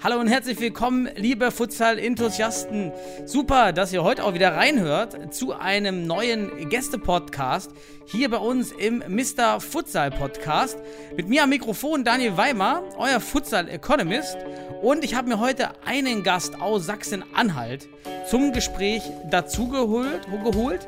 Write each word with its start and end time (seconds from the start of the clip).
Hallo 0.00 0.20
und 0.20 0.28
herzlich 0.28 0.60
willkommen, 0.60 1.08
liebe 1.16 1.50
Futsal-Enthusiasten. 1.50 2.92
Super, 3.24 3.72
dass 3.72 3.92
ihr 3.92 4.04
heute 4.04 4.22
auch 4.22 4.32
wieder 4.32 4.54
reinhört 4.54 5.34
zu 5.34 5.54
einem 5.54 6.06
neuen 6.06 6.68
Gäste-Podcast 6.68 7.72
hier 8.06 8.30
bei 8.30 8.36
uns 8.36 8.70
im 8.70 9.02
Mr. 9.08 9.60
Futsal-Podcast. 9.60 10.78
Mit 11.16 11.28
mir 11.28 11.42
am 11.42 11.48
Mikrofon 11.48 12.04
Daniel 12.04 12.36
Weimer, 12.36 12.84
euer 12.96 13.18
Futsal-Economist. 13.18 14.36
Und 14.82 15.02
ich 15.02 15.16
habe 15.16 15.28
mir 15.28 15.40
heute 15.40 15.70
einen 15.84 16.22
Gast 16.22 16.60
aus 16.60 16.86
Sachsen-Anhalt 16.86 17.88
zum 18.30 18.52
Gespräch 18.52 19.02
dazugeholt, 19.28 20.28
geholt, 20.44 20.86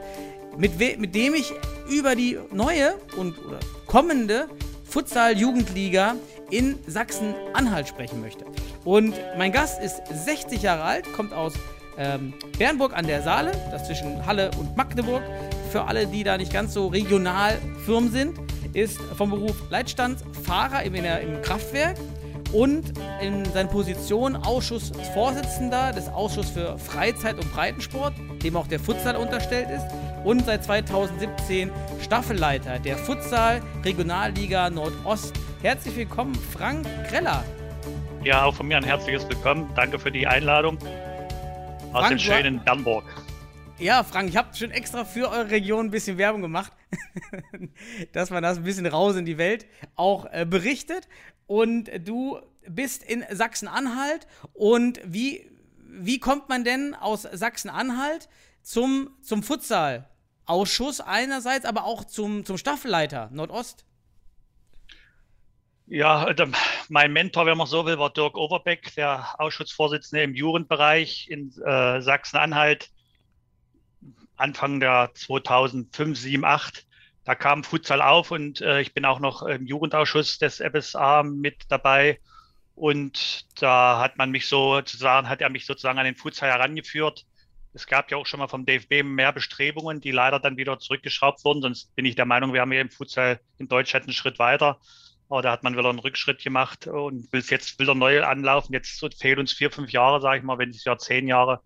mit, 0.56 0.78
mit 0.78 1.16
dem 1.16 1.34
ich 1.34 1.52
über 1.88 2.14
die 2.14 2.38
neue 2.52 2.94
und 3.16 3.44
oder 3.44 3.58
kommende 3.86 4.46
Futsal-Jugendliga 4.84 6.14
in 6.50 6.78
Sachsen-Anhalt 6.86 7.88
sprechen 7.88 8.20
möchte. 8.20 8.44
Und 8.84 9.14
mein 9.36 9.52
Gast 9.52 9.82
ist 9.82 10.02
60 10.06 10.62
Jahre 10.62 10.82
alt, 10.82 11.12
kommt 11.12 11.32
aus 11.32 11.54
ähm, 11.98 12.32
Bernburg 12.58 12.96
an 12.96 13.06
der 13.06 13.22
Saale, 13.22 13.52
das 13.70 13.86
zwischen 13.86 14.24
Halle 14.26 14.50
und 14.58 14.76
Magdeburg. 14.76 15.22
Für 15.70 15.84
alle, 15.84 16.06
die 16.06 16.24
da 16.24 16.38
nicht 16.38 16.52
ganz 16.52 16.74
so 16.74 16.88
regional 16.88 17.58
firm 17.84 18.10
sind, 18.10 18.38
ist 18.72 18.98
vom 19.16 19.30
Beruf 19.30 19.54
Leitstandsfahrer 19.70 20.82
im, 20.84 20.94
im 20.94 21.42
Kraftwerk 21.42 21.96
und 22.52 22.92
in 23.20 23.44
seiner 23.52 23.68
Position 23.68 24.34
Ausschussvorsitzender 24.34 25.92
des 25.92 26.08
Ausschusses 26.08 26.50
für 26.50 26.78
Freizeit 26.78 27.36
und 27.36 27.52
Breitensport, 27.52 28.14
dem 28.42 28.56
auch 28.56 28.66
der 28.66 28.80
Futsal 28.80 29.16
unterstellt 29.16 29.68
ist, 29.70 29.86
und 30.24 30.44
seit 30.44 30.64
2017 30.64 31.70
Staffelleiter 32.02 32.78
der 32.78 32.96
Futsal 32.96 33.62
Regionalliga 33.84 34.68
Nordost. 34.68 35.32
Herzlich 35.62 35.96
willkommen, 35.96 36.34
Frank 36.34 36.86
Greller. 37.08 37.44
Ja, 38.22 38.44
auch 38.44 38.54
von 38.54 38.68
mir 38.68 38.76
ein 38.76 38.84
herzliches 38.84 39.26
Willkommen. 39.30 39.72
Danke 39.74 39.98
für 39.98 40.12
die 40.12 40.26
Einladung 40.26 40.76
aus 40.76 41.90
Frank, 41.90 42.08
dem 42.10 42.18
schönen 42.18 42.62
Bernburg. 42.62 43.04
Ja, 43.78 44.04
Frank, 44.04 44.28
ich 44.28 44.36
habe 44.36 44.54
schon 44.54 44.70
extra 44.72 45.06
für 45.06 45.30
eure 45.30 45.50
Region 45.50 45.86
ein 45.86 45.90
bisschen 45.90 46.18
Werbung 46.18 46.42
gemacht, 46.42 46.70
dass 48.12 48.28
man 48.28 48.42
das 48.42 48.58
ein 48.58 48.64
bisschen 48.64 48.84
raus 48.84 49.16
in 49.16 49.24
die 49.24 49.38
Welt 49.38 49.64
auch 49.96 50.26
äh, 50.32 50.44
berichtet. 50.44 51.08
Und 51.46 51.90
du 52.06 52.38
bist 52.68 53.02
in 53.02 53.24
Sachsen-Anhalt. 53.30 54.26
Und 54.52 55.00
wie, 55.02 55.50
wie 55.78 56.20
kommt 56.20 56.50
man 56.50 56.62
denn 56.62 56.94
aus 56.94 57.22
Sachsen-Anhalt 57.22 58.28
zum, 58.60 59.16
zum 59.22 59.42
Futsal-Ausschuss 59.42 61.00
einerseits, 61.00 61.64
aber 61.64 61.84
auch 61.84 62.04
zum, 62.04 62.44
zum 62.44 62.58
Staffelleiter 62.58 63.30
Nordost? 63.32 63.86
Ja, 65.92 66.32
mein 66.88 67.12
Mentor, 67.12 67.46
wenn 67.46 67.58
man 67.58 67.66
so 67.66 67.84
will, 67.84 67.98
war 67.98 68.10
Dirk 68.10 68.36
Overbeck, 68.36 68.94
der 68.94 69.34
Ausschussvorsitzende 69.40 70.22
im 70.22 70.36
Jugendbereich 70.36 71.28
in 71.28 71.50
äh, 71.64 72.00
Sachsen-Anhalt, 72.00 72.90
Anfang 74.36 74.78
der 74.78 75.10
2005, 75.14 76.16
7, 76.16 76.44
8. 76.44 76.86
Da 77.24 77.34
kam 77.34 77.64
Futsal 77.64 78.02
auf 78.02 78.30
und 78.30 78.60
äh, 78.60 78.80
ich 78.80 78.94
bin 78.94 79.04
auch 79.04 79.18
noch 79.18 79.42
im 79.42 79.66
Jugendausschuss 79.66 80.38
des 80.38 80.62
FSA 80.62 81.24
mit 81.24 81.64
dabei. 81.68 82.20
Und 82.76 83.46
da 83.60 83.98
hat 83.98 84.16
man 84.16 84.30
mich 84.30 84.46
sozusagen, 84.46 85.28
hat 85.28 85.40
er 85.40 85.50
mich 85.50 85.66
sozusagen 85.66 85.98
an 85.98 86.04
den 86.04 86.14
Futsal 86.14 86.50
herangeführt. 86.50 87.26
Es 87.72 87.88
gab 87.88 88.12
ja 88.12 88.16
auch 88.16 88.26
schon 88.26 88.38
mal 88.38 88.46
vom 88.46 88.64
DFB 88.64 89.02
mehr 89.02 89.32
Bestrebungen, 89.32 90.00
die 90.00 90.12
leider 90.12 90.38
dann 90.38 90.56
wieder 90.56 90.78
zurückgeschraubt 90.78 91.44
wurden. 91.44 91.62
Sonst 91.62 91.96
bin 91.96 92.04
ich 92.04 92.14
der 92.14 92.26
Meinung, 92.26 92.52
wir 92.52 92.60
haben 92.60 92.70
hier 92.70 92.80
im 92.80 92.90
Futsal 92.90 93.40
in 93.58 93.66
Deutschland 93.66 94.04
einen 94.04 94.14
Schritt 94.14 94.38
weiter. 94.38 94.78
Aber 95.30 95.42
da 95.42 95.52
hat 95.52 95.62
man 95.62 95.76
wieder 95.76 95.88
einen 95.88 96.00
Rückschritt 96.00 96.42
gemacht 96.42 96.88
und 96.88 97.32
will 97.32 97.38
es 97.40 97.50
jetzt 97.50 97.78
wieder 97.78 97.94
neu 97.94 98.24
anlaufen. 98.24 98.72
Jetzt 98.72 99.00
fehlen 99.16 99.38
uns 99.38 99.52
vier, 99.52 99.70
fünf 99.70 99.92
Jahre, 99.92 100.20
sage 100.20 100.38
ich 100.38 100.44
mal, 100.44 100.58
wenn 100.58 100.70
nicht 100.70 100.84
ja 100.84 100.98
zehn 100.98 101.28
Jahre. 101.28 101.60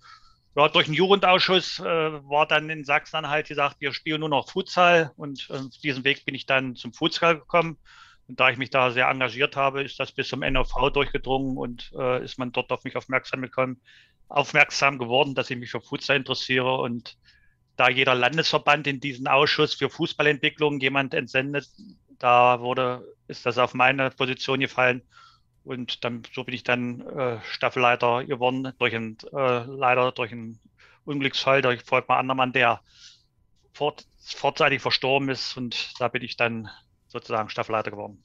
Ja, 0.55 0.69
durch 0.69 0.85
den 0.85 0.95
Jugendausschuss 0.95 1.79
äh, 1.81 1.83
war 1.83 2.47
dann 2.47 2.69
in 2.69 2.85
Sachsen-Anhalt 2.85 3.49
gesagt, 3.49 3.81
wir 3.81 3.95
spielen 3.95 4.21
nur 4.21 4.29
noch 4.29 4.51
Futsal 4.51 5.13
und 5.17 5.49
äh, 5.49 5.55
auf 5.55 5.79
diesem 5.83 6.05
Weg 6.05 6.27
bin 6.27 6.35
ich 6.35 6.45
dann 6.45 6.77
zum 6.77 6.93
Futsal 6.93 7.39
gekommen. 7.39 7.79
Und 8.29 8.39
da 8.39 8.51
ich 8.51 8.59
mich 8.59 8.69
da 8.69 8.91
sehr 8.91 9.09
engagiert 9.09 9.57
habe, 9.57 9.83
ist 9.83 9.99
das 9.99 10.13
bis 10.13 10.29
zum 10.29 10.41
NOV 10.41 10.93
durchgedrungen 10.93 11.57
und 11.57 11.91
äh, 11.99 12.23
ist 12.23 12.39
man 12.39 12.53
dort 12.53 12.71
auf 12.71 12.85
mich 12.85 12.97
aufmerksam 12.97 13.41
gekommen, 13.41 13.81
aufmerksam 14.29 14.99
geworden, 14.99 15.35
dass 15.35 15.49
ich 15.49 15.57
mich 15.57 15.71
für 15.71 15.81
Futsal 15.81 16.17
interessiere 16.17 16.77
und 16.77 17.17
da 17.77 17.89
jeder 17.89 18.15
Landesverband 18.15 18.87
in 18.87 19.01
diesen 19.01 19.27
Ausschuss 19.27 19.75
für 19.75 19.91
Fußballentwicklung 19.91 20.81
jemand 20.81 21.15
entsendet, 21.15 21.69
da 22.19 22.61
wurde, 22.61 23.15
ist 23.29 23.47
das 23.47 23.59
auf 23.59 23.75
meine 23.75 24.11
Position 24.11 24.61
gefallen. 24.61 25.03
Und 25.65 26.05
dann, 26.05 26.23
so 26.33 26.45
bin 26.45 26.55
ich 26.55 26.63
dann 26.63 27.01
äh, 27.01 27.39
Staffelleiter 27.43 28.25
geworden, 28.25 28.73
durch 28.79 28.95
ein, 28.95 29.17
äh, 29.33 29.65
leider 29.65 30.13
durch 30.13 30.31
einen 30.33 30.61
Unglücksfall, 31.05 31.63
durch 31.63 31.83
Volkmar 31.83 32.19
Andermann, 32.19 32.53
der 32.53 32.81
fort, 33.73 34.07
vorzeitig 34.23 34.83
verstorben 34.83 35.31
ist. 35.31 35.57
Und 35.57 35.99
da 35.99 36.09
bin 36.09 36.23
ich 36.23 36.37
dann 36.37 36.69
sozusagen 37.09 37.49
Staffelleiter 37.49 37.91
geworden. 37.91 38.23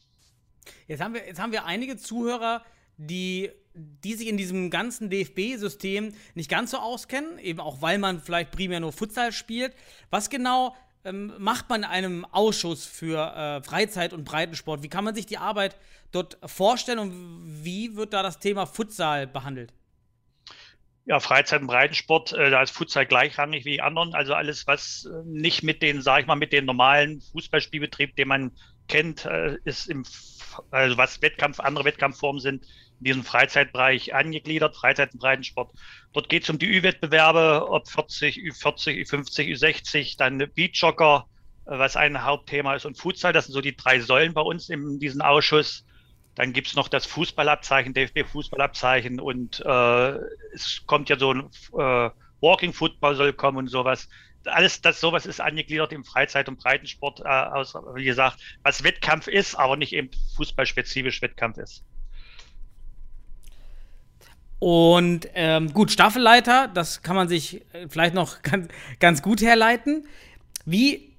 Jetzt 0.87 1.01
haben 1.01 1.13
wir, 1.13 1.25
jetzt 1.25 1.39
haben 1.39 1.51
wir 1.51 1.65
einige 1.65 1.97
Zuhörer, 1.97 2.63
die, 2.97 3.49
die 3.73 4.15
sich 4.15 4.27
in 4.27 4.35
diesem 4.35 4.69
ganzen 4.69 5.09
DFB-System 5.09 6.13
nicht 6.35 6.49
ganz 6.49 6.71
so 6.71 6.77
auskennen, 6.77 7.39
eben 7.39 7.61
auch 7.61 7.81
weil 7.81 7.97
man 7.97 8.21
vielleicht 8.21 8.51
primär 8.51 8.81
nur 8.81 8.91
Futsal 8.91 9.31
spielt. 9.31 9.73
Was 10.09 10.29
genau 10.29 10.75
ähm, 11.05 11.33
macht 11.37 11.69
man 11.69 11.83
in 11.83 11.89
einem 11.89 12.25
Ausschuss 12.25 12.85
für 12.85 13.35
äh, 13.35 13.63
Freizeit 13.63 14.13
und 14.13 14.25
Breitensport? 14.25 14.83
Wie 14.83 14.89
kann 14.89 15.03
man 15.03 15.15
sich 15.15 15.25
die 15.25 15.37
Arbeit 15.37 15.75
dort 16.11 16.37
vorstellen 16.45 16.99
und 16.99 17.63
wie 17.63 17.95
wird 17.95 18.13
da 18.13 18.23
das 18.23 18.39
Thema 18.39 18.65
Futsal 18.65 19.27
behandelt? 19.27 19.73
Ja, 21.05 21.19
Freizeit- 21.19 21.61
und 21.61 21.67
Breitensport, 21.67 22.33
äh, 22.33 22.51
da 22.51 22.61
ist 22.61 22.71
Futsal 22.71 23.05
gleichrangig 23.05 23.65
wie 23.65 23.71
die 23.71 23.81
anderen. 23.81 24.13
Also 24.13 24.33
alles, 24.33 24.67
was 24.67 25.05
äh, 25.05 25.23
nicht 25.25 25.63
mit 25.63 25.81
den, 25.81 26.01
sag 26.01 26.21
ich 26.21 26.27
mal, 26.27 26.35
mit 26.35 26.53
den 26.53 26.65
normalen 26.65 27.21
Fußballspielbetrieb, 27.21 28.15
den 28.15 28.27
man 28.27 28.51
kennt, 28.87 29.25
äh, 29.25 29.57
ist 29.63 29.87
im, 29.87 30.03
also 30.69 30.97
was 30.97 31.21
Wettkampf, 31.21 31.59
andere 31.59 31.85
Wettkampfformen 31.85 32.41
sind, 32.41 32.67
in 32.99 33.05
diesem 33.05 33.23
Freizeitbereich 33.23 34.13
angegliedert, 34.13 34.75
Freizeit- 34.75 35.13
und 35.13 35.19
Breitensport. 35.19 35.71
Dort 36.13 36.29
geht 36.29 36.43
es 36.43 36.49
um 36.49 36.59
die 36.59 36.67
Ü-Wettbewerbe, 36.67 37.67
ob 37.69 37.89
40, 37.89 38.37
Ü40, 38.37 39.05
Ü50, 39.05 39.55
Ü60, 39.55 40.17
dann 40.17 40.37
Beachjogger, 40.53 41.25
äh, 41.65 41.77
was 41.77 41.95
ein 41.95 42.23
Hauptthema 42.23 42.75
ist, 42.75 42.85
und 42.85 42.97
Futsal, 42.97 43.33
das 43.33 43.45
sind 43.45 43.53
so 43.53 43.61
die 43.61 43.75
drei 43.75 43.99
Säulen 43.99 44.33
bei 44.33 44.41
uns 44.41 44.69
in 44.69 44.99
diesem 44.99 45.21
Ausschuss. 45.21 45.85
Dann 46.35 46.53
gibt's 46.53 46.75
noch 46.75 46.87
das 46.87 47.05
Fußballabzeichen, 47.05 47.93
DFB-Fußballabzeichen 47.93 49.19
und 49.19 49.61
äh, 49.65 50.09
es 50.53 50.83
kommt 50.85 51.09
ja 51.09 51.17
so 51.17 51.33
ein 51.33 51.49
äh, 51.77 52.09
Walking 52.41 52.73
Football 52.73 53.15
soll 53.15 53.33
kommen 53.33 53.57
und 53.57 53.67
sowas. 53.67 54.07
Alles 54.45 54.81
das 54.81 55.01
sowas 55.01 55.25
ist 55.25 55.41
angegliedert 55.41 55.91
im 55.91 56.05
Freizeit- 56.05 56.47
und 56.47 56.59
Breitensport, 56.59 57.19
äh, 57.19 57.27
aus, 57.27 57.73
wie 57.93 58.05
gesagt, 58.05 58.39
was 58.63 58.83
Wettkampf 58.83 59.27
ist, 59.27 59.55
aber 59.55 59.75
nicht 59.75 59.91
eben 59.93 60.11
fußballspezifisch 60.37 61.21
Wettkampf 61.21 61.57
ist. 61.57 61.83
Und 64.59 65.29
ähm, 65.35 65.73
gut, 65.73 65.89
Staffelleiter, 65.89 66.67
das 66.67 67.01
kann 67.01 67.15
man 67.15 67.29
sich 67.29 67.61
äh, 67.73 67.87
vielleicht 67.87 68.13
noch 68.13 68.41
ganz, 68.43 68.67
ganz 68.99 69.21
gut 69.21 69.41
herleiten. 69.41 70.05
Wie, 70.65 71.15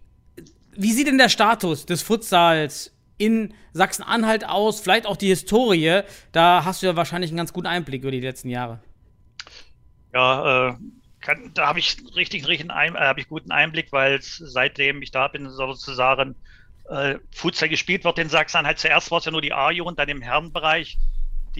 wie 0.72 0.92
sieht 0.92 1.06
denn 1.06 1.18
der 1.18 1.30
Status 1.30 1.86
des 1.86 2.02
Futsals 2.02 2.94
in 3.16 3.54
Sachsen-Anhalt 3.72 4.46
aus? 4.46 4.80
Vielleicht 4.80 5.06
auch 5.06 5.16
die 5.16 5.28
Historie. 5.28 6.02
Da 6.32 6.64
hast 6.64 6.82
du 6.82 6.86
ja 6.86 6.96
wahrscheinlich 6.96 7.30
einen 7.30 7.38
ganz 7.38 7.52
guten 7.52 7.66
Einblick 7.66 8.02
über 8.02 8.10
die 8.10 8.20
letzten 8.20 8.50
Jahre. 8.50 8.80
Ja, 10.12 10.68
äh, 10.68 10.74
kann, 11.20 11.50
da 11.54 11.66
habe 11.68 11.78
ich 11.78 11.96
richtig, 12.16 12.46
richtig 12.46 12.70
ein, 12.70 12.94
äh, 12.94 12.98
habe 12.98 13.20
ich 13.20 13.28
guten 13.28 13.52
Einblick, 13.52 13.92
weil 13.92 14.20
seitdem 14.20 15.02
ich 15.02 15.10
da 15.10 15.28
bin, 15.28 15.48
sozusagen 15.48 16.34
äh, 16.88 17.18
Futsal 17.30 17.68
gespielt 17.68 18.04
wird 18.04 18.18
in 18.18 18.28
Sachsen-Anhalt. 18.28 18.78
Zuerst 18.78 19.10
war 19.10 19.18
es 19.18 19.24
ja 19.24 19.30
nur 19.30 19.42
die 19.42 19.52
A-Jugend, 19.52 19.98
dann 19.98 20.08
im 20.08 20.22
Herrenbereich, 20.22 20.98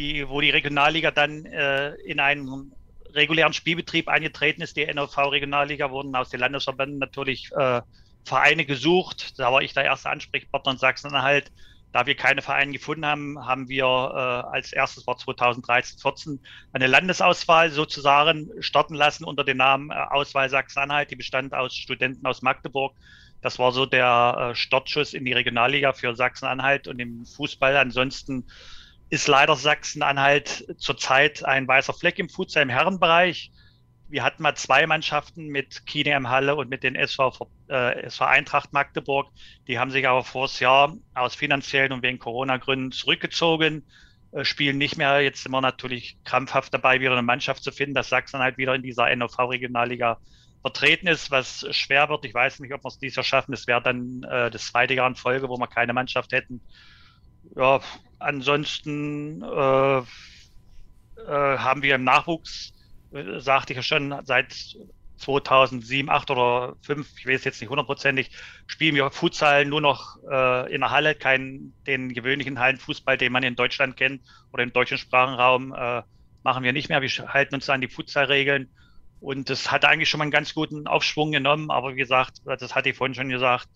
die, 0.01 0.29
wo 0.29 0.41
die 0.41 0.51
Regionalliga 0.51 1.11
dann 1.11 1.45
äh, 1.45 1.91
in 2.07 2.21
einen 2.21 2.73
regulären 3.15 3.53
Spielbetrieb 3.53 4.09
eingetreten 4.09 4.63
ist. 4.63 4.77
Die 4.77 4.87
NOV-Regionalliga 4.87 5.91
wurden 5.91 6.15
aus 6.17 6.31
den 6.31 6.41
Landesverbänden 6.41 6.99
natürlich 6.99 7.51
äh, 7.53 7.83
Vereine 8.25 8.65
gesucht. 8.65 9.39
Da 9.39 9.53
war 9.53 9.63
ich 9.63 9.75
der 9.75 9.85
erste 9.85 10.11
Ansprechpartner 10.11 10.73
in 10.73 10.79
Sachsen-Anhalt. 10.79 11.53
Da 11.93 12.07
wir 12.07 12.15
keine 12.15 12.41
Vereine 12.41 12.73
gefunden 12.73 13.05
haben, 13.05 13.45
haben 13.45 13.69
wir 13.69 13.85
äh, 13.85 14.55
als 14.55 14.73
erstes 14.73 15.07
war 15.09 15.19
2013, 15.19 15.99
14 15.99 16.41
eine 16.73 16.87
Landesauswahl 16.87 17.71
sozusagen 17.71 18.49
starten 18.61 18.95
lassen 18.95 19.25
unter 19.25 19.43
dem 19.43 19.57
Namen 19.57 19.91
äh, 19.91 19.95
Auswahl 19.95 20.49
Sachsen-Anhalt. 20.49 21.11
Die 21.11 21.17
bestand 21.17 21.53
aus 21.53 21.75
Studenten 21.75 22.25
aus 22.27 22.43
Magdeburg. 22.43 22.95
Das 23.43 23.59
war 23.59 23.73
so 23.73 23.87
der 23.87 24.51
äh, 24.53 24.55
Startschuss 24.55 25.15
in 25.15 25.25
die 25.25 25.33
Regionalliga 25.33 25.93
für 25.93 26.15
Sachsen-Anhalt 26.15 26.87
und 26.87 27.01
im 27.01 27.27
Fußball. 27.27 27.77
Ansonsten 27.77 28.47
ist 29.11 29.29
leider 29.29 29.57
Sachsen-Anhalt 29.57 30.75
zurzeit 30.79 31.45
ein 31.45 31.69
weißer 31.69 31.93
Fleck 31.93 32.19
im 32.19 32.29
Futsal 32.29 32.63
im 32.63 32.69
Herrenbereich 32.69 33.51
wir 34.11 34.25
hatten 34.25 34.43
mal 34.43 34.57
zwei 34.57 34.87
Mannschaften 34.87 35.47
mit 35.47 35.87
Kine 35.87 36.29
Halle 36.29 36.57
und 36.57 36.69
mit 36.69 36.83
den 36.83 36.97
SV, 36.97 37.49
äh, 37.69 38.03
SV 38.03 38.25
Eintracht 38.25 38.73
Magdeburg. 38.73 39.29
Die 39.69 39.79
haben 39.79 39.91
sich 39.91 40.07
aber 40.07 40.25
vor 40.25 40.47
das 40.47 40.59
Jahr 40.59 40.97
aus 41.15 41.37
finanziellen 41.37 41.93
und 41.93 42.03
wegen 42.03 42.19
Corona-Gründen 42.19 42.91
zurückgezogen, 42.91 43.87
äh, 44.33 44.45
spielen 44.45 44.79
nicht 44.79 44.97
mehr. 44.97 45.21
Jetzt 45.21 45.45
sind 45.45 45.53
wir 45.53 45.61
natürlich 45.61 46.19
krampfhaft 46.25 46.75
dabei, 46.75 47.01
wieder 47.01 47.13
eine 47.13 47.23
Mannschaft 47.23 47.63
zu 47.63 47.71
finden, 47.71 47.95
dass 47.95 48.09
Sachsen 48.09 48.41
halt 48.41 48.59
wieder 48.59 48.75
in 48.75 48.83
dieser 48.83 49.15
NOV-Regionalliga 49.15 50.19
vertreten 50.61 51.07
ist, 51.07 51.31
was 51.31 51.65
schwer 51.71 52.09
wird. 52.09 52.25
Ich 52.25 52.35
weiß 52.35 52.59
nicht, 52.59 52.75
ob 52.75 52.85
wir 52.85 52.89
es 52.89 52.99
dieses 52.99 53.17
Jahr 53.17 53.25
schaffen. 53.25 53.55
Es 53.55 53.67
wäre 53.67 53.81
dann 53.81 54.25
äh, 54.25 54.51
das 54.51 54.67
zweite 54.67 54.95
Jahr 54.95 55.07
in 55.07 55.15
Folge, 55.15 55.49
wo 55.49 55.57
wir 55.57 55.69
keine 55.69 55.93
Mannschaft 55.93 56.33
hätten. 56.33 56.61
Ja, 57.55 57.81
ansonsten 58.21 59.43
äh, 59.43 59.99
äh, 59.99 60.03
haben 61.27 61.83
wir 61.83 61.97
im 61.97 62.05
Nachwuchs 62.05 62.73
sagte 63.39 63.73
ich 63.73 63.77
ja 63.77 63.83
schon, 63.83 64.15
seit 64.25 64.55
2007, 65.17 66.09
8 66.09 66.31
oder 66.31 66.77
5, 66.83 67.19
ich 67.19 67.27
weiß 67.27 67.45
jetzt 67.45 67.61
nicht 67.61 67.71
hundertprozentig, 67.71 68.31
spielen 68.67 68.95
wir 68.95 69.11
Futsal 69.11 69.67
nur 69.67 69.81
noch 69.81 70.17
äh, 70.31 70.73
in 70.73 70.81
der 70.81 70.91
Halle, 70.91 71.15
keinen 71.15 71.75
den 71.87 72.15
gewöhnlichen 72.15 72.59
Hallenfußball, 72.59 73.19
den 73.19 73.33
man 73.33 73.43
in 73.43 73.57
Deutschland 73.57 73.97
kennt 73.97 74.23
oder 74.53 74.63
im 74.63 74.73
deutschen 74.73 74.97
Sprachenraum, 74.97 75.75
äh, 75.75 76.03
machen 76.43 76.65
wir 76.65 76.73
nicht 76.73 76.89
mehr. 76.89 77.03
Wir 77.03 77.11
halten 77.29 77.55
uns 77.55 77.69
an 77.69 77.83
die 77.83 77.89
Futsalregeln 77.89 78.71
und 79.21 79.51
das 79.51 79.71
hat 79.71 79.85
eigentlich 79.85 80.09
schon 80.09 80.19
mal 80.19 80.25
einen 80.25 80.31
ganz 80.31 80.55
guten 80.55 80.87
Aufschwung 80.87 81.33
genommen, 81.33 81.71
aber 81.71 81.93
wie 81.93 81.99
gesagt, 81.99 82.41
das 82.47 82.75
hatte 82.75 82.89
ich 82.89 82.97
vorhin 82.97 83.15
schon 83.15 83.29
gesagt, 83.29 83.69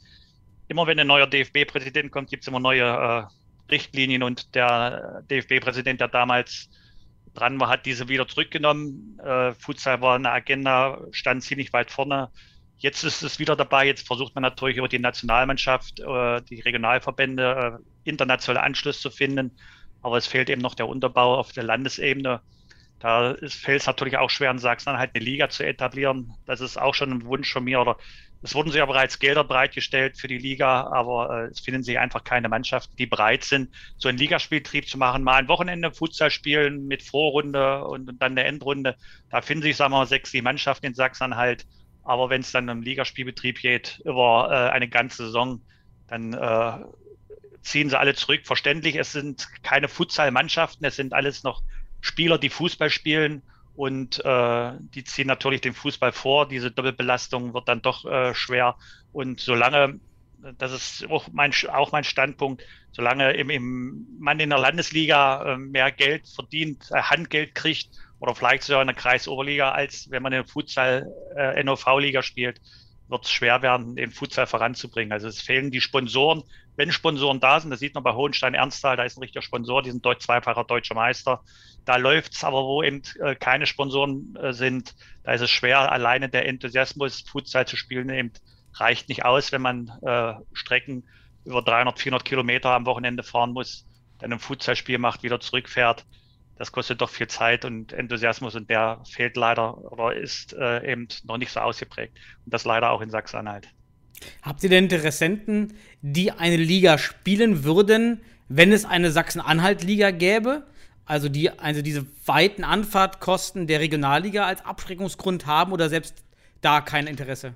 immer 0.69 0.87
wenn 0.87 0.99
ein 0.99 1.06
neuer 1.06 1.26
DFB-Präsident 1.26 2.11
kommt, 2.11 2.31
gibt 2.31 2.44
es 2.44 2.49
immer 2.49 2.61
neue 2.61 2.85
äh, 2.85 3.23
Richtlinien 3.70 4.22
und 4.22 4.55
der 4.55 5.22
DFB-Präsident, 5.31 6.00
der 6.00 6.08
damals 6.08 6.69
dran 7.34 7.58
war, 7.61 7.69
hat 7.69 7.87
diese 7.87 8.08
wieder 8.08 8.28
zurückgenommen. 8.28 9.19
Äh, 9.19 9.55
Futsal 9.55 10.00
war 10.00 10.16
eine 10.16 10.31
Agenda, 10.31 11.00
stand 11.11 11.43
ziemlich 11.43 11.72
weit 11.72 11.90
vorne. 11.90 12.31
Jetzt 12.78 13.02
ist 13.02 13.22
es 13.22 13.38
wieder 13.38 13.56
dabei. 13.56 13.87
Jetzt 13.87 14.06
versucht 14.06 14.34
man 14.34 14.43
natürlich 14.43 14.76
über 14.76 14.88
die 14.88 14.99
Nationalmannschaft, 14.99 16.00
äh, 16.00 16.43
die 16.43 16.61
Regionalverbände, 16.61 17.78
äh, 17.78 18.08
internationale 18.08 18.62
Anschluss 18.64 19.00
zu 19.00 19.11
finden. 19.11 19.56
Aber 20.02 20.16
es 20.16 20.26
fehlt 20.26 20.50
eben 20.50 20.61
noch 20.61 20.75
der 20.75 20.88
Unterbau 20.88 21.37
auf 21.37 21.52
der 21.52 21.64
Landesebene. 21.64 22.40
Da 22.99 23.34
fällt 23.49 23.81
es 23.81 23.87
natürlich 23.87 24.16
auch 24.16 24.31
schwer, 24.31 24.50
in 24.50 24.58
Sachsen-Anhalt 24.58 25.11
eine 25.14 25.25
Liga 25.25 25.49
zu 25.49 25.64
etablieren. 25.64 26.32
Das 26.46 26.61
ist 26.61 26.78
auch 26.78 26.94
schon 26.94 27.11
ein 27.11 27.25
Wunsch 27.25 27.52
von 27.52 27.64
mir 27.64 27.81
oder 27.81 27.96
es 28.44 28.55
wurden 28.55 28.70
sich 28.70 28.79
ja 28.79 28.85
bereits 28.85 29.19
Gelder 29.19 29.43
bereitgestellt 29.43 30.19
für 30.19 30.29
die 30.29 30.37
Liga, 30.37 30.82
aber 30.88 31.44
äh, 31.44 31.50
es 31.50 31.61
finden 31.61 31.82
sich 31.82 31.99
einfach 31.99 32.25
keine 32.25 32.50
Mannschaften, 32.50 32.94
die 32.96 33.06
bereit 33.06 33.43
sind, 33.43 33.75
so 33.96 34.11
einen 34.11 34.19
Ligaspieltrieb 34.19 34.87
zu 34.87 34.99
machen. 34.99 35.23
Mal 35.23 35.37
ein 35.37 35.49
Wochenende 35.49 35.91
Futsal 35.91 36.31
spielen 36.31 36.87
mit 36.87 37.02
Vorrunde 37.02 37.85
und, 37.87 38.06
und 38.06 38.20
dann 38.20 38.37
der 38.37 38.44
Endrunde. 38.44 38.96
Da 39.31 39.41
finden 39.41 39.62
sich, 39.62 39.76
sagen 39.76 39.94
wir 39.94 40.00
mal, 40.00 40.06
sechs, 40.06 40.31
sieben 40.31 40.44
Mannschaften 40.44 40.85
in 40.85 40.94
Sachsen-Anhalt. 40.94 41.64
Aber 42.02 42.29
wenn 42.29 42.43
es 42.43 42.52
dann 42.52 42.69
um 42.69 42.82
Ligaspielbetrieb 42.82 43.62
geht, 43.62 44.02
über 44.05 44.50
äh, 44.50 44.70
eine 44.73 44.90
ganze 44.90 45.25
Saison, 45.25 45.62
dann 46.08 46.35
äh, 46.35 46.85
ziehen 47.62 47.88
sie 47.88 47.99
alle 47.99 48.14
zurück. 48.14 48.43
Verständlich, 48.44 48.97
es 48.97 49.12
sind 49.12 49.49
keine 49.62 49.88
Futsal-Mannschaften, 49.88 50.85
es 50.85 50.97
sind 50.97 51.14
alles 51.14 51.44
noch 51.44 51.62
Spieler, 52.02 52.37
die 52.37 52.50
Fußball 52.50 52.90
spielen 52.90 53.43
und 53.76 54.25
äh, 54.25 54.73
die 54.94 55.05
ziehen 55.05 55.26
natürlich 55.26 55.61
den 55.61 55.75
Fußball 55.75 56.12
vor. 56.12 56.49
Diese 56.49 56.71
Doppelbelastung 56.71 57.55
wird 57.55 57.69
dann 57.69 57.82
doch 57.82 58.05
äh, 58.05 58.35
schwer. 58.35 58.76
Und 59.12 59.41
solange, 59.41 59.99
das 60.59 60.73
ist 60.73 61.11
auch 61.11 61.29
mein, 61.32 61.53
auch 61.73 61.91
mein 61.91 62.05
Standpunkt, 62.05 62.62
solange 62.93 63.32
im, 63.32 63.50
im 63.50 64.06
man 64.19 64.38
in 64.38 64.50
der 64.50 64.59
Landesliga 64.59 65.55
äh, 65.55 65.59
mehr 65.59 65.91
Geld 65.91 66.29
verdient, 66.29 66.85
äh, 66.93 67.03
Handgeld 67.03 67.55
kriegt 67.55 67.88
oder 68.21 68.35
vielleicht 68.35 68.62
sogar 68.62 68.82
in 68.82 68.88
der 68.88 68.97
Kreisoberliga, 68.97 69.73
als 69.73 70.11
wenn 70.11 70.23
man 70.23 70.32
in 70.32 70.43
der 70.43 70.49
Futsal 70.49 71.12
äh, 71.37 72.23
spielt, 72.23 72.61
wird 73.09 73.25
es 73.25 73.31
schwer 73.31 73.62
werden, 73.62 73.97
den 73.97 74.12
Futsal 74.12 74.47
voranzubringen. 74.47 75.12
Also 75.12 75.29
es 75.29 75.43
fehlen 75.43 75.71
die 75.71 75.81
Sponsoren. 75.81 76.43
Wenn 76.76 76.93
Sponsoren 76.93 77.41
da 77.41 77.61
sind, 77.61 77.71
das 77.71 77.81
sieht 77.81 77.94
man 77.94 78.03
bei 78.03 78.15
Hohenstein 78.15 78.55
Ernsthal, 78.55 78.97
da 78.97 79.05
ist 79.05 79.17
ein 79.17 79.21
richtiger 79.21 79.43
Sponsor, 79.43 79.82
die 79.82 79.91
sind 79.91 80.05
zweifacher 80.19 80.65
deutscher 80.65 80.94
Meister. 80.94 81.43
Da 81.85 81.97
läuft's, 81.97 82.44
aber 82.44 82.65
wo 82.65 82.82
eben 82.82 83.03
äh, 83.21 83.35
keine 83.35 83.67
Sponsoren 83.67 84.35
äh, 84.37 84.53
sind, 84.53 84.94
da 85.23 85.32
ist 85.32 85.43
es 85.43 85.50
schwer, 85.50 85.93
alleine 85.93 86.29
der 86.29 86.47
Enthusiasmus, 86.47 87.25
Futsal 87.29 87.67
zu 87.67 87.76
spielen, 87.76 88.09
eben 88.11 88.32
reicht 88.75 89.09
nicht 89.09 89.25
aus, 89.25 89.53
wenn 89.53 89.62
man 89.62 89.93
äh, 90.03 90.35
Strecken 90.53 91.05
über 91.44 91.62
300, 91.62 91.99
400 91.99 92.25
Kilometer 92.25 92.71
am 92.71 92.87
Wochenende 92.87 93.23
fahren 93.23 93.53
muss, 93.53 93.87
dann 94.19 94.32
ein 94.32 94.38
Futsalspiel 94.38 94.99
macht, 94.99 95.23
wieder 95.23 95.41
zurückfährt 95.41 96.05
das 96.56 96.73
kostet 96.73 97.00
doch 97.00 97.11
viel 97.11 97.26
Zeit 97.26 97.65
und 97.65 97.93
Enthusiasmus 97.93 98.55
und 98.55 98.71
der 98.71 99.00
fehlt 99.09 99.37
leider 99.37 99.76
oder 99.93 100.15
ist 100.15 100.53
äh, 100.53 100.93
eben 100.93 101.09
noch 101.25 101.37
nicht 101.37 101.50
so 101.50 101.61
ausgeprägt. 101.61 102.17
Und 102.44 102.55
das 102.55 102.65
leider 102.65 102.91
auch 102.91 103.00
in 103.00 103.11
Sachsen-Anhalt. 103.11 103.69
Habt 104.43 104.62
ihr 104.62 104.70
denn 104.70 104.84
Interessenten, 104.84 105.75
die 106.02 106.32
eine 106.32 106.56
Liga 106.56 106.99
spielen 106.99 107.64
würden, 107.64 108.20
wenn 108.49 108.72
es 108.72 108.84
eine 108.84 109.11
Sachsen-Anhalt-Liga 109.11 110.11
gäbe? 110.11 110.66
Also 111.06 111.28
die 111.28 111.50
also 111.50 111.82
diese 111.82 112.06
weiten 112.25 112.64
Anfahrtkosten 112.64 113.66
der 113.66 113.81
Regionalliga 113.81 114.46
als 114.46 114.64
Abschreckungsgrund 114.64 115.46
haben 115.46 115.72
oder 115.72 115.88
selbst 115.88 116.14
da 116.61 116.81
kein 116.81 117.06
Interesse? 117.06 117.55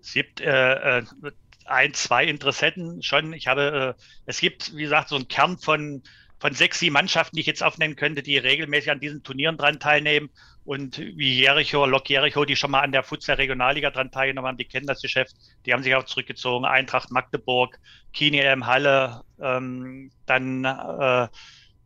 Es 0.00 0.12
gibt 0.12 0.40
äh, 0.40 0.98
äh 0.98 1.02
ein, 1.64 1.94
zwei 1.94 2.24
Interessenten 2.24 3.02
schon. 3.02 3.32
Ich 3.32 3.48
habe, 3.48 3.96
äh, 3.98 4.02
es 4.26 4.38
gibt, 4.38 4.76
wie 4.76 4.82
gesagt, 4.82 5.08
so 5.08 5.16
einen 5.16 5.26
Kern 5.26 5.58
von 5.58 6.02
von 6.38 6.52
sechs, 6.52 6.78
sieben 6.78 6.92
Mannschaften, 6.92 7.36
die 7.36 7.40
ich 7.40 7.46
jetzt 7.46 7.62
aufnennen 7.62 7.96
könnte, 7.96 8.22
die 8.22 8.36
regelmäßig 8.36 8.90
an 8.90 9.00
diesen 9.00 9.22
Turnieren 9.22 9.56
dran 9.56 9.80
teilnehmen. 9.80 10.30
Und 10.66 10.98
wie 10.98 11.38
Jericho, 11.38 11.86
Lok 11.86 12.10
Jericho, 12.10 12.44
die 12.44 12.56
schon 12.56 12.72
mal 12.72 12.80
an 12.80 12.90
der 12.90 13.04
Futsal 13.04 13.36
Regionalliga 13.36 13.90
dran 13.90 14.10
teilgenommen 14.10 14.48
haben, 14.48 14.56
die 14.56 14.64
kennen 14.64 14.88
das 14.88 15.00
Geschäft, 15.00 15.36
die 15.64 15.72
haben 15.72 15.84
sich 15.84 15.94
auch 15.94 16.02
zurückgezogen. 16.02 16.66
Eintracht 16.66 17.12
Magdeburg, 17.12 17.78
Kini 18.12 18.40
M 18.40 18.66
Halle, 18.66 19.22
ähm, 19.40 20.10
dann 20.26 20.64
äh, 20.64 21.28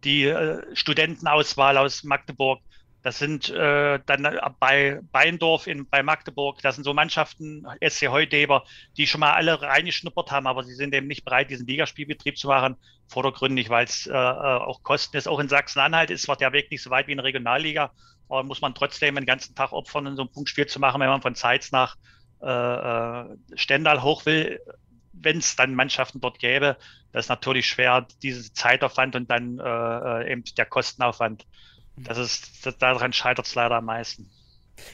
die 0.02 0.24
äh, 0.24 0.62
Studentenauswahl 0.74 1.76
aus 1.76 2.04
Magdeburg. 2.04 2.62
Das 3.02 3.18
sind 3.18 3.48
äh, 3.48 3.98
dann 4.04 4.38
bei 4.58 5.00
Beindorf 5.10 5.66
in, 5.66 5.88
bei 5.88 6.02
Magdeburg, 6.02 6.60
das 6.60 6.74
sind 6.74 6.84
so 6.84 6.92
Mannschaften, 6.92 7.66
SC 7.82 8.08
Heudeber, 8.08 8.64
die 8.96 9.06
schon 9.06 9.20
mal 9.20 9.32
alle 9.32 9.62
reingeschnuppert 9.62 10.30
haben, 10.30 10.46
aber 10.46 10.64
sie 10.64 10.74
sind 10.74 10.94
eben 10.94 11.06
nicht 11.06 11.24
bereit, 11.24 11.50
diesen 11.50 11.66
Ligaspielbetrieb 11.66 12.36
zu 12.36 12.48
machen, 12.48 12.76
vordergründig, 13.08 13.70
weil 13.70 13.84
es 13.84 14.06
äh, 14.06 14.12
äh, 14.12 14.14
auch 14.14 14.82
Kosten 14.82 15.16
ist. 15.16 15.28
Auch 15.28 15.38
in 15.38 15.48
Sachsen-Anhalt 15.48 16.10
ist 16.10 16.22
zwar 16.22 16.36
der 16.36 16.52
Weg 16.52 16.70
nicht 16.70 16.82
so 16.82 16.90
weit 16.90 17.06
wie 17.06 17.12
in 17.12 17.18
der 17.18 17.24
Regionalliga, 17.24 17.90
aber 18.28 18.42
muss 18.42 18.60
man 18.60 18.74
trotzdem 18.74 19.14
den 19.14 19.26
ganzen 19.26 19.54
Tag 19.54 19.72
opfern, 19.72 20.06
in 20.06 20.16
so 20.16 20.22
ein 20.22 20.30
Punktspiel 20.30 20.66
zu 20.66 20.78
machen, 20.78 21.00
wenn 21.00 21.08
man 21.08 21.22
von 21.22 21.34
Zeitz 21.34 21.72
nach 21.72 21.96
äh, 22.42 22.46
äh, 22.46 23.36
Stendal 23.54 24.02
hoch 24.02 24.26
will, 24.26 24.60
wenn 25.12 25.38
es 25.38 25.56
dann 25.56 25.74
Mannschaften 25.74 26.20
dort 26.20 26.38
gäbe, 26.38 26.76
das 27.12 27.26
ist 27.26 27.28
natürlich 27.28 27.66
schwer, 27.66 28.06
diese 28.22 28.52
Zeitaufwand 28.52 29.16
und 29.16 29.30
dann 29.30 29.58
äh, 29.58 29.62
äh 29.62 30.32
eben 30.32 30.44
der 30.56 30.66
Kostenaufwand 30.66 31.46
das 31.96 32.18
ist, 32.18 32.66
das, 32.66 32.78
daran 32.78 33.12
scheitert 33.12 33.46
es 33.46 33.54
leider 33.54 33.76
am 33.76 33.84
meisten. 33.86 34.30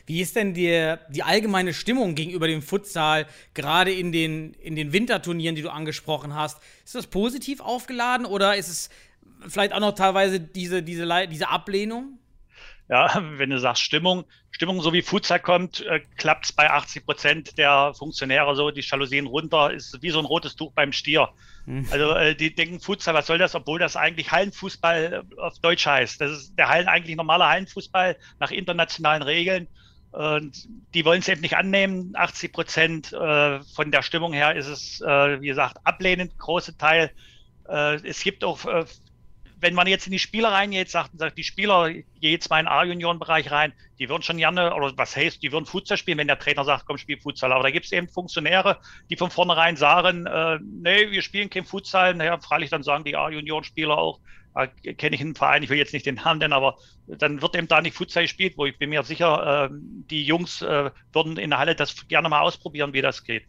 Wie 0.06 0.20
ist 0.20 0.36
denn 0.36 0.54
die, 0.54 0.96
die 1.10 1.22
allgemeine 1.22 1.72
Stimmung 1.72 2.14
gegenüber 2.14 2.48
dem 2.48 2.62
Futsal, 2.62 3.26
gerade 3.54 3.92
in 3.92 4.12
den, 4.12 4.54
in 4.54 4.74
den 4.74 4.92
Winterturnieren, 4.92 5.54
die 5.54 5.62
du 5.62 5.70
angesprochen 5.70 6.34
hast? 6.34 6.60
Ist 6.84 6.94
das 6.94 7.06
positiv 7.06 7.60
aufgeladen 7.60 8.26
oder 8.26 8.56
ist 8.56 8.68
es 8.68 8.90
vielleicht 9.48 9.72
auch 9.72 9.80
noch 9.80 9.94
teilweise 9.94 10.40
diese, 10.40 10.82
diese, 10.82 11.28
diese 11.28 11.48
Ablehnung? 11.48 12.18
Ja, 12.88 13.10
wenn 13.38 13.50
du 13.50 13.58
sagst 13.58 13.82
Stimmung, 13.82 14.24
Stimmung 14.50 14.80
so 14.80 14.92
wie 14.92 15.02
Futsal 15.02 15.40
kommt, 15.40 15.80
äh, 15.82 16.00
klappt 16.16 16.46
es 16.46 16.52
bei 16.52 16.70
80 16.70 17.04
Prozent 17.04 17.58
der 17.58 17.92
Funktionäre 17.94 18.54
so, 18.56 18.70
die 18.70 18.82
Jalousien 18.82 19.26
runter, 19.26 19.72
ist 19.72 20.02
wie 20.02 20.10
so 20.10 20.18
ein 20.18 20.24
rotes 20.24 20.56
Tuch 20.56 20.72
beim 20.72 20.92
Stier. 20.92 21.28
Mhm. 21.66 21.86
Also 21.90 22.12
äh, 22.12 22.34
die 22.34 22.54
denken 22.54 22.80
Futsal, 22.80 23.14
was 23.14 23.26
soll 23.26 23.38
das, 23.38 23.54
obwohl 23.54 23.78
das 23.78 23.96
eigentlich 23.96 24.30
Hallenfußball 24.30 25.24
äh, 25.36 25.40
auf 25.40 25.58
Deutsch 25.58 25.86
heißt. 25.86 26.20
Das 26.20 26.30
ist 26.30 26.56
der 26.56 26.68
Hallen 26.68 26.88
eigentlich 26.88 27.16
normaler 27.16 27.48
Hallenfußball 27.48 28.16
nach 28.38 28.50
internationalen 28.50 29.22
Regeln. 29.22 29.68
Und 30.12 30.66
die 30.94 31.04
wollen 31.04 31.18
es 31.18 31.28
eben 31.28 31.42
nicht 31.42 31.56
annehmen. 31.56 32.12
80 32.14 32.52
Prozent 32.52 33.12
äh, 33.12 33.60
von 33.62 33.90
der 33.90 34.02
Stimmung 34.02 34.32
her 34.32 34.54
ist 34.54 34.68
es, 34.68 35.00
äh, 35.02 35.40
wie 35.40 35.48
gesagt, 35.48 35.78
ablehnend, 35.84 36.38
große 36.38 36.78
Teil. 36.78 37.10
Äh, 37.68 37.96
es 37.96 38.22
gibt 38.22 38.42
auch 38.44 38.60
wenn 39.58 39.74
man 39.74 39.86
jetzt 39.86 40.06
in 40.06 40.12
die 40.12 40.18
Spieler 40.18 40.50
reingeht, 40.52 40.90
sagt, 40.90 41.12
sagt 41.18 41.38
die 41.38 41.44
Spieler, 41.44 41.90
jetzt 42.20 42.50
mal 42.50 42.60
in 42.60 42.68
A-Junioren-Bereich 42.68 43.50
rein, 43.50 43.72
die 43.98 44.08
würden 44.08 44.22
schon 44.22 44.36
gerne, 44.36 44.74
oder 44.74 44.92
was 44.96 45.16
heißt, 45.16 45.42
die 45.42 45.50
würden 45.50 45.64
Futsal 45.64 45.96
spielen, 45.96 46.18
wenn 46.18 46.26
der 46.26 46.38
Trainer 46.38 46.64
sagt, 46.64 46.84
komm, 46.86 46.98
spiel 46.98 47.18
Futsal. 47.18 47.52
Aber 47.52 47.62
da 47.62 47.70
gibt 47.70 47.86
es 47.86 47.92
eben 47.92 48.08
Funktionäre, 48.08 48.78
die 49.08 49.16
von 49.16 49.30
vornherein 49.30 49.76
sagen, 49.76 50.26
äh, 50.26 50.58
nee, 50.62 51.10
wir 51.10 51.22
spielen 51.22 51.48
kein 51.48 51.64
Futsal. 51.64 52.14
Naja, 52.14 52.38
freilich 52.38 52.70
dann 52.70 52.82
sagen 52.82 53.04
die 53.04 53.16
A-Junioren-Spieler 53.16 53.96
auch, 53.96 54.20
da 54.54 54.66
kenne 54.66 55.16
ich 55.16 55.20
einen 55.20 55.34
Verein, 55.34 55.62
ich 55.62 55.68
will 55.68 55.76
jetzt 55.76 55.92
nicht 55.92 56.06
den 56.06 56.14
Namen 56.14 56.38
nennen, 56.38 56.54
aber 56.54 56.76
dann 57.06 57.42
wird 57.42 57.56
eben 57.56 57.68
da 57.68 57.82
nicht 57.82 57.94
Futsal 57.94 58.22
gespielt, 58.22 58.54
wo 58.56 58.64
ich 58.64 58.78
bin 58.78 58.88
mir 58.90 59.02
sicher, 59.02 59.66
äh, 59.66 59.68
die 59.72 60.24
Jungs 60.24 60.62
äh, 60.62 60.90
würden 61.12 61.36
in 61.36 61.50
der 61.50 61.58
Halle 61.58 61.74
das 61.74 62.08
gerne 62.08 62.30
mal 62.30 62.40
ausprobieren, 62.40 62.94
wie 62.94 63.02
das 63.02 63.22
geht. 63.22 63.44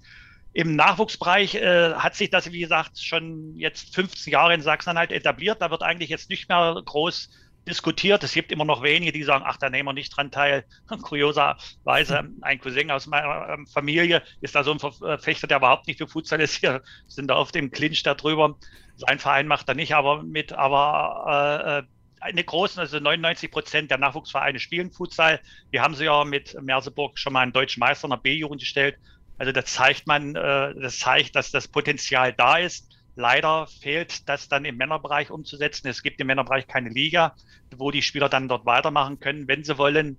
Im 0.57 0.75
Nachwuchsbereich 0.75 1.53
äh, 1.53 1.93
hat 1.93 2.15
sich 2.15 2.31
das, 2.31 2.51
wie 2.51 2.61
gesagt, 2.61 2.97
schon 2.97 3.55
jetzt 3.57 3.93
15 3.93 4.33
Jahre 4.33 4.55
in 4.55 4.63
Sachsen-Anhalt 4.63 5.11
etabliert. 5.11 5.61
Da 5.61 5.69
wird 5.69 5.83
eigentlich 5.83 6.09
jetzt 6.09 6.31
nicht 6.31 6.49
mehr 6.49 6.81
groß 6.83 7.29
diskutiert. 7.67 8.23
Es 8.23 8.33
gibt 8.33 8.51
immer 8.51 8.65
noch 8.65 8.81
wenige, 8.81 9.11
die 9.11 9.21
sagen, 9.21 9.43
ach, 9.45 9.57
da 9.57 9.69
nehmen 9.69 9.87
wir 9.87 9.93
nicht 9.93 10.17
dran 10.17 10.31
teil. 10.31 10.65
Kurioserweise 11.03 12.31
ein 12.41 12.59
Cousin 12.59 12.89
aus 12.89 13.05
meiner 13.05 13.49
ähm, 13.49 13.67
Familie 13.67 14.23
ist 14.41 14.55
da 14.55 14.63
so 14.63 14.71
ein 14.71 14.79
Verfechter, 14.79 15.45
der 15.45 15.57
überhaupt 15.57 15.85
nicht 15.85 15.99
für 15.99 16.07
Futsal 16.07 16.41
ist. 16.41 16.55
Hier 16.55 16.81
sind 17.05 17.27
da 17.27 17.35
auf 17.35 17.51
dem 17.51 17.69
Clinch 17.69 18.01
da 18.01 18.15
drüber. 18.15 18.57
Sein 18.95 19.19
Verein 19.19 19.45
macht 19.45 19.69
da 19.69 19.75
nicht, 19.75 19.93
aber 19.93 20.23
mit, 20.23 20.53
aber 20.53 21.85
äh, 21.85 22.23
eine 22.23 22.43
großen, 22.43 22.79
also 22.79 22.99
99 22.99 23.51
Prozent 23.51 23.91
der 23.91 23.99
Nachwuchsvereine 23.99 24.57
spielen 24.57 24.91
Futsal. 24.91 25.39
Wir 25.69 25.83
haben 25.83 25.93
sie 25.93 26.05
ja 26.05 26.23
mit 26.23 26.59
Merseburg 26.63 27.19
schon 27.19 27.33
mal 27.33 27.41
einen 27.41 27.53
deutschen 27.53 27.79
Meister 27.79 28.05
in 28.05 28.09
der 28.09 28.17
B-Jugend 28.17 28.61
gestellt. 28.61 28.97
Also 29.37 29.51
das 29.51 29.65
zeigt 29.65 30.07
man, 30.07 30.35
äh, 30.35 30.73
das 30.79 30.99
zeigt, 30.99 31.35
dass 31.35 31.51
das 31.51 31.67
Potenzial 31.67 32.33
da 32.33 32.57
ist. 32.57 32.89
Leider 33.15 33.67
fehlt 33.67 34.29
das 34.29 34.47
dann 34.47 34.65
im 34.65 34.77
Männerbereich 34.77 35.31
umzusetzen. 35.31 35.87
Es 35.87 36.03
gibt 36.03 36.19
im 36.19 36.27
Männerbereich 36.27 36.67
keine 36.67 36.89
Liga, 36.89 37.35
wo 37.75 37.91
die 37.91 38.03
Spieler 38.03 38.29
dann 38.29 38.47
dort 38.47 38.65
weitermachen 38.65 39.19
können, 39.19 39.47
wenn 39.47 39.63
sie 39.63 39.77
wollen. 39.77 40.17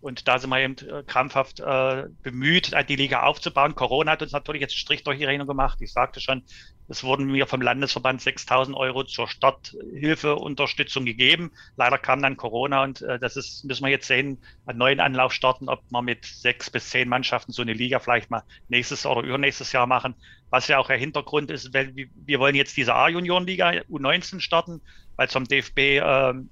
Und 0.00 0.28
da 0.28 0.38
sind 0.38 0.50
wir 0.50 0.60
eben 0.60 0.76
äh, 0.78 1.02
krampfhaft 1.02 1.60
äh, 1.60 2.04
bemüht, 2.22 2.72
die 2.88 2.96
Liga 2.96 3.22
aufzubauen. 3.24 3.74
Corona 3.74 4.12
hat 4.12 4.22
uns 4.22 4.32
natürlich 4.32 4.62
jetzt 4.62 4.72
einen 4.72 4.78
Strich 4.78 5.02
durch 5.02 5.18
die 5.18 5.24
Rechnung 5.24 5.48
gemacht. 5.48 5.78
Ich 5.80 5.92
sagte 5.92 6.20
schon, 6.20 6.44
es 6.88 7.04
wurden 7.04 7.26
mir 7.26 7.46
vom 7.46 7.60
Landesverband 7.60 8.22
6000 8.22 8.74
Euro 8.76 9.04
zur 9.04 9.28
Starthilfeunterstützung 9.28 11.04
gegeben. 11.04 11.52
Leider 11.76 11.98
kam 11.98 12.22
dann 12.22 12.38
Corona 12.38 12.82
und 12.82 13.02
äh, 13.02 13.18
das 13.18 13.36
ist, 13.36 13.64
müssen 13.64 13.84
wir 13.84 13.90
jetzt 13.90 14.06
sehen, 14.06 14.38
einen 14.64 14.78
neuen 14.78 15.00
Anlauf 15.00 15.32
starten, 15.34 15.68
ob 15.68 15.82
wir 15.90 16.02
mit 16.02 16.24
sechs 16.24 16.70
bis 16.70 16.88
zehn 16.88 17.08
Mannschaften 17.08 17.52
so 17.52 17.60
eine 17.60 17.74
Liga 17.74 17.98
vielleicht 17.98 18.30
mal 18.30 18.42
nächstes 18.68 19.04
oder 19.04 19.22
übernächstes 19.22 19.72
Jahr 19.72 19.86
machen. 19.86 20.14
Was 20.48 20.66
ja 20.68 20.78
auch 20.78 20.86
der 20.86 20.96
Hintergrund 20.96 21.50
ist, 21.50 21.74
weil 21.74 21.92
wir 21.94 22.40
wollen 22.40 22.54
jetzt 22.54 22.76
diese 22.78 22.94
A-Junioren-Liga 22.94 23.82
U19 23.90 24.40
starten, 24.40 24.80
weil 25.16 25.28
zum 25.28 25.44
DFB 25.44 25.78
äh, 25.78 26.00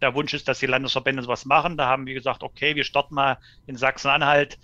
der 0.02 0.14
Wunsch 0.14 0.34
ist, 0.34 0.48
dass 0.48 0.58
die 0.58 0.66
Landesverbände 0.66 1.22
sowas 1.22 1.46
machen. 1.46 1.78
Da 1.78 1.86
haben 1.86 2.04
wir 2.06 2.12
gesagt, 2.12 2.42
okay, 2.42 2.76
wir 2.76 2.84
starten 2.84 3.14
mal 3.14 3.38
in 3.66 3.76
Sachsen-Anhalt 3.76 4.58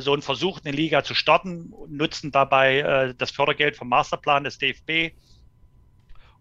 so 0.00 0.12
einen 0.12 0.22
Versuch, 0.22 0.60
eine 0.64 0.74
Liga 0.74 1.04
zu 1.04 1.14
starten, 1.14 1.72
nutzen 1.88 2.30
dabei 2.30 2.78
äh, 2.78 3.14
das 3.16 3.30
Fördergeld 3.30 3.76
vom 3.76 3.88
Masterplan 3.88 4.44
des 4.44 4.58
DFB. 4.58 5.14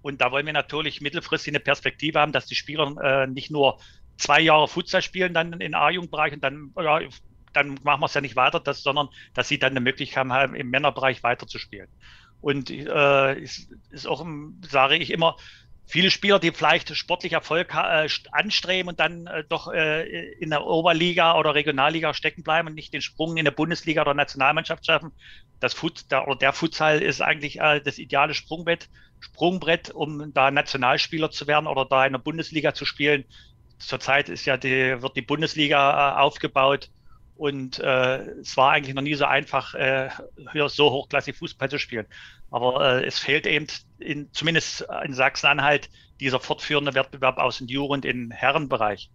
Und 0.01 0.21
da 0.21 0.31
wollen 0.31 0.45
wir 0.45 0.53
natürlich 0.53 1.01
mittelfristig 1.01 1.51
eine 1.51 1.59
Perspektive 1.59 2.19
haben, 2.19 2.31
dass 2.31 2.47
die 2.47 2.55
Spieler 2.55 2.95
äh, 3.01 3.27
nicht 3.27 3.51
nur 3.51 3.79
zwei 4.17 4.41
Jahre 4.41 4.67
Futsal 4.67 5.01
spielen, 5.01 5.33
dann 5.33 5.53
in 5.61 5.75
A-Jugendbereich 5.75 6.33
und 6.33 6.43
dann, 6.43 6.73
ja, 6.77 6.99
dann 7.53 7.79
machen 7.83 8.01
wir 8.01 8.05
es 8.05 8.13
ja 8.13 8.21
nicht 8.21 8.35
weiter, 8.35 8.59
dass, 8.59 8.81
sondern 8.81 9.09
dass 9.33 9.47
sie 9.47 9.59
dann 9.59 9.71
eine 9.71 9.81
Möglichkeit 9.81 10.27
haben, 10.27 10.55
im 10.55 10.69
Männerbereich 10.69 11.23
weiterzuspielen. 11.23 11.87
Und 12.39 12.71
äh, 12.71 13.39
ist, 13.39 13.71
ist 13.91 14.07
auch, 14.07 14.25
sage 14.67 14.97
ich 14.97 15.11
immer, 15.11 15.35
viele 15.91 16.09
Spieler, 16.09 16.39
die 16.39 16.51
vielleicht 16.51 16.95
sportlich 16.95 17.33
Erfolg 17.33 17.73
äh, 17.75 18.07
anstreben 18.31 18.89
und 18.89 18.99
dann 18.99 19.27
äh, 19.27 19.43
doch 19.47 19.71
äh, 19.71 20.31
in 20.39 20.49
der 20.49 20.65
Oberliga 20.65 21.37
oder 21.37 21.53
Regionalliga 21.53 22.13
stecken 22.13 22.43
bleiben 22.43 22.69
und 22.69 22.75
nicht 22.75 22.93
den 22.93 23.01
Sprung 23.01 23.35
in 23.35 23.43
der 23.43 23.51
Bundesliga 23.51 24.01
oder 24.01 24.13
Nationalmannschaft 24.13 24.85
schaffen. 24.85 25.11
Das 25.59 25.73
Fut 25.73 26.09
der, 26.09 26.27
oder 26.27 26.37
der 26.37 26.53
Futsal 26.53 27.01
ist 27.01 27.21
eigentlich 27.21 27.59
äh, 27.59 27.81
das 27.81 27.97
ideale 27.97 28.33
Sprungbrett, 28.33 28.87
Sprungbrett, 29.19 29.91
um 29.91 30.33
da 30.33 30.49
Nationalspieler 30.49 31.29
zu 31.29 31.45
werden 31.45 31.67
oder 31.67 31.85
da 31.85 32.05
in 32.05 32.13
der 32.13 32.19
Bundesliga 32.19 32.73
zu 32.73 32.85
spielen. 32.85 33.25
Zurzeit 33.77 34.29
ist 34.29 34.45
ja 34.45 34.55
die, 34.55 35.01
wird 35.01 35.17
die 35.17 35.21
Bundesliga 35.21 36.15
äh, 36.15 36.21
aufgebaut 36.21 36.89
und 37.41 37.79
äh, 37.79 38.19
es 38.41 38.55
war 38.55 38.71
eigentlich 38.71 38.93
noch 38.93 39.01
nie 39.01 39.15
so 39.15 39.25
einfach, 39.25 39.73
äh, 39.73 40.09
so 40.67 40.91
hochklassig 40.91 41.35
Fußball 41.35 41.71
zu 41.71 41.79
spielen. 41.79 42.05
Aber 42.51 42.99
äh, 42.99 43.03
es 43.03 43.17
fehlt 43.17 43.47
eben 43.47 43.65
in, 43.97 44.31
zumindest 44.31 44.85
in 45.03 45.15
Sachsen-Anhalt 45.15 45.89
dieser 46.19 46.39
fortführende 46.39 46.93
Wettbewerb 46.93 47.39
aus 47.39 47.57
dem 47.57 47.65
Jugend 47.65 48.05
im 48.05 48.29
Herrenbereich. 48.29 49.09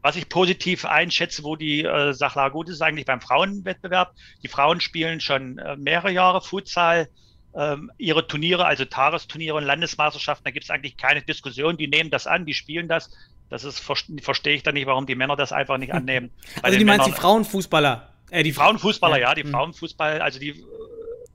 Was 0.00 0.16
ich 0.16 0.30
positiv 0.30 0.86
einschätze, 0.86 1.44
wo 1.44 1.54
die 1.54 1.84
äh, 1.84 2.14
Sachlage 2.14 2.52
gut 2.52 2.70
ist, 2.70 2.76
ist 2.76 2.80
eigentlich 2.80 3.04
beim 3.04 3.20
Frauenwettbewerb. 3.20 4.14
Die 4.42 4.48
Frauen 4.48 4.80
spielen 4.80 5.20
schon 5.20 5.58
äh, 5.58 5.76
mehrere 5.76 6.12
Jahre 6.12 6.40
Futsal. 6.40 7.10
Ähm, 7.54 7.90
ihre 7.98 8.26
Turniere, 8.26 8.64
also 8.64 8.86
Tagesturniere 8.86 9.56
und 9.56 9.64
Landesmeisterschaften, 9.64 10.44
da 10.44 10.50
gibt 10.50 10.64
es 10.64 10.70
eigentlich 10.70 10.96
keine 10.96 11.20
Diskussion. 11.20 11.76
Die 11.76 11.88
nehmen 11.88 12.08
das 12.08 12.26
an, 12.26 12.46
die 12.46 12.54
spielen 12.54 12.88
das. 12.88 13.10
Das 13.48 13.64
ist, 13.64 13.80
verstehe 13.80 14.54
ich 14.54 14.62
dann 14.62 14.74
nicht, 14.74 14.86
warum 14.86 15.06
die 15.06 15.14
Männer 15.14 15.36
das 15.36 15.52
einfach 15.52 15.78
nicht 15.78 15.92
annehmen. 15.92 16.30
also 16.62 16.78
die 16.78 16.84
meinst 16.84 17.06
die 17.06 17.12
Frauenfußballer? 17.12 18.12
Äh, 18.30 18.42
die 18.42 18.52
Frauenfußballer, 18.52 19.20
ja, 19.20 19.34
die 19.34 19.44
hm. 19.44 19.50
Frauenfußball, 19.50 20.20
also 20.20 20.40
die 20.40 20.64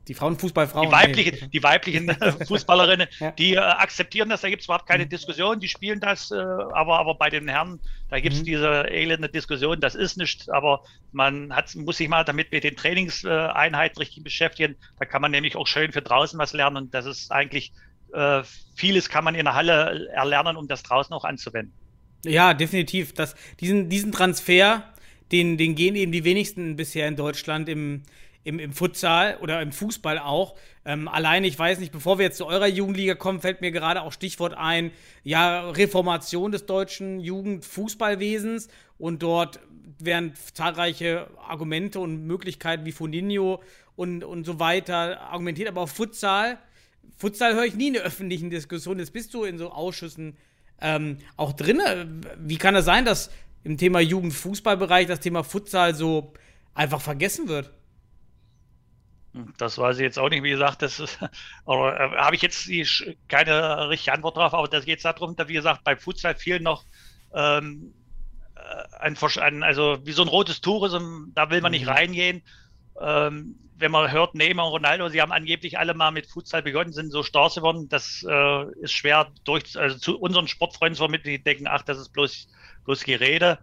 die 0.08 0.15
Frauenfußballfrauen. 0.15 0.89
Die 0.89 0.91
weiblichen, 0.91 1.51
die 1.51 1.63
weiblichen 1.63 2.10
Fußballerinnen, 2.48 3.08
ja. 3.20 3.32
die 3.32 3.53
äh, 3.53 3.60
akzeptieren 3.60 4.30
das, 4.30 4.41
da 4.41 4.50
gibt 4.50 4.62
es 4.62 4.68
überhaupt 4.68 4.88
keine 4.88 5.06
mhm. 5.06 5.10
Diskussion, 5.10 5.60
die 5.60 5.68
spielen 5.68 6.00
das, 6.00 6.32
äh, 6.32 6.36
aber, 6.36 7.00
aber 7.00 7.15
bei 7.15 7.30
den 7.30 7.48
Herren, 7.48 7.80
da 8.10 8.20
gibt 8.20 8.34
es 8.34 8.41
mhm. 8.41 8.46
diese 8.46 8.68
elende 8.89 9.30
Diskussion, 9.30 9.80
das 9.80 9.94
ist 9.94 10.18
nicht, 10.18 10.50
aber 10.51 10.84
man 11.12 11.56
hat, 11.56 11.74
muss 11.75 11.98
sich 11.98 12.10
mal 12.10 12.25
damit 12.25 12.51
mit 12.51 12.63
den 12.63 12.75
Trainingseinheiten 12.75 14.00
richtig 14.00 14.24
beschäftigen. 14.24 14.75
Da 15.00 15.06
kann 15.06 15.22
man 15.22 15.32
nämlich 15.32 15.56
auch 15.56 15.68
schön 15.68 15.91
für 15.91 16.01
draußen 16.01 16.38
was 16.39 16.53
lernen 16.53 16.77
und 16.77 16.94
das 16.94 17.06
ist 17.06 17.32
eigentlich, 17.32 17.72
äh, 18.13 18.41
vieles 18.75 19.08
kann 19.08 19.24
man 19.24 19.36
in 19.36 19.46
der 19.46 19.53
Halle 19.53 20.10
erlernen, 20.13 20.58
um 20.58 20.68
das 20.68 20.82
draußen 20.82 21.13
auch 21.13 21.25
anzuwenden. 21.25 21.74
Ja, 22.25 22.54
definitiv. 22.54 23.13
Das, 23.13 23.36
diesen, 23.60 23.90
diesen 23.90 24.12
Transfer, 24.12 24.84
den, 25.32 25.58
den 25.58 25.75
gehen 25.75 25.96
eben 25.96 26.12
die 26.12 26.24
wenigsten 26.24 26.75
bisher 26.75 27.08
in 27.08 27.16
Deutschland 27.16 27.68
im, 27.68 28.04
im, 28.44 28.60
im 28.60 28.74
Futsal 28.74 29.38
oder 29.42 29.62
im 29.62 29.72
Fußball 29.72 30.20
auch. 30.20 30.56
Ähm, 30.86 31.08
allein, 31.08 31.44
ich 31.44 31.58
weiß 31.58 31.80
nicht, 31.80 31.92
bevor 31.92 32.18
wir 32.18 32.25
jetzt 32.25 32.38
zu 32.38 32.46
eurer 32.46 32.68
Jugendliga 32.68 33.16
kommen, 33.16 33.40
fällt 33.40 33.62
mir 33.62 33.72
gerade 33.72 34.01
auch 34.01 34.12
Stichwort 34.12 34.54
ein, 34.54 34.92
ja, 35.24 35.70
Reformation 35.72 36.51
des 36.51 36.66
deutschen 36.66 37.20
Jugendfußballwesens 37.20 38.68
und 38.98 39.24
dort 39.24 39.60
werden 40.00 40.34
zahlreiche 40.54 41.28
Argumente 41.48 42.00
und 42.00 42.25
Möglichkeiten 42.25 42.86
wie 42.86 42.92
Funinho 42.92 43.62
und, 43.96 44.24
und 44.24 44.46
so 44.46 44.60
weiter 44.60 45.22
argumentiert, 45.22 45.70
aber 45.70 45.82
auf 45.82 45.92
Futsal, 45.92 46.58
Futsal 47.18 47.54
höre 47.54 47.66
ich 47.66 47.75
nie 47.75 47.88
in 47.88 47.94
der 47.94 48.04
öffentlichen 48.04 48.50
Diskussion, 48.50 48.98
jetzt 48.98 49.13
bist 49.13 49.34
du 49.36 49.44
in 49.44 49.60
so 49.60 49.72
Ausschüssen 49.72 50.36
ähm, 50.82 51.18
auch 51.38 51.54
drin. 51.54 51.80
Wie 52.38 52.58
kann 52.58 52.76
es 52.76 52.86
das 52.86 52.86
sein, 52.86 53.06
dass 53.06 53.32
im 53.64 53.78
Thema 53.78 54.00
Jugendfußballbereich 54.00 55.08
das 55.08 55.20
Thema 55.20 55.44
Futsal 55.44 55.94
so 55.94 56.34
einfach 56.74 57.02
vergessen 57.02 57.48
wird? 57.48 57.72
Das 59.58 59.78
weiß 59.78 59.98
ich 59.98 60.04
jetzt 60.04 60.20
auch 60.20 60.30
nicht, 60.30 60.44
wie 60.44 60.50
gesagt, 60.50 60.82
das 60.82 61.00
ist, 61.00 61.22
äh, 61.22 61.28
habe 61.68 62.36
ich 62.36 62.42
jetzt 62.42 62.68
die, 62.68 62.86
keine 63.28 63.90
richtige 63.90 64.14
Antwort 64.14 64.38
drauf, 64.38 64.54
aber 64.54 64.68
da 64.68 64.80
geht 64.82 64.98
es 64.98 65.04
darum, 65.04 65.36
dass, 65.36 65.48
wie 65.48 65.54
gesagt, 65.54 65.84
bei 65.84 65.96
Futsal 65.96 66.36
fehlen 66.36 66.64
noch 66.64 66.84
ähm, 67.34 67.94
äh, 68.56 68.98
ein, 69.00 69.18
ein, 69.40 69.64
also 69.64 70.00
wie 70.04 70.12
so 70.12 70.24
ein 70.24 70.28
rotes 70.28 70.60
Tourism, 70.60 71.32
da 71.34 71.50
will 71.50 71.62
man 71.62 71.72
nicht 71.72 71.86
mhm. 71.86 71.92
reingehen. 71.92 72.42
Ähm, 73.00 73.56
wenn 73.82 73.92
man 73.92 74.12
hört, 74.12 74.36
Neymar 74.36 74.68
und 74.68 74.74
Ronaldo, 74.74 75.10
sie 75.10 75.22
haben 75.22 75.32
angeblich 75.32 75.78
alle 75.78 75.94
mal 75.94 76.12
mit 76.12 76.28
Futsal 76.28 76.62
begonnen, 76.62 76.94
sind 76.94 77.12
so 77.12 77.24
stark 77.24 77.56
geworden, 77.56 77.90
das 77.90 78.26
äh, 78.28 78.72
ist 78.82 78.94
schwer 78.94 79.32
durch, 79.44 79.78
also 79.78 79.98
zu 79.98 80.20
unseren 80.20 80.48
Sportfreunden 80.48 80.96
zu 80.96 81.04
vermitteln, 81.04 81.32
die 81.32 81.44
denken, 81.44 81.68
ach, 81.68 81.82
das 81.82 81.98
ist 81.98 82.10
bloß, 82.10 82.48
bloß 82.86 83.04
Gerede. 83.04 83.60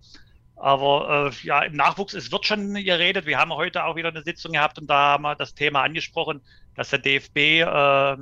Aber 0.61 1.31
äh, 1.33 1.47
ja, 1.47 1.63
im 1.63 1.75
Nachwuchs, 1.75 2.15
es 2.15 2.33
wird 2.33 2.45
schon 2.45 2.75
geredet. 2.75 3.27
Wir 3.27 3.39
haben 3.39 3.53
heute 3.53 3.85
auch 3.85 3.95
wieder 3.95 4.09
eine 4.09 4.25
Sitzung 4.25 4.53
gehabt 4.53 4.79
und 4.79 4.89
da 4.89 5.13
haben 5.13 5.23
wir 5.23 5.37
das 5.37 5.55
Thema 5.55 5.83
angesprochen, 5.83 6.41
dass 6.75 6.91
der 6.91 6.99
DFB 6.99 7.37
äh, 7.37 8.17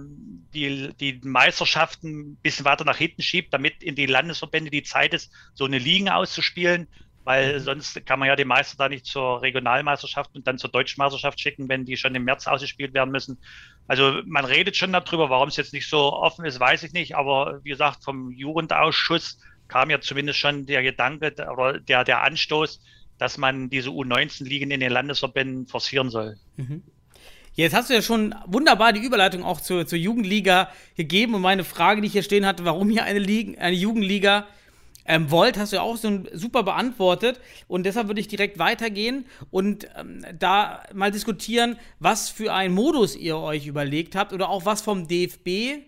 die, 0.52 0.92
die 1.00 1.20
Meisterschaften 1.24 2.32
ein 2.32 2.36
bisschen 2.36 2.66
weiter 2.66 2.84
nach 2.84 2.98
hinten 2.98 3.22
schiebt, 3.22 3.54
damit 3.54 3.82
in 3.82 3.94
die 3.94 4.06
Landesverbände 4.06 4.70
die 4.70 4.82
Zeit 4.82 5.14
ist, 5.14 5.32
so 5.54 5.64
eine 5.64 5.78
Liga 5.78 6.16
auszuspielen, 6.16 6.88
weil 7.26 7.58
sonst 7.58 8.06
kann 8.06 8.20
man 8.20 8.28
ja 8.28 8.36
die 8.36 8.44
Meister 8.44 8.76
da 8.78 8.88
nicht 8.88 9.04
zur 9.04 9.42
Regionalmeisterschaft 9.42 10.30
und 10.36 10.46
dann 10.46 10.58
zur 10.58 10.70
Deutschen 10.70 11.02
Meisterschaft 11.02 11.40
schicken, 11.40 11.68
wenn 11.68 11.84
die 11.84 11.96
schon 11.96 12.14
im 12.14 12.22
März 12.22 12.46
ausgespielt 12.46 12.94
werden 12.94 13.10
müssen. 13.10 13.36
Also 13.88 14.20
man 14.26 14.44
redet 14.44 14.76
schon 14.76 14.92
darüber, 14.92 15.28
warum 15.28 15.48
es 15.48 15.56
jetzt 15.56 15.72
nicht 15.72 15.88
so 15.90 16.12
offen 16.12 16.44
ist, 16.44 16.60
weiß 16.60 16.84
ich 16.84 16.92
nicht. 16.92 17.16
Aber 17.16 17.58
wie 17.64 17.70
gesagt, 17.70 18.04
vom 18.04 18.30
Jugendausschuss 18.30 19.40
kam 19.66 19.90
ja 19.90 20.00
zumindest 20.00 20.38
schon 20.38 20.66
der 20.66 20.84
Gedanke 20.84 21.34
oder 21.52 21.80
der, 21.80 22.04
der 22.04 22.22
Anstoß, 22.22 22.80
dass 23.18 23.38
man 23.38 23.70
diese 23.70 23.90
U19-Ligen 23.90 24.70
in 24.70 24.78
den 24.78 24.92
Landesverbänden 24.92 25.66
forcieren 25.66 26.10
soll. 26.10 26.36
Mhm. 26.54 26.84
Jetzt 27.54 27.74
hast 27.74 27.90
du 27.90 27.94
ja 27.94 28.02
schon 28.02 28.36
wunderbar 28.46 28.92
die 28.92 29.04
Überleitung 29.04 29.42
auch 29.42 29.60
zur, 29.60 29.84
zur 29.84 29.98
Jugendliga 29.98 30.70
gegeben 30.96 31.34
und 31.34 31.42
meine 31.42 31.64
Frage, 31.64 32.02
die 32.02 32.06
ich 32.06 32.12
hier 32.12 32.22
stehen 32.22 32.46
hatte, 32.46 32.64
warum 32.64 32.88
hier 32.88 33.02
eine, 33.02 33.18
Liga, 33.18 33.60
eine 33.60 33.74
Jugendliga 33.74 34.46
ähm, 35.06 35.30
wollt, 35.30 35.58
hast 35.58 35.72
du 35.72 35.76
ja 35.76 35.82
auch 35.82 35.96
so 35.96 36.24
super 36.32 36.62
beantwortet 36.62 37.40
und 37.68 37.84
deshalb 37.84 38.08
würde 38.08 38.20
ich 38.20 38.28
direkt 38.28 38.58
weitergehen 38.58 39.26
und 39.50 39.88
ähm, 39.96 40.24
da 40.38 40.82
mal 40.94 41.10
diskutieren, 41.10 41.78
was 41.98 42.28
für 42.28 42.52
einen 42.52 42.74
Modus 42.74 43.16
ihr 43.16 43.38
euch 43.38 43.66
überlegt 43.66 44.14
habt 44.16 44.32
oder 44.32 44.48
auch 44.48 44.64
was 44.64 44.82
vom 44.82 45.08
DFB 45.08 45.82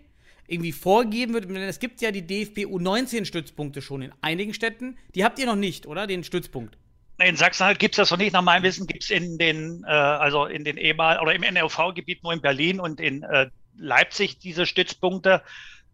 irgendwie 0.48 0.72
vorgeben 0.72 1.34
wird. 1.34 1.44
Denn 1.44 1.56
es 1.56 1.78
gibt 1.78 2.00
ja 2.00 2.10
die 2.10 2.26
DFB 2.26 2.66
U19-Stützpunkte 2.66 3.82
schon 3.82 4.02
in 4.02 4.12
einigen 4.22 4.54
Städten. 4.54 4.96
Die 5.14 5.24
habt 5.24 5.38
ihr 5.38 5.46
noch 5.46 5.56
nicht, 5.56 5.86
oder? 5.86 6.06
Den 6.06 6.24
Stützpunkt. 6.24 6.76
In 7.20 7.36
Sachsen-Anhalt 7.36 7.78
gibt 7.78 7.94
es 7.94 7.96
das 7.96 8.10
noch 8.10 8.18
nicht. 8.18 8.32
Nach 8.32 8.42
meinem 8.42 8.62
Wissen 8.62 8.86
gibt 8.86 9.02
es 9.04 9.10
in 9.10 9.38
den, 9.38 9.84
äh, 9.84 9.90
also 9.90 10.46
in 10.46 10.64
den 10.64 10.76
ehemal 10.76 11.18
oder 11.20 11.34
im 11.34 11.42
NRV-Gebiet 11.42 12.22
nur 12.22 12.32
in 12.32 12.40
Berlin 12.40 12.80
und 12.80 13.00
in 13.00 13.22
äh, 13.24 13.50
Leipzig 13.76 14.38
diese 14.38 14.66
Stützpunkte. 14.66 15.42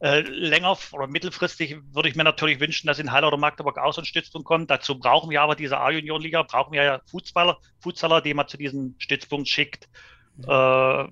Äh, 0.04 0.20
länger 0.20 0.76
oder 0.92 1.06
mittelfristig 1.06 1.78
würde 1.94 2.11
ich 2.11 2.14
mir 2.14 2.25
natürlich 2.25 2.61
wünschen, 2.61 2.88
dass 2.88 2.99
in 2.99 3.11
Halle 3.11 3.26
oder 3.26 3.38
Magdeburg 3.38 3.78
auch 3.78 3.94
so 3.94 4.02
ein 4.02 4.04
Stützpunkt 4.04 4.46
kommt. 4.46 4.70
Dazu 4.70 4.99
brauchen 4.99 5.30
wir 5.30 5.40
aber 5.40 5.56
diese 5.56 5.78
A-Junioren-Liga, 5.78 6.42
brauchen 6.42 6.75
wir 6.75 6.82
ja 6.82 7.00
Fußballer, 7.06 7.56
Futsaler, 7.80 8.20
die 8.20 8.34
man 8.34 8.46
zu 8.46 8.58
diesem 8.58 8.96
Stützpunkt 8.99 9.49
schickt. 9.49 9.88
Mhm. 10.37 10.44
Äh, 10.44 11.08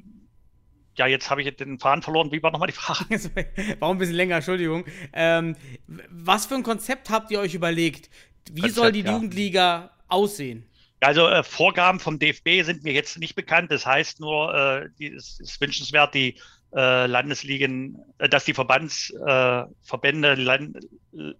ja, 0.98 1.06
jetzt 1.06 1.30
habe 1.30 1.40
ich 1.40 1.56
den 1.56 1.78
Faden 1.78 2.02
verloren. 2.02 2.32
Wie 2.32 2.42
war 2.42 2.50
nochmal 2.50 2.68
die 2.68 2.74
Frage? 2.74 3.18
Warum 3.78 3.96
ein 3.96 3.98
bisschen 3.98 4.14
länger? 4.14 4.36
Entschuldigung. 4.36 4.84
Ähm, 5.14 5.56
was 6.10 6.44
für 6.44 6.56
ein 6.56 6.62
Konzept 6.62 7.08
habt 7.08 7.30
ihr 7.30 7.40
euch 7.40 7.54
überlegt? 7.54 8.10
Wie 8.50 8.60
Konzept, 8.60 8.74
soll 8.74 8.92
die 8.92 9.00
ja. 9.00 9.12
Jugendliga 9.12 9.96
aussehen? 10.08 10.68
Also 11.00 11.28
äh, 11.28 11.42
Vorgaben 11.42 11.98
vom 11.98 12.18
DFB 12.18 12.62
sind 12.62 12.84
mir 12.84 12.92
jetzt 12.92 13.18
nicht 13.18 13.36
bekannt. 13.36 13.70
Das 13.70 13.86
heißt 13.86 14.20
nur, 14.20 14.54
äh, 14.54 14.90
die, 14.98 15.14
es 15.14 15.40
ist 15.40 15.58
wünschenswert, 15.62 16.14
die 16.14 16.38
äh, 16.74 17.06
Landesligen, 17.06 17.98
äh, 18.18 18.28
dass 18.28 18.44
die 18.44 18.54
Verbandsverbände 18.54 20.34
Land, 20.34 20.78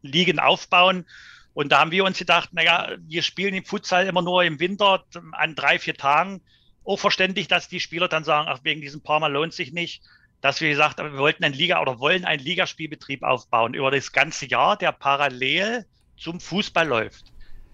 Ligen 0.02 0.38
aufbauen. 0.38 1.06
Und 1.54 1.70
da 1.70 1.80
haben 1.80 1.90
wir 1.90 2.04
uns 2.04 2.18
gedacht, 2.18 2.50
naja, 2.52 2.96
wir 3.00 3.22
spielen 3.22 3.54
im 3.54 3.64
Futsal 3.64 4.06
immer 4.06 4.22
nur 4.22 4.44
im 4.44 4.58
Winter 4.60 5.04
an 5.32 5.54
drei, 5.54 5.78
vier 5.78 5.94
Tagen. 5.94 6.40
Auch 6.84 6.98
verständlich, 6.98 7.48
dass 7.48 7.68
die 7.68 7.80
Spieler 7.80 8.08
dann 8.08 8.24
sagen, 8.24 8.48
ach, 8.50 8.60
wegen 8.62 8.80
diesem 8.80 9.02
paar 9.02 9.20
Mal 9.20 9.32
lohnt 9.32 9.52
sich 9.52 9.72
nicht. 9.72 10.02
Dass 10.40 10.60
wir 10.60 10.70
gesagt 10.70 10.98
haben, 10.98 11.12
wir 11.12 11.18
wollten 11.18 11.44
einen 11.44 11.54
Liga 11.54 11.80
oder 11.80 12.00
wollen 12.00 12.24
einen 12.24 12.42
Ligaspielbetrieb 12.42 13.22
aufbauen 13.22 13.74
über 13.74 13.90
das 13.90 14.12
ganze 14.12 14.46
Jahr, 14.46 14.76
der 14.76 14.92
parallel 14.92 15.86
zum 16.16 16.40
Fußball 16.40 16.86
läuft. 16.86 17.32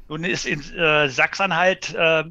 Nun 0.08 0.24
ist 0.24 0.46
in 0.46 0.60
äh, 0.74 1.08
Sachsen-Anhalt 1.08 1.94
äh, 1.94 2.24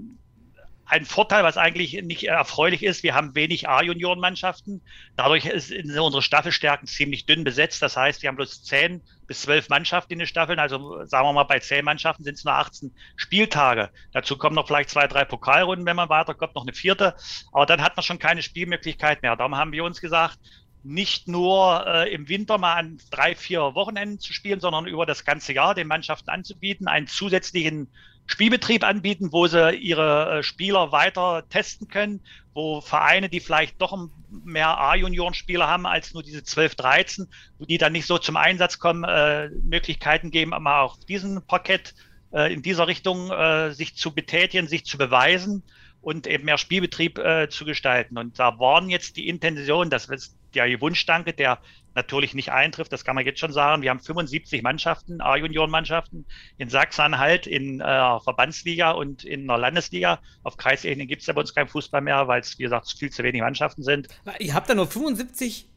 ein 0.89 1.05
Vorteil, 1.05 1.43
was 1.43 1.57
eigentlich 1.57 2.01
nicht 2.03 2.23
erfreulich 2.23 2.81
ist. 2.83 3.03
Wir 3.03 3.13
haben 3.13 3.35
wenig 3.35 3.67
A-Junioren-Mannschaften. 3.67 4.81
Dadurch 5.17 5.43
sind 5.55 5.97
unsere 5.97 6.21
Staffelstärken 6.21 6.87
ziemlich 6.87 7.25
dünn 7.25 7.43
besetzt. 7.43 7.81
Das 7.81 7.97
heißt, 7.97 8.21
wir 8.21 8.29
haben 8.29 8.37
bloß 8.37 8.63
zehn 8.63 9.01
bis 9.27 9.41
zwölf 9.41 9.67
Mannschaften 9.67 10.13
in 10.13 10.19
den 10.19 10.27
Staffeln. 10.27 10.59
Also 10.59 11.05
sagen 11.05 11.27
wir 11.27 11.33
mal, 11.33 11.43
bei 11.43 11.59
zehn 11.59 11.83
Mannschaften 11.83 12.23
sind 12.23 12.35
es 12.35 12.45
nur 12.45 12.53
18 12.53 12.95
Spieltage. 13.17 13.89
Dazu 14.13 14.37
kommen 14.37 14.55
noch 14.55 14.67
vielleicht 14.67 14.89
zwei, 14.89 15.07
drei 15.07 15.25
Pokalrunden, 15.25 15.85
wenn 15.85 15.97
man 15.97 16.09
weiterkommt, 16.09 16.55
noch 16.55 16.63
eine 16.63 16.73
vierte. 16.73 17.15
Aber 17.51 17.65
dann 17.65 17.81
hat 17.81 17.97
man 17.97 18.03
schon 18.03 18.19
keine 18.19 18.41
Spielmöglichkeit 18.41 19.21
mehr. 19.21 19.35
Darum 19.35 19.57
haben 19.57 19.73
wir 19.73 19.83
uns 19.83 19.99
gesagt, 19.99 20.39
nicht 20.83 21.27
nur 21.27 21.85
äh, 21.85 22.13
im 22.13 22.29
Winter 22.29 22.57
mal 22.57 22.75
an 22.75 22.97
drei, 23.11 23.35
vier 23.35 23.75
Wochenenden 23.75 24.19
zu 24.19 24.31
spielen, 24.31 24.61
sondern 24.61 24.87
über 24.87 25.05
das 25.05 25.25
ganze 25.25 25.51
Jahr 25.51 25.75
den 25.75 25.87
Mannschaften 25.87 26.29
anzubieten, 26.29 26.87
einen 26.87 27.07
zusätzlichen 27.07 27.89
Spielbetrieb 28.27 28.83
anbieten, 28.83 29.31
wo 29.31 29.47
sie 29.47 29.73
ihre 29.75 30.39
äh, 30.39 30.43
Spieler 30.43 30.91
weiter 30.91 31.43
testen 31.49 31.87
können, 31.87 32.21
wo 32.53 32.81
Vereine, 32.81 33.29
die 33.29 33.39
vielleicht 33.39 33.81
doch 33.81 33.97
mehr 34.29 34.77
A-Junioren-Spieler 34.77 35.67
haben 35.67 35.85
als 35.85 36.13
nur 36.13 36.23
diese 36.23 36.43
12, 36.43 36.75
13, 36.75 37.27
die 37.59 37.77
dann 37.77 37.93
nicht 37.93 38.05
so 38.05 38.17
zum 38.17 38.35
Einsatz 38.35 38.79
kommen, 38.79 39.03
äh, 39.05 39.49
Möglichkeiten 39.63 40.29
geben, 40.29 40.53
aber 40.53 40.81
auch 40.81 40.97
diesen 40.97 41.41
Parkett 41.45 41.95
äh, 42.33 42.53
in 42.53 42.61
dieser 42.61 42.87
Richtung 42.87 43.31
äh, 43.31 43.71
sich 43.71 43.95
zu 43.95 44.13
betätigen, 44.13 44.67
sich 44.67 44.85
zu 44.85 44.97
beweisen 44.97 45.63
und 46.07 46.25
eben 46.25 46.45
mehr 46.45 46.57
Spielbetrieb 46.57 47.19
äh, 47.19 47.49
zu 47.49 47.65
gestalten. 47.65 48.17
Und 48.17 48.39
da 48.39 48.57
waren 48.59 48.89
jetzt 48.89 49.17
die 49.17 49.27
Intention, 49.27 49.89
das 49.89 50.05
ist 50.05 50.37
der 50.55 50.79
Wunschdanke, 50.79 51.33
der 51.33 51.59
natürlich 51.95 52.33
nicht 52.33 52.49
eintrifft, 52.49 52.93
das 52.93 53.03
kann 53.03 53.15
man 53.15 53.25
jetzt 53.25 53.41
schon 53.41 53.51
sagen. 53.51 53.81
Wir 53.81 53.89
haben 53.89 53.99
75 53.99 54.63
Mannschaften, 54.63 55.19
A-Junioren-Mannschaften 55.19 56.25
in 56.57 56.69
Sachsen-Anhalt, 56.69 57.45
in 57.45 57.81
äh, 57.81 58.19
Verbandsliga 58.21 58.91
und 58.91 59.25
in 59.25 59.47
der 59.47 59.57
Landesliga. 59.57 60.19
Auf 60.43 60.55
Kreisebene 60.55 61.07
gibt 61.07 61.23
es 61.23 61.27
ja 61.27 61.33
bei 61.33 61.41
uns 61.41 61.53
keinen 61.53 61.67
Fußball 61.67 61.99
mehr, 61.99 62.25
weil 62.29 62.39
es, 62.39 62.57
wie 62.57 62.63
gesagt, 62.63 62.89
viel 62.97 63.09
zu 63.09 63.21
wenig 63.23 63.41
Mannschaften 63.41 63.83
sind. 63.83 64.07
Ihr 64.39 64.53
habt 64.53 64.69
da 64.69 64.75
nur 64.75 64.87
75 64.87 65.67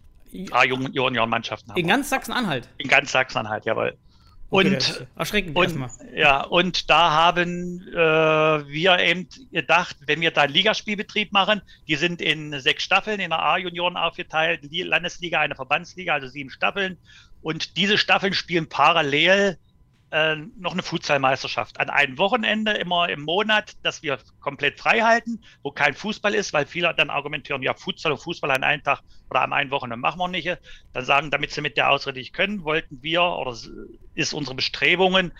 A-Junioren-Mannschaften. 0.52 1.72
In 1.74 1.88
ganz 1.88 2.08
Sachsen-Anhalt? 2.08 2.68
In 2.78 2.86
ganz 2.86 3.10
Sachsen-Anhalt, 3.10 3.64
jawohl. 3.64 3.98
Okay, 4.52 4.74
und 4.74 5.06
erschreckend 5.16 5.56
und, 5.56 5.62
erstmal. 5.62 5.90
Ja, 6.12 6.42
und 6.42 6.90
da 6.90 7.12
haben 7.12 7.86
äh, 7.92 7.94
wir 7.94 8.98
eben 8.98 9.28
gedacht, 9.52 9.96
wenn 10.06 10.20
wir 10.20 10.32
da 10.32 10.42
einen 10.42 10.52
Ligaspielbetrieb 10.52 11.32
machen, 11.32 11.62
die 11.86 11.94
sind 11.94 12.20
in 12.20 12.58
sechs 12.60 12.82
Staffeln 12.82 13.20
in 13.20 13.30
der 13.30 13.38
A-Junioren 13.40 13.96
aufgeteilt, 13.96 14.60
die 14.64 14.82
Landesliga, 14.82 15.38
eine 15.38 15.54
Verbandsliga, 15.54 16.14
also 16.14 16.26
sieben 16.26 16.50
Staffeln. 16.50 16.98
Und 17.42 17.76
diese 17.76 17.96
Staffeln 17.96 18.34
spielen 18.34 18.68
parallel 18.68 19.56
äh, 20.10 20.36
noch 20.56 20.72
eine 20.72 20.82
Futsalmeisterschaft 20.82 21.78
an 21.78 21.90
einem 21.90 22.18
Wochenende 22.18 22.72
immer 22.72 23.08
im 23.08 23.22
Monat, 23.22 23.74
dass 23.82 24.02
wir 24.02 24.18
komplett 24.40 24.80
frei 24.80 25.00
halten, 25.00 25.42
wo 25.62 25.70
kein 25.70 25.94
Fußball 25.94 26.34
ist, 26.34 26.52
weil 26.52 26.66
viele 26.66 26.92
dann 26.94 27.10
argumentieren, 27.10 27.62
ja, 27.62 27.74
Futsal 27.74 28.12
und 28.12 28.18
Fußball 28.18 28.50
an 28.50 28.64
einem 28.64 28.82
Tag 28.82 29.00
oder 29.30 29.42
am 29.42 29.52
einen 29.52 29.70
Wochenende 29.70 29.96
machen 29.96 30.18
wir 30.18 30.28
nicht. 30.28 30.58
Dann 30.92 31.04
sagen, 31.04 31.30
damit 31.30 31.52
sie 31.52 31.60
mit 31.60 31.76
der 31.76 31.90
Ausrede 31.90 32.18
nicht 32.18 32.32
können, 32.32 32.64
wollten 32.64 33.02
wir 33.02 33.22
oder 33.22 33.56
ist 34.14 34.32
unsere 34.32 34.56
Bestrebungen, 34.56 35.32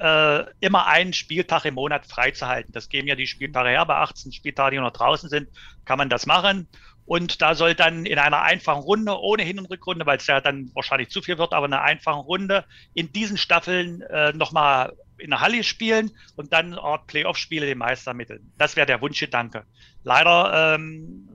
äh, 0.00 0.44
immer 0.60 0.86
einen 0.86 1.12
Spieltag 1.12 1.64
im 1.64 1.74
Monat 1.74 2.06
freizuhalten. 2.06 2.72
Das 2.72 2.88
geben 2.88 3.08
ja 3.08 3.14
die 3.14 3.26
Spieltage 3.26 3.70
her. 3.70 3.86
Bei 3.86 3.96
18 3.96 4.32
Spieltagen, 4.32 4.76
die 4.76 4.82
noch 4.82 4.92
draußen 4.92 5.28
sind, 5.28 5.48
kann 5.84 5.98
man 5.98 6.10
das 6.10 6.26
machen. 6.26 6.68
Und 7.08 7.40
da 7.40 7.54
soll 7.54 7.74
dann 7.74 8.04
in 8.04 8.18
einer 8.18 8.42
einfachen 8.42 8.82
Runde, 8.82 9.18
ohne 9.18 9.42
Hin- 9.42 9.58
und 9.58 9.70
Rückrunde, 9.70 10.04
weil 10.04 10.18
es 10.18 10.26
ja 10.26 10.42
dann 10.42 10.70
wahrscheinlich 10.74 11.08
zu 11.08 11.22
viel 11.22 11.38
wird, 11.38 11.54
aber 11.54 11.64
eine 11.64 11.80
einfache 11.80 12.20
Runde 12.20 12.66
in 12.92 13.10
diesen 13.14 13.38
Staffeln 13.38 14.02
äh, 14.02 14.34
nochmal 14.34 14.92
in 15.16 15.30
der 15.30 15.40
Halle 15.40 15.64
spielen 15.64 16.10
und 16.36 16.52
dann 16.52 16.74
Art 16.74 17.06
Playoff-Spiele 17.06 17.64
den 17.64 17.78
Meister 17.78 18.10
ermitteln. 18.10 18.52
Das 18.58 18.76
wäre 18.76 18.86
der 18.86 19.00
Wunschgedanke. 19.00 19.64
Leider 20.04 20.74
ähm, 20.74 21.26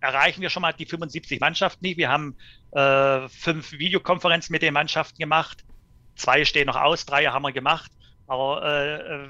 erreichen 0.00 0.42
wir 0.42 0.50
schon 0.50 0.60
mal 0.60 0.72
die 0.72 0.84
75 0.84 1.40
Mannschaften 1.40 1.86
nicht. 1.86 1.96
Wir 1.96 2.10
haben 2.10 2.36
äh, 2.72 3.26
fünf 3.30 3.72
Videokonferenzen 3.72 4.52
mit 4.52 4.60
den 4.60 4.74
Mannschaften 4.74 5.16
gemacht. 5.16 5.64
Zwei 6.14 6.44
stehen 6.44 6.66
noch 6.66 6.76
aus, 6.76 7.06
drei 7.06 7.24
haben 7.24 7.42
wir 7.42 7.52
gemacht. 7.52 7.90
Aber 8.26 8.62
äh, 8.62 8.96
äh 8.96 9.28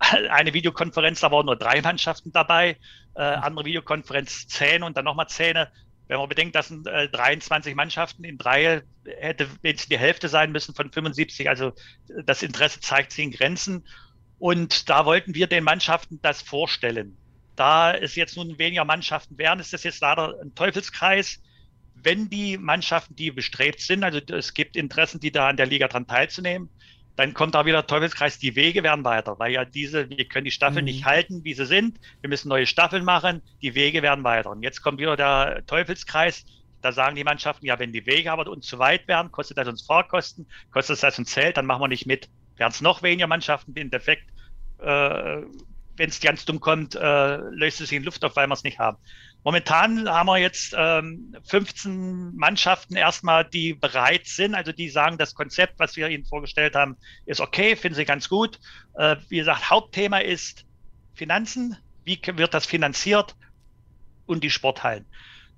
eine 0.30 0.54
Videokonferenz, 0.54 1.20
da 1.20 1.30
waren 1.30 1.46
nur 1.46 1.56
drei 1.56 1.80
Mannschaften 1.82 2.32
dabei, 2.32 2.76
äh, 3.14 3.22
andere 3.22 3.66
Videokonferenz 3.66 4.48
zehn 4.48 4.82
und 4.82 4.96
dann 4.96 5.04
nochmal 5.04 5.28
zehn. 5.28 5.66
Wenn 6.08 6.18
man 6.18 6.28
bedenkt, 6.28 6.56
das 6.56 6.68
sind 6.68 6.86
äh, 6.88 7.08
23 7.08 7.74
Mannschaften 7.74 8.24
in 8.24 8.36
drei, 8.36 8.82
hätte 9.04 9.46
wenigstens 9.62 9.88
die 9.88 9.98
Hälfte 9.98 10.28
sein 10.28 10.50
müssen 10.50 10.74
von 10.74 10.90
75. 10.90 11.48
Also 11.48 11.72
das 12.24 12.42
Interesse 12.42 12.80
zeigt 12.80 13.12
sich 13.12 13.24
in 13.24 13.30
Grenzen. 13.30 13.86
Und 14.38 14.88
da 14.88 15.04
wollten 15.04 15.34
wir 15.34 15.46
den 15.46 15.62
Mannschaften 15.62 16.18
das 16.22 16.42
vorstellen. 16.42 17.16
Da 17.54 17.94
es 17.94 18.16
jetzt 18.16 18.36
nun 18.36 18.58
weniger 18.58 18.84
Mannschaften 18.84 19.36
wären, 19.36 19.60
ist 19.60 19.72
das 19.72 19.84
jetzt 19.84 20.00
leider 20.00 20.34
ein 20.42 20.54
Teufelskreis. 20.54 21.40
Wenn 21.94 22.30
die 22.30 22.56
Mannschaften, 22.56 23.14
die 23.14 23.30
bestrebt 23.30 23.80
sind, 23.80 24.02
also 24.02 24.18
es 24.18 24.54
gibt 24.54 24.76
Interessen, 24.76 25.20
die 25.20 25.30
da 25.30 25.48
an 25.48 25.58
der 25.58 25.66
Liga 25.66 25.86
dran 25.86 26.06
teilzunehmen, 26.06 26.70
dann 27.16 27.34
kommt 27.34 27.54
da 27.54 27.66
wieder 27.66 27.86
Teufelskreis, 27.86 28.38
die 28.38 28.56
Wege 28.56 28.82
werden 28.82 29.04
weiter, 29.04 29.38
weil 29.38 29.52
ja 29.52 29.64
diese, 29.64 30.08
wir 30.08 30.24
können 30.26 30.44
die 30.44 30.50
Staffeln 30.50 30.84
mhm. 30.84 30.92
nicht 30.92 31.04
halten, 31.04 31.44
wie 31.44 31.54
sie 31.54 31.66
sind. 31.66 31.98
Wir 32.20 32.30
müssen 32.30 32.48
neue 32.48 32.66
Staffeln 32.66 33.04
machen, 33.04 33.42
die 33.62 33.74
Wege 33.74 34.02
werden 34.02 34.24
weiter. 34.24 34.50
Und 34.50 34.62
jetzt 34.62 34.82
kommt 34.82 34.98
wieder 34.98 35.16
der 35.16 35.64
Teufelskreis. 35.66 36.44
Da 36.82 36.92
sagen 36.92 37.16
die 37.16 37.24
Mannschaften, 37.24 37.66
ja, 37.66 37.78
wenn 37.78 37.92
die 37.92 38.06
Wege 38.06 38.32
aber 38.32 38.50
uns 38.50 38.66
zu 38.66 38.78
weit 38.78 39.06
werden, 39.06 39.30
kostet 39.30 39.58
das 39.58 39.68
uns 39.68 39.82
Fahrkosten, 39.82 40.46
kostet 40.70 41.02
das 41.02 41.18
uns 41.18 41.30
Zelt, 41.30 41.56
dann 41.56 41.66
machen 41.66 41.82
wir 41.82 41.88
nicht 41.88 42.06
mit. 42.06 42.30
Werden 42.56 42.72
es 42.72 42.80
noch 42.80 43.02
weniger 43.02 43.26
Mannschaften, 43.26 43.74
im 43.74 43.90
Defekt, 43.90 44.30
äh, 44.78 45.42
wenn 45.96 46.08
es 46.08 46.20
ganz 46.20 46.46
dumm 46.46 46.60
kommt, 46.60 46.94
äh, 46.94 47.36
löst 47.36 47.80
es 47.82 47.90
sich 47.90 47.98
in 47.98 48.04
Luft 48.04 48.24
auf, 48.24 48.34
weil 48.36 48.46
wir 48.46 48.54
es 48.54 48.64
nicht 48.64 48.78
haben. 48.78 48.96
Momentan 49.42 50.08
haben 50.08 50.26
wir 50.26 50.36
jetzt 50.36 50.74
ähm, 50.76 51.34
15 51.44 52.36
Mannschaften 52.36 52.96
erstmal, 52.96 53.44
die 53.44 53.72
bereit 53.72 54.26
sind, 54.26 54.54
also 54.54 54.72
die 54.72 54.90
sagen, 54.90 55.16
das 55.16 55.34
Konzept, 55.34 55.78
was 55.78 55.96
wir 55.96 56.08
ihnen 56.08 56.26
vorgestellt 56.26 56.74
haben, 56.74 56.96
ist 57.24 57.40
okay, 57.40 57.74
finden 57.74 57.96
sie 57.96 58.04
ganz 58.04 58.28
gut. 58.28 58.60
Äh, 58.94 59.16
wie 59.28 59.38
gesagt, 59.38 59.70
Hauptthema 59.70 60.18
ist 60.18 60.66
Finanzen. 61.14 61.76
Wie 62.04 62.20
wird 62.34 62.52
das 62.52 62.66
finanziert? 62.66 63.34
Und 64.26 64.44
die 64.44 64.50
Sporthallen. 64.50 65.06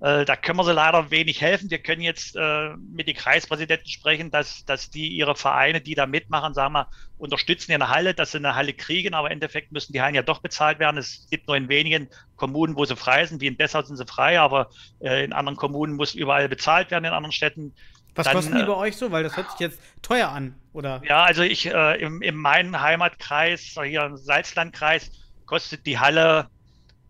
Äh, 0.03 0.25
da 0.25 0.35
können 0.35 0.57
wir 0.57 0.65
sie 0.65 0.73
leider 0.73 1.11
wenig 1.11 1.39
helfen. 1.39 1.71
Wir 1.71 1.77
können 1.77 2.01
jetzt 2.01 2.35
äh, 2.35 2.71
mit 2.91 3.07
den 3.07 3.15
Kreispräsidenten 3.15 3.87
sprechen, 3.87 4.31
dass, 4.31 4.65
dass 4.65 4.89
die 4.89 5.07
ihre 5.07 5.33
Vereine, 5.33 5.79
die 5.79 5.95
da 5.95 6.05
mitmachen, 6.05 6.53
sagen 6.53 6.73
wir, 6.73 6.87
unterstützen 7.17 7.71
in 7.71 7.79
der 7.79 7.87
Halle, 7.87 8.13
dass 8.13 8.31
sie 8.31 8.39
eine 8.39 8.53
Halle 8.53 8.73
kriegen, 8.73 9.13
aber 9.13 9.29
im 9.29 9.35
Endeffekt 9.35 9.71
müssen 9.71 9.93
die 9.93 10.01
Hallen 10.01 10.13
ja 10.13 10.21
doch 10.21 10.39
bezahlt 10.39 10.79
werden. 10.79 10.97
Es 10.97 11.25
gibt 11.31 11.47
nur 11.47 11.55
in 11.55 11.69
wenigen 11.69 12.09
Kommunen, 12.35 12.75
wo 12.75 12.83
sie 12.83 12.97
frei 12.97 13.25
sind, 13.25 13.39
wie 13.39 13.47
in 13.47 13.55
Dessau 13.55 13.81
sind 13.81 13.95
sie 13.95 14.05
frei, 14.05 14.41
aber 14.41 14.71
äh, 14.99 15.23
in 15.23 15.31
anderen 15.31 15.55
Kommunen 15.55 15.93
muss 15.93 16.15
überall 16.15 16.49
bezahlt 16.49 16.91
werden, 16.91 17.05
in 17.05 17.13
anderen 17.13 17.31
Städten. 17.31 17.73
Was 18.13 18.25
Dann, 18.25 18.35
kosten 18.35 18.57
die 18.57 18.63
bei 18.63 18.75
euch 18.75 18.97
so? 18.97 19.09
Weil 19.09 19.23
das 19.23 19.37
hört 19.37 19.51
sich 19.51 19.61
jetzt 19.61 19.79
teuer 20.01 20.27
an, 20.27 20.53
oder? 20.73 21.01
Ja, 21.07 21.23
also 21.23 21.43
ich 21.43 21.65
äh, 21.65 22.01
im, 22.01 22.21
in 22.21 22.35
meinem 22.35 22.81
Heimatkreis, 22.81 23.77
hier 23.81 24.03
im 24.03 24.17
Salzlandkreis, 24.17 25.11
kostet 25.45 25.85
die 25.85 25.97
Halle 25.97 26.49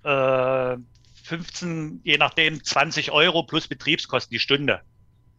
äh, 0.03 0.77
15, 1.23 2.01
je 2.03 2.17
nachdem 2.17 2.63
20 2.63 3.12
Euro 3.12 3.43
plus 3.43 3.67
Betriebskosten 3.67 4.31
die 4.31 4.39
Stunde. 4.39 4.81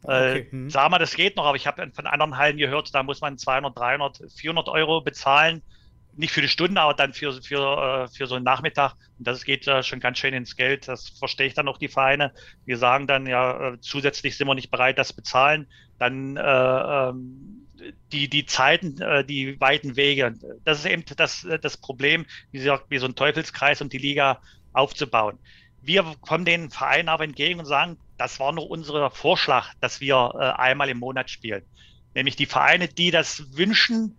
Okay. 0.03 0.41
Äh, 0.41 0.51
hm. 0.51 0.71
Sag 0.71 0.91
mal, 0.91 0.99
das 0.99 1.15
geht 1.15 1.37
noch, 1.37 1.47
aber 1.47 1.57
ich 1.57 1.67
habe 1.67 1.91
von 1.93 2.07
anderen 2.07 2.37
Hallen 2.37 2.57
gehört, 2.57 2.95
da 2.95 3.03
muss 3.03 3.21
man 3.21 3.39
200, 3.39 3.77
300, 3.77 4.23
400 4.37 4.69
Euro 4.69 5.01
bezahlen. 5.01 5.63
Nicht 6.17 6.33
für 6.33 6.43
die 6.43 6.49
Stunde, 6.49 6.81
aber 6.81 6.95
dann 6.95 7.13
für, 7.13 7.33
für, 7.43 8.05
äh, 8.05 8.09
für 8.09 8.27
so 8.27 8.37
einen 8.37 8.45
Nachmittag. 8.45 8.95
Und 9.19 9.27
das 9.27 9.45
geht 9.45 9.67
ja 9.67 9.83
schon 9.83 10.01
ganz 10.01 10.19
schön 10.19 10.33
ins 10.33 10.57
Geld. 10.57 10.87
Das 10.87 11.09
verstehe 11.09 11.49
ich 11.49 11.55
dann 11.55 11.67
auch 11.69 11.79
die 11.79 11.89
Vereine. 11.89 12.33
Wir 12.67 12.79
sagen 12.79 13.07
dann 13.07 13.27
ja, 13.27 13.73
äh, 13.73 13.81
zusätzlich 13.81 14.37
sind 14.37 14.47
wir 14.47 14.55
nicht 14.55 14.71
bereit, 14.71 14.99
das 14.99 15.13
bezahlen. 15.13 15.67
Dann 15.99 16.37
äh, 16.37 16.41
ähm, 16.41 17.67
die, 18.13 18.29
die 18.29 18.47
Zeiten, 18.47 19.01
äh, 19.01 19.25
die 19.25 19.61
weiten 19.61 19.97
Wege. 19.97 20.35
Das 20.65 20.79
ist 20.79 20.87
eben 20.87 21.05
das, 21.17 21.47
das 21.61 21.77
Problem, 21.77 22.27
wie, 22.53 22.59
gesagt, 22.59 22.87
wie 22.91 22.99
so 22.99 23.07
ein 23.07 23.17
Teufelskreis 23.17 23.81
und 23.81 23.93
die 23.93 23.99
Liga 23.99 24.41
aufzubauen. 24.73 25.39
Wir 25.87 26.03
kommen 26.23 26.45
den 26.45 26.71
Vereinen 26.71 27.09
aber 27.09 27.25
entgegen 27.25 27.61
und 27.61 27.67
sagen, 27.67 27.99
das 28.17 28.41
war 28.41 28.53
nur 28.53 28.71
unser 28.71 29.11
Vorschlag, 29.11 29.73
dass 29.81 30.01
wir 30.01 30.33
äh, 30.35 30.61
einmal 30.61 30.89
im 30.89 30.99
Monat 30.99 31.31
spielen. 31.31 31.63
Nämlich 32.15 32.37
die 32.37 32.47
Vereine, 32.47 32.89
die 32.89 33.11
das 33.11 33.57
wünschen, 33.57 34.17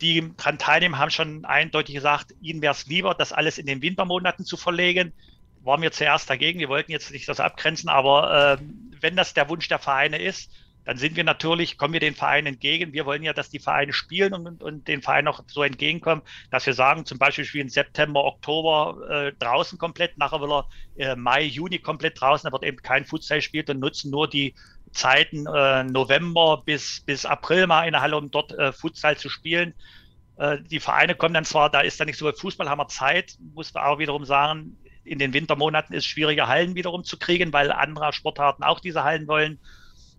die 0.00 0.32
daran 0.36 0.58
teilnehmen, 0.58 0.98
haben 0.98 1.10
schon 1.10 1.44
eindeutig 1.44 1.94
gesagt, 1.94 2.34
ihnen 2.40 2.60
wäre 2.62 2.72
es 2.72 2.86
lieber, 2.86 3.14
das 3.14 3.32
alles 3.32 3.58
in 3.58 3.66
den 3.66 3.80
Wintermonaten 3.80 4.44
zu 4.44 4.56
verlegen. 4.56 5.12
Waren 5.62 5.82
wir 5.82 5.92
zuerst 5.92 6.28
dagegen, 6.28 6.60
wir 6.60 6.68
wollten 6.68 6.92
jetzt 6.92 7.10
nicht 7.10 7.28
das 7.28 7.40
abgrenzen, 7.40 7.88
aber 7.88 8.58
äh, 8.60 8.64
wenn 9.00 9.16
das 9.16 9.34
der 9.34 9.48
Wunsch 9.48 9.68
der 9.68 9.78
Vereine 9.78 10.18
ist, 10.18 10.50
dann 10.88 10.96
sind 10.96 11.16
wir 11.16 11.24
natürlich, 11.24 11.76
kommen 11.76 11.92
wir 11.92 12.00
den 12.00 12.14
Vereinen 12.14 12.46
entgegen. 12.46 12.94
Wir 12.94 13.04
wollen 13.04 13.22
ja, 13.22 13.34
dass 13.34 13.50
die 13.50 13.58
Vereine 13.58 13.92
spielen 13.92 14.32
und, 14.32 14.62
und 14.62 14.88
den 14.88 15.02
Vereinen 15.02 15.28
auch 15.28 15.42
so 15.46 15.62
entgegenkommen, 15.62 16.22
dass 16.50 16.64
wir 16.64 16.72
sagen, 16.72 17.04
zum 17.04 17.18
Beispiel 17.18 17.44
spielen 17.44 17.68
September, 17.68 18.24
Oktober 18.24 18.96
äh, 19.10 19.32
draußen 19.38 19.76
komplett, 19.76 20.16
nachher 20.16 20.40
will 20.40 20.50
er 20.50 20.66
äh, 20.96 21.14
Mai, 21.14 21.42
Juni 21.42 21.78
komplett 21.78 22.18
draußen, 22.18 22.48
da 22.48 22.52
wird 22.52 22.64
eben 22.64 22.78
kein 22.78 23.04
Futsal 23.04 23.36
gespielt 23.36 23.68
und 23.68 23.80
nutzen 23.80 24.10
nur 24.10 24.30
die 24.30 24.54
Zeiten 24.92 25.46
äh, 25.46 25.84
November 25.84 26.62
bis, 26.64 27.02
bis 27.04 27.26
April 27.26 27.66
mal 27.66 27.84
in 27.84 27.92
der 27.92 28.00
Halle, 28.00 28.16
um 28.16 28.30
dort 28.30 28.52
äh, 28.52 28.72
Futsal 28.72 29.18
zu 29.18 29.28
spielen. 29.28 29.74
Äh, 30.38 30.56
die 30.70 30.80
Vereine 30.80 31.14
kommen 31.14 31.34
dann 31.34 31.44
zwar, 31.44 31.68
da 31.68 31.80
ist 31.80 32.00
dann 32.00 32.06
nicht 32.06 32.16
so 32.16 32.24
viel 32.24 32.40
Fußball, 32.40 32.66
haben 32.66 32.80
wir 32.80 32.88
Zeit, 32.88 33.36
muss 33.52 33.74
man 33.74 33.84
auch 33.84 33.98
wiederum 33.98 34.24
sagen, 34.24 34.78
in 35.04 35.18
den 35.18 35.34
Wintermonaten 35.34 35.94
ist 35.94 36.04
es 36.04 36.10
schwieriger, 36.10 36.48
Hallen 36.48 36.76
wiederum 36.76 37.04
zu 37.04 37.18
kriegen, 37.18 37.52
weil 37.52 37.72
andere 37.72 38.10
Sportarten 38.14 38.62
auch 38.62 38.80
diese 38.80 39.04
Hallen 39.04 39.28
wollen. 39.28 39.60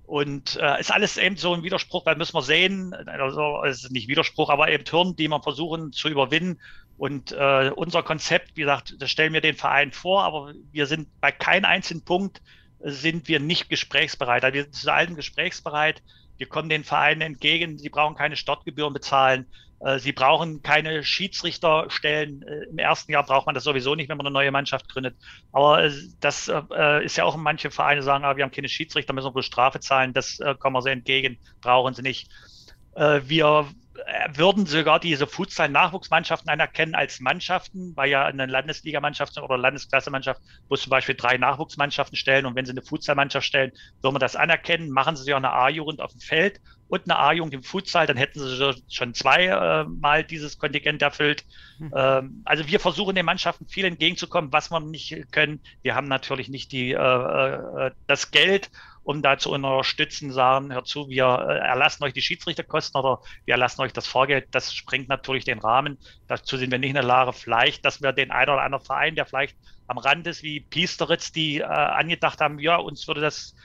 Und 0.09 0.55
äh, 0.55 0.79
ist 0.79 0.91
alles 0.91 1.17
eben 1.17 1.37
so 1.37 1.53
ein 1.53 1.61
Widerspruch, 1.61 2.03
weil 2.07 2.15
müssen 2.15 2.33
wir 2.33 2.41
sehen, 2.41 2.95
also 2.95 3.63
es 3.63 3.83
ist 3.83 3.91
nicht 3.91 4.07
Widerspruch, 4.07 4.49
aber 4.49 4.67
eben 4.71 4.83
Hürden, 4.83 5.15
die 5.15 5.27
wir 5.27 5.39
versuchen 5.39 5.91
zu 5.91 6.09
überwinden. 6.09 6.59
Und 6.97 7.31
äh, 7.31 7.69
unser 7.75 8.01
Konzept, 8.01 8.57
wie 8.57 8.61
gesagt, 8.61 8.95
das 8.97 9.11
stellen 9.11 9.33
wir 9.33 9.41
den 9.41 9.53
Verein 9.53 9.91
vor, 9.91 10.23
aber 10.23 10.51
wir 10.71 10.87
sind 10.87 11.09
bei 11.21 11.31
keinem 11.31 11.65
einzigen 11.65 12.03
Punkt 12.03 12.41
sind 12.79 13.27
wir 13.27 13.39
nicht 13.39 13.69
gesprächsbereit. 13.69 14.43
Also 14.43 14.55
wir 14.55 14.63
sind 14.63 14.73
zu 14.73 14.91
allem 14.91 15.15
gesprächsbereit. 15.15 16.01
Wir 16.37 16.47
kommen 16.47 16.69
den 16.69 16.83
Vereinen 16.83 17.21
entgegen. 17.21 17.77
Sie 17.77 17.89
brauchen 17.89 18.15
keine 18.15 18.35
Startgebühren 18.35 18.93
bezahlen. 18.93 19.45
Äh, 19.79 19.99
sie 19.99 20.11
brauchen 20.11 20.61
keine 20.61 21.03
Schiedsrichterstellen. 21.03 22.41
Äh, 22.43 22.63
Im 22.69 22.77
ersten 22.77 23.11
Jahr 23.11 23.23
braucht 23.23 23.45
man 23.45 23.55
das 23.55 23.63
sowieso 23.63 23.95
nicht, 23.95 24.09
wenn 24.09 24.17
man 24.17 24.25
eine 24.25 24.33
neue 24.33 24.51
Mannschaft 24.51 24.89
gründet. 24.89 25.15
Aber 25.51 25.83
äh, 25.83 25.91
das 26.19 26.51
ist 27.03 27.17
ja 27.17 27.23
auch 27.23 27.35
manche 27.37 27.71
Vereine 27.71 28.03
sagen, 28.03 28.25
ah, 28.25 28.35
wir 28.35 28.43
haben 28.43 28.51
keine 28.51 28.69
Schiedsrichter, 28.69 29.13
müssen 29.13 29.27
wir 29.27 29.31
bloß 29.31 29.45
Strafe 29.45 29.79
zahlen. 29.79 30.13
Das 30.13 30.39
kommen 30.59 30.75
wir 30.75 30.81
so 30.81 30.89
entgegen, 30.89 31.37
brauchen 31.61 31.93
sie 31.93 32.01
nicht. 32.01 32.29
Wir 32.95 33.67
würden 34.35 34.65
sogar 34.65 34.99
diese 34.99 35.27
Futsal-Nachwuchsmannschaften 35.27 36.49
anerkennen 36.49 36.95
als 36.95 37.19
Mannschaften, 37.19 37.95
weil 37.95 38.09
ja 38.09 38.25
eine 38.25 38.45
Landesligamannschaft 38.45 39.37
oder 39.37 39.57
Landesklassemannschaft 39.57 40.41
muss 40.69 40.81
zum 40.81 40.89
Beispiel 40.89 41.15
drei 41.15 41.37
Nachwuchsmannschaften 41.37 42.17
stellen 42.17 42.45
und 42.45 42.55
wenn 42.55 42.65
sie 42.65 42.71
eine 42.71 42.81
Futsalmannschaft 42.81 43.45
stellen, 43.45 43.71
würden 44.01 44.15
wir 44.15 44.19
das 44.19 44.35
anerkennen, 44.35 44.89
machen 44.89 45.15
sie 45.15 45.29
ja 45.29 45.37
eine 45.37 45.51
A-Jugend 45.51 46.01
auf 46.01 46.11
dem 46.11 46.21
Feld 46.21 46.59
und 46.89 47.03
eine 47.05 47.19
A-Jugend 47.19 47.53
im 47.53 47.63
Futsal, 47.63 48.07
dann 48.07 48.17
hätten 48.17 48.39
sie 48.39 48.73
schon 48.89 49.13
zweimal 49.13 50.19
äh, 50.19 50.23
dieses 50.23 50.57
Kontingent 50.57 51.01
erfüllt. 51.01 51.45
Mhm. 51.77 52.41
Also 52.45 52.67
wir 52.67 52.79
versuchen 52.79 53.15
den 53.15 53.25
Mannschaften 53.25 53.67
viel 53.67 53.85
entgegenzukommen, 53.85 54.51
was 54.51 54.71
wir 54.71 54.79
nicht 54.79 55.31
können. 55.31 55.61
Wir 55.83 55.95
haben 55.95 56.07
natürlich 56.07 56.49
nicht 56.49 56.71
die, 56.71 56.91
äh, 56.91 56.95
äh, 56.95 57.91
das 58.07 58.31
Geld 58.31 58.71
um 59.03 59.21
da 59.21 59.37
zu 59.37 59.51
unterstützen, 59.51 60.31
sagen, 60.31 60.73
hör 60.73 60.83
zu, 60.83 61.09
wir 61.09 61.25
äh, 61.25 61.67
erlassen 61.67 62.03
euch 62.03 62.13
die 62.13 62.21
Schiedsrichterkosten 62.21 62.99
oder 62.99 63.19
wir 63.45 63.53
erlassen 63.53 63.81
euch 63.81 63.93
das 63.93 64.07
Vorgeld. 64.07 64.47
Das 64.51 64.73
sprengt 64.73 65.09
natürlich 65.09 65.45
den 65.45 65.59
Rahmen. 65.59 65.97
Dazu 66.27 66.57
sind 66.57 66.71
wir 66.71 66.79
nicht 66.79 66.89
in 66.89 66.95
der 66.95 67.03
Lage. 67.03 67.33
Vielleicht, 67.33 67.85
dass 67.85 68.01
wir 68.01 68.11
den 68.13 68.31
einen 68.31 68.51
oder 68.51 68.61
anderen 68.61 68.85
Verein, 68.85 69.15
der 69.15 69.25
vielleicht 69.25 69.57
am 69.87 69.97
Rand 69.97 70.27
ist, 70.27 70.43
wie 70.43 70.61
Piesteritz, 70.61 71.31
die 71.31 71.59
äh, 71.59 71.63
angedacht 71.63 72.41
haben, 72.41 72.59
ja, 72.59 72.77
uns 72.77 73.07
würde 73.07 73.21
das 73.21 73.55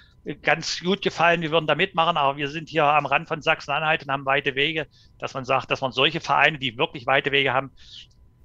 ganz 0.42 0.80
gut 0.80 1.02
gefallen, 1.02 1.42
wir 1.42 1.50
würden 1.50 1.66
da 1.66 1.74
mitmachen, 1.74 2.16
aber 2.16 2.38
wir 2.38 2.48
sind 2.48 2.70
hier 2.70 2.84
am 2.84 3.04
Rand 3.04 3.28
von 3.28 3.42
Sachsen-Anhalt 3.42 4.04
und 4.04 4.10
haben 4.10 4.24
weite 4.24 4.54
Wege, 4.54 4.86
dass 5.18 5.34
man 5.34 5.44
sagt, 5.44 5.70
dass 5.70 5.82
man 5.82 5.92
solche 5.92 6.20
Vereine, 6.20 6.58
die 6.58 6.78
wirklich 6.78 7.06
weite 7.06 7.30
Wege 7.30 7.52
haben, 7.52 7.72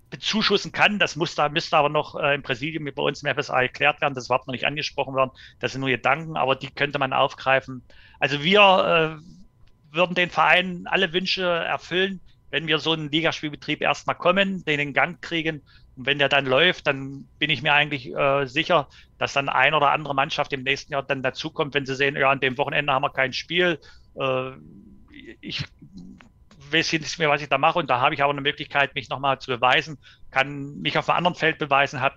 bezuschussen 0.09 0.71
kann. 0.71 0.99
Das 0.99 1.15
muss 1.15 1.35
da, 1.35 1.49
müsste 1.49 1.77
aber 1.77 1.89
noch 1.89 2.15
äh, 2.15 2.35
im 2.35 2.43
Präsidium 2.43 2.85
bei 2.85 3.01
uns 3.01 3.23
im 3.23 3.35
FSA 3.35 3.61
erklärt 3.61 4.01
werden. 4.01 4.13
Das 4.13 4.25
überhaupt 4.25 4.47
noch 4.47 4.53
nicht 4.53 4.65
angesprochen 4.65 5.13
worden. 5.13 5.31
Das 5.59 5.71
sind 5.71 5.81
nur 5.81 5.89
Gedanken, 5.89 6.37
aber 6.37 6.55
die 6.55 6.69
könnte 6.69 6.99
man 6.99 7.13
aufgreifen. 7.13 7.83
Also 8.19 8.43
wir 8.43 9.19
äh, 9.19 9.95
würden 9.95 10.15
den 10.15 10.29
Vereinen 10.29 10.87
alle 10.87 11.13
Wünsche 11.13 11.43
erfüllen, 11.43 12.21
wenn 12.51 12.67
wir 12.67 12.79
so 12.79 12.93
einen 12.93 13.11
Ligaspielbetrieb 13.11 13.81
erstmal 13.81 14.15
kommen, 14.15 14.63
den 14.65 14.79
in 14.79 14.93
Gang 14.93 15.21
kriegen. 15.21 15.61
Und 15.95 16.05
wenn 16.05 16.19
der 16.19 16.29
dann 16.29 16.45
läuft, 16.45 16.87
dann 16.87 17.27
bin 17.37 17.49
ich 17.49 17.61
mir 17.61 17.73
eigentlich 17.73 18.15
äh, 18.15 18.45
sicher, 18.45 18.87
dass 19.17 19.33
dann 19.33 19.49
ein 19.49 19.73
oder 19.73 19.91
andere 19.91 20.15
Mannschaft 20.15 20.53
im 20.53 20.63
nächsten 20.63 20.93
Jahr 20.93 21.03
dann 21.03 21.21
dazukommt, 21.21 21.73
wenn 21.73 21.85
sie 21.85 21.95
sehen, 21.95 22.15
ja, 22.15 22.29
an 22.29 22.39
dem 22.39 22.57
Wochenende 22.57 22.93
haben 22.93 23.03
wir 23.03 23.11
kein 23.11 23.33
Spiel. 23.33 23.79
Äh, 24.15 24.51
ich 25.41 25.65
weiß 26.71 26.93
nicht 26.93 27.19
mehr, 27.19 27.29
was 27.29 27.41
ich 27.41 27.49
da 27.49 27.57
mache. 27.57 27.79
Und 27.79 27.89
da 27.89 27.99
habe 27.99 28.13
ich 28.13 28.23
aber 28.23 28.31
eine 28.31 28.41
Möglichkeit, 28.41 28.95
mich 28.95 29.09
nochmal 29.09 29.39
zu 29.39 29.51
beweisen, 29.51 29.97
kann 30.31 30.79
mich 30.81 30.97
auf 30.97 31.09
einem 31.09 31.17
anderen 31.17 31.35
Feld 31.35 31.57
beweisen, 31.57 32.01
habe 32.01 32.15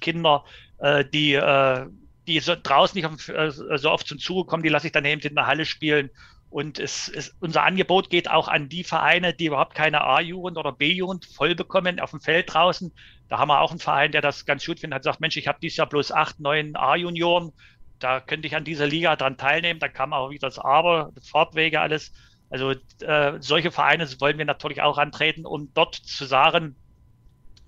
Kinder, 0.00 0.44
äh, 0.78 1.04
die, 1.04 1.34
äh, 1.34 1.86
die 2.26 2.40
so 2.40 2.54
draußen 2.60 2.96
nicht 2.96 3.06
auf, 3.06 3.28
äh, 3.28 3.50
so 3.50 3.90
oft 3.90 4.06
zum 4.06 4.18
Zuge 4.18 4.48
kommen, 4.48 4.62
die 4.62 4.68
lasse 4.68 4.86
ich 4.86 4.92
dann 4.92 5.04
eben 5.04 5.20
in 5.22 5.34
der 5.34 5.46
Halle 5.46 5.64
spielen. 5.64 6.10
Und 6.50 6.80
es, 6.80 7.08
es, 7.08 7.36
unser 7.38 7.62
Angebot 7.62 8.10
geht 8.10 8.28
auch 8.28 8.48
an 8.48 8.68
die 8.68 8.82
Vereine, 8.82 9.32
die 9.32 9.46
überhaupt 9.46 9.76
keine 9.76 10.02
A-Jugend 10.02 10.58
oder 10.58 10.72
B-Jugend 10.72 11.24
voll 11.24 11.54
bekommen 11.54 12.00
auf 12.00 12.10
dem 12.10 12.20
Feld 12.20 12.52
draußen. 12.52 12.92
Da 13.28 13.38
haben 13.38 13.48
wir 13.48 13.60
auch 13.60 13.70
einen 13.70 13.78
Verein, 13.78 14.10
der 14.10 14.20
das 14.20 14.44
ganz 14.46 14.66
gut 14.66 14.80
findet, 14.80 14.96
hat 14.96 15.02
gesagt, 15.02 15.20
Mensch, 15.20 15.36
ich 15.36 15.46
habe 15.46 15.60
dieses 15.62 15.76
Jahr 15.76 15.88
bloß 15.88 16.10
acht, 16.10 16.40
neun 16.40 16.74
A-Junioren. 16.74 17.52
Da 18.00 18.18
könnte 18.18 18.48
ich 18.48 18.56
an 18.56 18.64
dieser 18.64 18.88
Liga 18.88 19.14
dran 19.14 19.36
teilnehmen. 19.36 19.78
Da 19.78 19.86
kam 19.86 20.12
auch 20.12 20.30
wieder 20.30 20.48
das 20.48 20.58
Aber, 20.58 21.12
Fahrtwege, 21.22 21.80
alles. 21.80 22.12
Also 22.50 22.72
äh, 23.00 23.38
solche 23.40 23.70
Vereine 23.70 24.06
wollen 24.20 24.38
wir 24.38 24.44
natürlich 24.44 24.82
auch 24.82 24.98
antreten, 24.98 25.46
um 25.46 25.72
dort 25.72 25.94
zu 25.94 26.24
sagen, 26.24 26.76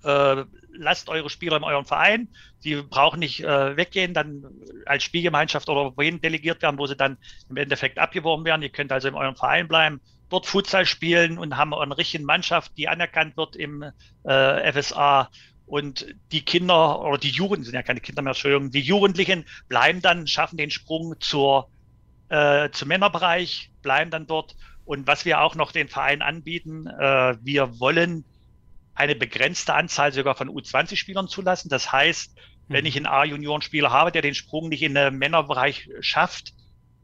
äh, 0.03 0.43
lasst 0.75 1.09
eure 1.09 1.29
Spieler 1.29 1.57
in 1.57 1.63
eurem 1.63 1.85
Verein, 1.85 2.27
die 2.63 2.75
brauchen 2.75 3.19
nicht 3.19 3.41
äh, 3.41 3.77
weggehen, 3.77 4.13
dann 4.13 4.45
als 4.85 5.03
Spielgemeinschaft 5.03 5.69
oder 5.69 5.95
wohin 5.95 6.19
delegiert 6.19 6.61
werden, 6.61 6.77
wo 6.77 6.87
sie 6.87 6.97
dann 6.97 7.17
im 7.49 7.57
Endeffekt 7.57 7.97
abgeworben 7.97 8.45
werden. 8.45 8.61
Ihr 8.61 8.69
könnt 8.69 8.91
also 8.91 9.07
in 9.07 9.15
eurem 9.15 9.35
Verein 9.35 9.67
bleiben, 9.67 10.01
dort 10.29 10.45
Futsal 10.45 10.85
spielen 10.85 11.37
und 11.37 11.57
haben 11.57 11.73
eine 11.73 11.97
richtige 11.97 12.23
Mannschaft, 12.23 12.73
die 12.77 12.87
anerkannt 12.87 13.37
wird 13.37 13.55
im 13.55 13.83
äh, 14.23 14.73
FSA. 14.73 15.29
Und 15.65 16.05
die 16.31 16.43
Kinder 16.43 17.01
oder 17.01 17.17
die 17.17 17.29
Jugendlichen, 17.29 17.71
sind 17.71 17.75
ja 17.75 17.83
keine 17.83 18.01
Kinder 18.01 18.21
mehr, 18.21 18.31
Entschuldigung, 18.31 18.71
die 18.71 18.81
Jugendlichen 18.81 19.45
bleiben 19.69 20.01
dann, 20.01 20.27
schaffen 20.27 20.57
den 20.57 20.71
Sprung 20.71 21.15
zur, 21.21 21.69
äh, 22.29 22.69
zum 22.71 22.89
Männerbereich, 22.89 23.71
bleiben 23.81 24.11
dann 24.11 24.27
dort 24.27 24.55
und 24.85 25.07
was 25.07 25.25
wir 25.25 25.41
auch 25.41 25.55
noch 25.55 25.71
den 25.71 25.87
Verein 25.87 26.21
anbieten, 26.21 26.87
äh, 26.87 27.35
wir 27.41 27.79
wollen 27.79 28.25
eine 28.95 29.15
begrenzte 29.15 29.73
Anzahl 29.73 30.11
sogar 30.11 30.35
von 30.35 30.49
U20-Spielern 30.49 31.27
zulassen. 31.27 31.69
Das 31.69 31.91
heißt, 31.91 32.35
wenn 32.67 32.81
mhm. 32.81 32.87
ich 32.87 32.97
einen 32.97 33.07
A-Junioren-Spieler 33.07 33.91
habe, 33.91 34.11
der 34.11 34.21
den 34.21 34.35
Sprung 34.35 34.69
nicht 34.69 34.83
in 34.83 34.93
den 34.93 35.17
Männerbereich 35.17 35.89
schafft, 36.01 36.53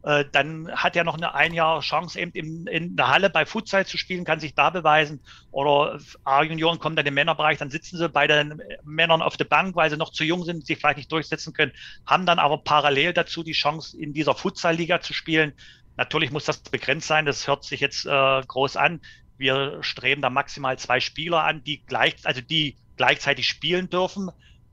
äh, 0.01 0.23
dann 0.31 0.71
hat 0.71 0.95
er 0.95 1.03
noch 1.03 1.15
eine 1.15 1.35
ein 1.35 1.53
Jahr 1.53 1.81
Chance 1.81 2.17
eben 2.19 2.31
in, 2.31 2.67
in 2.67 2.95
der 2.95 3.09
Halle 3.09 3.29
bei 3.29 3.45
Futsal 3.45 3.85
zu 3.85 3.97
spielen, 3.97 4.23
kann 4.23 4.39
sich 4.39 4.55
da 4.55 4.69
beweisen. 4.69 5.21
Oder 5.51 5.99
A-Junioren 6.23 6.79
kommen 6.79 6.95
dann 6.95 7.05
im 7.05 7.13
Männerbereich, 7.15 7.57
dann 7.57 7.69
sitzen 7.69 7.97
sie 7.97 8.07
bei 8.07 8.25
den 8.25 8.61
Männern 8.83 9.21
auf 9.21 9.35
der 9.35 9.45
Bank, 9.45 9.75
weil 9.75 9.89
sie 9.89 9.97
noch 9.97 10.11
zu 10.11 10.23
jung 10.23 10.45
sind, 10.45 10.65
sich 10.65 10.77
vielleicht 10.77 10.97
nicht 10.97 11.11
durchsetzen 11.11 11.53
können, 11.53 11.73
haben 12.05 12.25
dann 12.25 12.39
aber 12.39 12.59
parallel 12.59 13.11
dazu 13.11 13.43
die 13.43 13.51
Chance, 13.51 13.97
in 13.97 14.13
dieser 14.13 14.35
Futsal-Liga 14.35 15.01
zu 15.01 15.13
spielen. 15.13 15.53
Natürlich 15.99 16.31
muss 16.31 16.45
das 16.45 16.59
begrenzt 16.61 17.07
sein, 17.07 17.25
das 17.25 17.45
hört 17.45 17.65
sich 17.65 17.81
jetzt 17.81 18.05
äh, 18.05 18.41
groß 18.47 18.77
an. 18.77 19.01
Wir 19.35 19.83
streben 19.83 20.21
da 20.21 20.29
maximal 20.29 20.79
zwei 20.79 21.01
Spieler 21.01 21.43
an, 21.43 21.61
die 21.65 21.83
gleich, 21.85 22.15
also 22.23 22.39
die 22.39 22.77
gleichzeitig 22.95 23.49
spielen 23.49 23.89
dürfen 23.89 24.29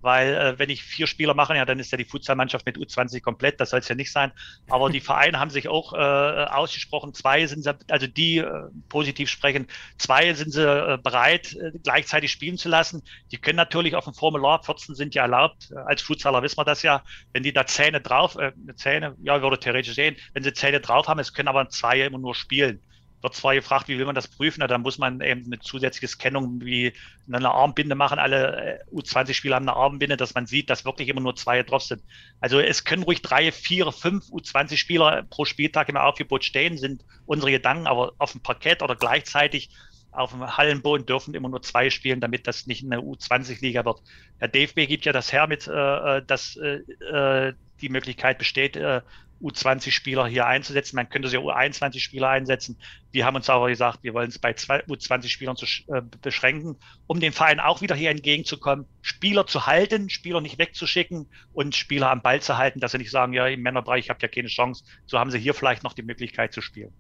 weil 0.07 0.35
äh, 0.35 0.59
wenn 0.61 0.71
ich 0.71 0.85
vier 0.85 1.09
Spieler 1.09 1.35
mache, 1.35 1.57
ja, 1.57 1.65
dann 1.65 1.81
ist 1.81 1.91
ja 1.91 1.99
die 1.99 2.05
Futsalmannschaft 2.05 2.65
mit 2.65 2.79
U20 2.79 3.21
komplett, 3.21 3.61
das 3.61 3.71
soll 3.71 3.81
es 3.81 3.89
ja 3.89 3.97
nicht 3.97 4.13
sein. 4.13 4.31
Aber 4.71 4.89
die 4.89 5.01
Vereine 5.01 5.41
haben 5.41 5.51
sich 5.51 5.67
auch 5.67 5.93
äh, 5.95 5.97
ausgesprochen, 5.97 7.13
zwei 7.13 7.45
sind 7.47 7.65
sie, 7.65 7.75
also 7.91 8.07
die 8.07 8.39
äh, 8.39 8.69
positiv 8.89 9.29
sprechen, 9.29 9.67
zwei 9.99 10.33
sind 10.35 10.53
sie 10.53 10.63
äh, 10.63 10.97
bereit, 10.97 11.55
äh, 11.55 11.73
gleichzeitig 11.83 12.31
spielen 12.31 12.57
zu 12.57 12.69
lassen. 12.69 13.03
Die 13.33 13.37
können 13.37 13.57
natürlich 13.57 13.97
auf 13.97 14.05
dem 14.05 14.15
Formular, 14.15 14.63
14 14.63 14.95
sind 14.95 15.17
ja 15.17 15.23
erlaubt, 15.23 15.73
als 15.87 16.03
Futsaler 16.03 16.41
wissen 16.41 16.59
wir 16.59 16.65
das 16.65 16.83
ja, 16.83 17.03
wenn 17.33 17.43
die 17.43 17.53
da 17.53 17.67
Zähne 17.67 18.01
drauf, 18.01 18.37
äh, 18.37 18.53
Zähne, 18.77 19.17
ja, 19.25 19.43
würde 19.43 19.59
theoretisch 19.59 19.97
sehen, 19.97 20.15
wenn 20.35 20.45
sie 20.45 20.53
Zähne 20.53 20.79
drauf 20.79 21.09
haben, 21.09 21.19
es 21.19 21.35
können 21.35 21.49
aber 21.49 21.69
zwei 21.69 22.01
immer 22.03 22.19
nur 22.19 22.37
spielen 22.37 22.81
wird 23.27 23.35
zwar 23.35 23.55
gefragt, 23.55 23.89
wie 23.89 23.99
will 23.99 24.07
man 24.07 24.15
das 24.15 24.29
prüfen, 24.29 24.61
da 24.61 24.79
muss 24.79 24.99
man 24.99 25.21
eben 25.21 25.47
eine 25.47 25.59
zusätzliche 25.59 26.07
Scannung 26.07 26.61
wie 26.65 26.93
eine 27.31 27.51
Armbinde 27.51 27.97
machen. 27.97 28.21
Alle 28.21 28.81
äh, 28.91 28.95
U20-Spieler 28.95 29.57
haben 29.57 29.69
eine 29.69 29.77
Armbinde, 29.77 30.17
dass 30.17 30.35
man 30.35 30.47
sieht, 30.47 30.71
dass 30.71 30.85
wirklich 30.85 31.09
immer 31.09 31.21
nur 31.21 31.35
zwei 31.35 31.61
drauf 31.65 31.83
sind. 31.83 32.03
Also 32.41 32.61
es 32.61 32.85
können 32.85 33.03
ruhig 33.03 33.23
drei, 33.23 33.51
vier, 33.51 33.91
fünf 33.91 34.29
U20-Spieler 34.29 35.25
pro 35.29 35.45
Spieltag 35.45 35.89
im 35.89 35.97
Aufgebot 35.97 36.45
stehen, 36.45 36.79
sind 36.79 37.05
unsere 37.27 37.51
Gedanken, 37.51 37.89
aber 37.89 38.13
auf 38.19 38.31
dem 38.31 38.43
Parkett 38.43 38.81
oder 38.81 38.95
gleichzeitig 38.95 39.71
auf 40.13 40.31
dem 40.31 40.57
Hallenboden 40.57 41.05
dürfen 41.05 41.35
immer 41.35 41.49
nur 41.49 41.63
zwei 41.63 41.91
spielen, 41.91 42.21
damit 42.21 42.47
das 42.47 42.69
nicht 42.69 42.85
eine 42.85 43.01
U20-Liga 43.01 43.85
wird. 43.85 44.03
Der 44.41 44.49
DFB 44.49 44.87
gibt 44.87 45.05
ja 45.05 45.13
das 45.13 45.33
her 45.33 45.49
mit, 45.49 45.67
äh, 45.67 45.73
äh 46.19 46.23
dass 46.25 46.57
äh, 46.57 46.77
äh, 47.13 47.55
die 47.81 47.89
Möglichkeit 47.89 48.39
besteht, 48.39 48.77
äh, 48.77 49.03
U20-Spieler 49.43 50.27
hier 50.27 50.47
einzusetzen. 50.47 50.97
Man 50.97 51.09
könnte 51.09 51.29
sie 51.29 51.39
U21-Spieler 51.39 52.29
einsetzen. 52.29 52.79
Wir 53.13 53.25
haben 53.25 53.37
uns 53.37 53.49
aber 53.51 53.69
gesagt, 53.69 54.03
wir 54.03 54.15
wollen 54.15 54.29
es 54.29 54.39
bei 54.39 54.53
zwei 54.55 54.83
U20-Spielern 54.85 55.57
zu, 55.57 55.67
äh, 55.89 56.03
beschränken, 56.23 56.77
um 57.07 57.21
den 57.21 57.33
Verein 57.33 57.61
auch 57.61 57.81
wieder 57.81 57.95
hier 57.95 58.11
entgegenzukommen, 58.11 58.87
Spieler 59.03 59.47
zu 59.47 59.67
halten, 59.67 60.11
Spieler 60.11 60.41
nicht 60.41 60.59
wegzuschicken 60.59 61.27
und 61.53 61.75
Spieler 61.75 62.11
am 62.11 62.23
Ball 62.23 62.41
zu 62.41 62.57
halten, 62.57 62.81
dass 62.81 62.93
sie 62.93 62.99
nicht 62.99 63.11
sagen, 63.11 63.33
ja, 63.33 63.47
im 63.47 63.63
Männerbereich 63.63 64.11
habt 64.11 64.23
ihr 64.23 64.29
keine 64.29 64.49
Chance. 64.49 64.85
So 65.07 65.19
haben 65.19 65.31
sie 65.31 65.39
hier 65.39 65.55
vielleicht 65.55 65.83
noch 65.83 65.93
die 65.93 66.03
Möglichkeit 66.03 66.53
zu 66.53 66.61
spielen. 66.61 66.93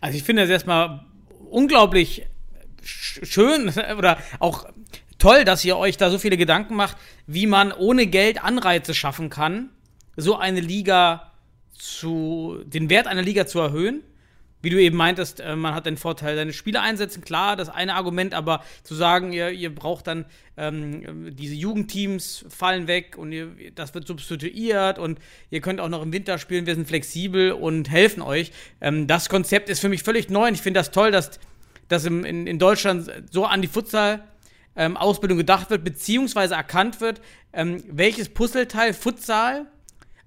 Also 0.00 0.16
ich 0.16 0.24
finde 0.24 0.42
es 0.42 0.50
erstmal 0.50 1.04
unglaublich 1.50 2.26
schön 2.82 3.68
oder 3.98 4.18
auch 4.38 4.66
toll, 5.18 5.44
dass 5.44 5.64
ihr 5.64 5.76
euch 5.76 5.96
da 5.96 6.10
so 6.10 6.18
viele 6.18 6.36
Gedanken 6.36 6.74
macht, 6.74 6.96
wie 7.26 7.46
man 7.46 7.72
ohne 7.72 8.06
Geld 8.06 8.42
Anreize 8.42 8.94
schaffen 8.94 9.30
kann, 9.30 9.70
so 10.16 10.36
eine 10.36 10.60
Liga 10.60 11.32
zu, 11.78 12.58
den 12.64 12.90
Wert 12.90 13.06
einer 13.06 13.22
Liga 13.22 13.46
zu 13.46 13.60
erhöhen. 13.60 14.02
Wie 14.62 14.70
du 14.70 14.80
eben 14.80 14.96
meintest, 14.96 15.38
äh, 15.40 15.54
man 15.54 15.74
hat 15.74 15.86
den 15.86 15.96
Vorteil, 15.96 16.34
seine 16.34 16.52
Spieler 16.52 16.82
einsetzen, 16.82 17.22
klar, 17.22 17.56
das 17.56 17.68
eine 17.68 17.94
Argument, 17.94 18.34
aber 18.34 18.64
zu 18.82 18.94
sagen, 18.94 19.32
ihr, 19.32 19.50
ihr 19.50 19.72
braucht 19.72 20.06
dann 20.06 20.24
ähm, 20.56 21.36
diese 21.36 21.54
Jugendteams 21.54 22.46
fallen 22.48 22.88
weg 22.88 23.16
und 23.18 23.32
ihr, 23.32 23.52
das 23.74 23.94
wird 23.94 24.06
substituiert 24.06 24.98
und 24.98 25.20
ihr 25.50 25.60
könnt 25.60 25.80
auch 25.80 25.88
noch 25.88 26.02
im 26.02 26.12
Winter 26.12 26.38
spielen, 26.38 26.66
wir 26.66 26.74
sind 26.74 26.88
flexibel 26.88 27.52
und 27.52 27.90
helfen 27.90 28.22
euch. 28.22 28.50
Ähm, 28.80 29.06
das 29.06 29.28
Konzept 29.28 29.68
ist 29.68 29.78
für 29.78 29.88
mich 29.88 30.02
völlig 30.02 30.30
neu 30.30 30.48
und 30.48 30.54
ich 30.54 30.62
finde 30.62 30.80
das 30.80 30.90
toll, 30.90 31.10
dass, 31.12 31.38
dass 31.88 32.04
in, 32.06 32.24
in 32.24 32.58
Deutschland 32.58 33.08
so 33.30 33.44
an 33.44 33.62
die 33.62 33.68
Futsal 33.68 34.24
ähm, 34.74 34.96
Ausbildung 34.96 35.38
gedacht 35.38 35.70
wird, 35.70 35.84
beziehungsweise 35.84 36.54
erkannt 36.54 37.00
wird, 37.00 37.20
ähm, 37.52 37.84
welches 37.88 38.30
Puzzleteil 38.30 38.94
Futsal 38.94 39.66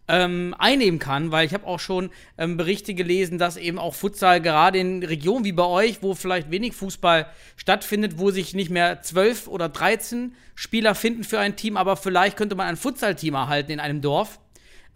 ähm, 0.10 0.56
einnehmen 0.58 1.00
kann, 1.00 1.32
weil 1.32 1.46
ich 1.46 1.54
habe 1.54 1.68
auch 1.68 1.80
schon 1.80 2.10
ähm, 2.38 2.58
Berichte 2.58 2.96
gelesen, 2.96 3.38
dass 3.38 3.58
eben 3.58 3.78
auch 3.78 3.94
Futsal 3.94 4.42
gerade 4.42 4.80
in 4.80 5.04
Regionen 5.04 5.46
wie 5.46 5.52
bei 5.52 5.64
euch, 5.64 6.02
wo 6.02 6.16
vielleicht 6.16 6.50
wenig 6.50 6.74
Fußball 6.74 7.28
stattfindet, 7.56 8.18
wo 8.18 8.32
sich 8.32 8.56
nicht 8.56 8.72
mehr 8.72 9.02
zwölf 9.02 9.48
oder 9.48 9.70
dreizehn 9.70 10.36
Spieler 10.56 10.96
finden 10.96 11.24
für 11.24 11.40
ein 11.40 11.56
Team, 11.56 11.78
aber 11.78 11.96
vielleicht 11.96 12.36
könnte 12.36 12.56
man 12.56 12.68
ein 12.68 12.76
Futsal-Team 12.76 13.36
erhalten 13.36 13.72
in 13.72 13.80
einem 13.80 14.02
Dorf. 14.02 14.40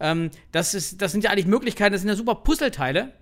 Ähm, 0.00 0.30
das, 0.50 0.74
ist, 0.74 1.00
das 1.00 1.12
sind 1.12 1.22
ja 1.22 1.30
eigentlich 1.30 1.46
Möglichkeiten, 1.46 1.92
das 1.92 2.02
sind 2.02 2.10
ja 2.10 2.16
super 2.16 2.34
Puzzleteile 2.34 3.12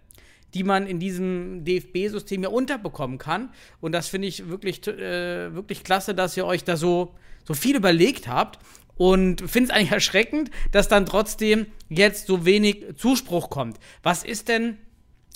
die 0.54 0.64
man 0.64 0.86
in 0.86 0.98
diesem 0.98 1.64
DFB-System 1.64 2.42
ja 2.42 2.50
unterbekommen 2.50 3.16
kann. 3.16 3.50
Und 3.80 3.92
das 3.92 4.08
finde 4.08 4.28
ich 4.28 4.48
wirklich, 4.48 4.86
äh, 4.86 5.54
wirklich 5.54 5.82
klasse, 5.82 6.14
dass 6.14 6.36
ihr 6.36 6.44
euch 6.44 6.62
da 6.62 6.76
so, 6.76 7.14
so 7.44 7.54
viel 7.54 7.76
überlegt 7.76 8.28
habt. 8.28 8.58
Und 8.96 9.50
finde 9.50 9.70
es 9.70 9.76
eigentlich 9.76 9.92
erschreckend, 9.92 10.50
dass 10.70 10.88
dann 10.88 11.06
trotzdem 11.06 11.66
jetzt 11.88 12.26
so 12.26 12.44
wenig 12.44 12.96
Zuspruch 12.96 13.50
kommt. 13.50 13.78
Was 14.02 14.22
ist 14.22 14.48
denn 14.48 14.78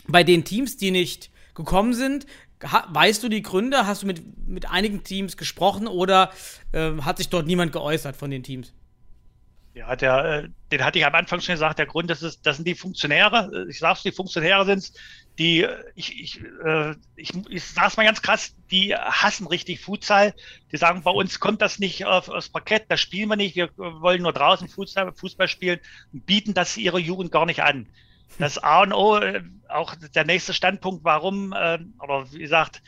bei 0.07 0.23
den 0.25 0.45
Teams, 0.45 0.77
die 0.77 0.91
nicht 0.91 1.31
gekommen 1.55 1.95
sind? 1.95 2.27
weißt 2.61 3.23
du 3.23 3.29
die 3.29 3.43
Gründe? 3.43 3.87
Hast 3.87 4.03
du 4.03 4.07
mit, 4.07 4.49
mit 4.49 4.71
einigen 4.71 5.05
Teams 5.05 5.37
gesprochen 5.37 5.87
oder 5.87 6.31
äh, 6.73 6.93
hat 7.03 7.19
sich 7.19 7.29
dort 7.29 7.47
niemand 7.47 7.73
geäußert 7.73 8.17
von 8.17 8.31
den 8.31 8.43
Teams? 8.43 8.73
Ja, 9.75 9.95
der, 9.95 10.25
äh, 10.25 10.49
den 10.73 10.83
hatte 10.83 10.99
ich 10.99 11.05
am 11.05 11.15
Anfang 11.15 11.41
schon 11.41 11.55
gesagt. 11.55 11.79
Der 11.79 11.87
Grund, 11.87 12.09
das, 12.09 12.23
ist, 12.23 12.47
das 12.47 12.57
sind 12.57 12.67
die 12.67 12.75
Funktionäre. 12.75 13.67
Ich 13.69 13.79
sag's, 13.79 14.03
die 14.03 14.13
Funktionäre 14.13 14.65
sind 14.65 14.91
die, 15.39 15.63
äh, 15.63 15.85
ich, 15.95 16.21
ich, 16.21 16.41
äh, 16.65 16.95
ich, 17.15 17.33
ich 17.49 17.65
sag's 17.65 17.97
mal 17.97 18.05
ganz 18.05 18.23
krass, 18.23 18.55
die 18.71 18.95
hassen 18.95 19.47
richtig 19.47 19.81
Futsal. 19.81 20.35
Die 20.73 20.77
sagen, 20.77 21.03
bei 21.03 21.11
uns 21.11 21.41
kommt 21.41 21.63
das 21.63 21.79
nicht 21.79 22.05
auf, 22.05 22.29
aufs 22.29 22.49
Parkett, 22.49 22.87
das 22.89 23.01
spielen 23.01 23.29
wir 23.29 23.37
nicht, 23.37 23.57
wir 23.57 23.71
wollen 23.77 24.23
nur 24.23 24.33
draußen 24.33 24.69
Futsal, 24.69 25.13
Fußball 25.13 25.49
spielen 25.49 25.81
und 26.13 26.27
bieten 26.27 26.55
das 26.55 26.77
ihrer 26.77 26.99
Jugend 26.99 27.33
gar 27.33 27.47
nicht 27.47 27.63
an. 27.63 27.89
Das 28.39 28.59
A 28.59 28.83
und 28.83 28.93
O, 28.93 29.21
auch 29.69 29.95
der 29.95 30.25
nächste 30.25 30.53
Standpunkt, 30.53 31.05
warum, 31.05 31.53
oder 31.53 32.27
wie 32.33 32.41
gesagt, 32.41 32.83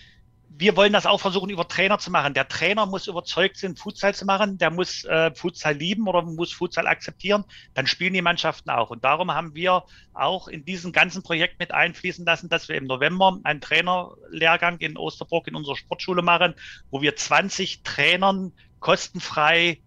wir 0.50 0.76
wollen 0.76 0.92
das 0.92 1.06
auch 1.06 1.20
versuchen, 1.20 1.50
über 1.50 1.68
Trainer 1.68 1.98
zu 1.98 2.10
machen. 2.10 2.34
Der 2.34 2.48
Trainer 2.48 2.86
muss 2.86 3.06
überzeugt 3.06 3.58
sein, 3.58 3.76
Futsal 3.76 4.14
zu 4.14 4.24
machen. 4.24 4.58
Der 4.58 4.70
muss 4.70 5.04
äh, 5.04 5.32
Futsal 5.34 5.74
lieben 5.74 6.08
oder 6.08 6.22
muss 6.22 6.52
Futsal 6.52 6.86
akzeptieren. 6.86 7.44
Dann 7.74 7.86
spielen 7.86 8.14
die 8.14 8.22
Mannschaften 8.22 8.70
auch. 8.70 8.90
Und 8.90 9.04
darum 9.04 9.32
haben 9.32 9.54
wir 9.54 9.84
auch 10.14 10.48
in 10.48 10.64
diesem 10.64 10.92
ganzen 10.92 11.22
Projekt 11.22 11.58
mit 11.58 11.72
einfließen 11.72 12.24
lassen, 12.24 12.48
dass 12.48 12.68
wir 12.68 12.76
im 12.76 12.86
November 12.86 13.38
einen 13.44 13.60
Trainerlehrgang 13.60 14.78
in 14.78 14.96
Osterbrook 14.96 15.48
in 15.48 15.54
unserer 15.54 15.76
Sportschule 15.76 16.22
machen, 16.22 16.54
wo 16.90 17.02
wir 17.02 17.14
20 17.14 17.82
Trainern 17.82 18.52
kostenfrei 18.80 19.80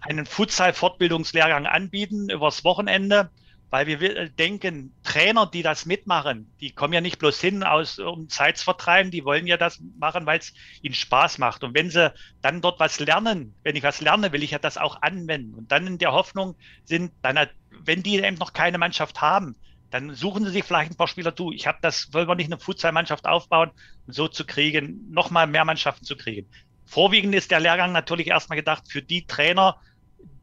einen 0.00 0.26
Futsal-Fortbildungslehrgang 0.26 1.66
anbieten 1.66 2.28
übers 2.30 2.64
Wochenende 2.64 3.30
weil 3.72 3.86
wir 3.86 4.02
äh, 4.02 4.28
denken, 4.28 4.94
Trainer, 5.02 5.46
die 5.46 5.62
das 5.62 5.86
mitmachen, 5.86 6.52
die 6.60 6.72
kommen 6.72 6.92
ja 6.92 7.00
nicht 7.00 7.18
bloß 7.18 7.40
hin, 7.40 7.64
aus, 7.64 7.98
um 7.98 8.28
Zeit 8.28 8.58
zu 8.58 8.64
vertreiben, 8.64 9.10
die 9.10 9.24
wollen 9.24 9.46
ja 9.46 9.56
das 9.56 9.80
machen, 9.98 10.26
weil 10.26 10.40
es 10.40 10.52
ihnen 10.82 10.94
Spaß 10.94 11.38
macht. 11.38 11.64
Und 11.64 11.74
wenn 11.74 11.88
sie 11.88 12.12
dann 12.42 12.60
dort 12.60 12.78
was 12.80 13.00
lernen, 13.00 13.54
wenn 13.62 13.74
ich 13.74 13.82
was 13.82 14.02
lerne, 14.02 14.30
will 14.30 14.42
ich 14.42 14.50
ja 14.50 14.58
das 14.58 14.76
auch 14.76 15.00
anwenden. 15.00 15.54
Und 15.54 15.72
dann 15.72 15.86
in 15.86 15.96
der 15.96 16.12
Hoffnung 16.12 16.54
sind, 16.84 17.12
dann, 17.22 17.48
wenn 17.70 18.02
die 18.02 18.18
eben 18.18 18.36
noch 18.36 18.52
keine 18.52 18.76
Mannschaft 18.76 19.22
haben, 19.22 19.56
dann 19.90 20.14
suchen 20.14 20.44
sie 20.44 20.50
sich 20.50 20.64
vielleicht 20.64 20.90
ein 20.90 20.96
paar 20.96 21.08
Spieler, 21.08 21.32
du, 21.32 21.50
ich 21.50 21.66
habe 21.66 21.78
das, 21.80 22.12
wollen 22.12 22.28
wir 22.28 22.34
nicht 22.34 22.52
eine 22.52 22.60
Futsal-Mannschaft 22.60 23.24
aufbauen, 23.24 23.70
um 24.06 24.12
so 24.12 24.28
zu 24.28 24.44
kriegen, 24.44 25.10
nochmal 25.10 25.46
mehr 25.46 25.64
Mannschaften 25.64 26.04
zu 26.04 26.14
kriegen. 26.14 26.46
Vorwiegend 26.84 27.34
ist 27.34 27.50
der 27.50 27.60
Lehrgang 27.60 27.92
natürlich 27.92 28.26
erstmal 28.26 28.56
gedacht 28.56 28.84
für 28.86 29.00
die 29.00 29.26
Trainer, 29.26 29.78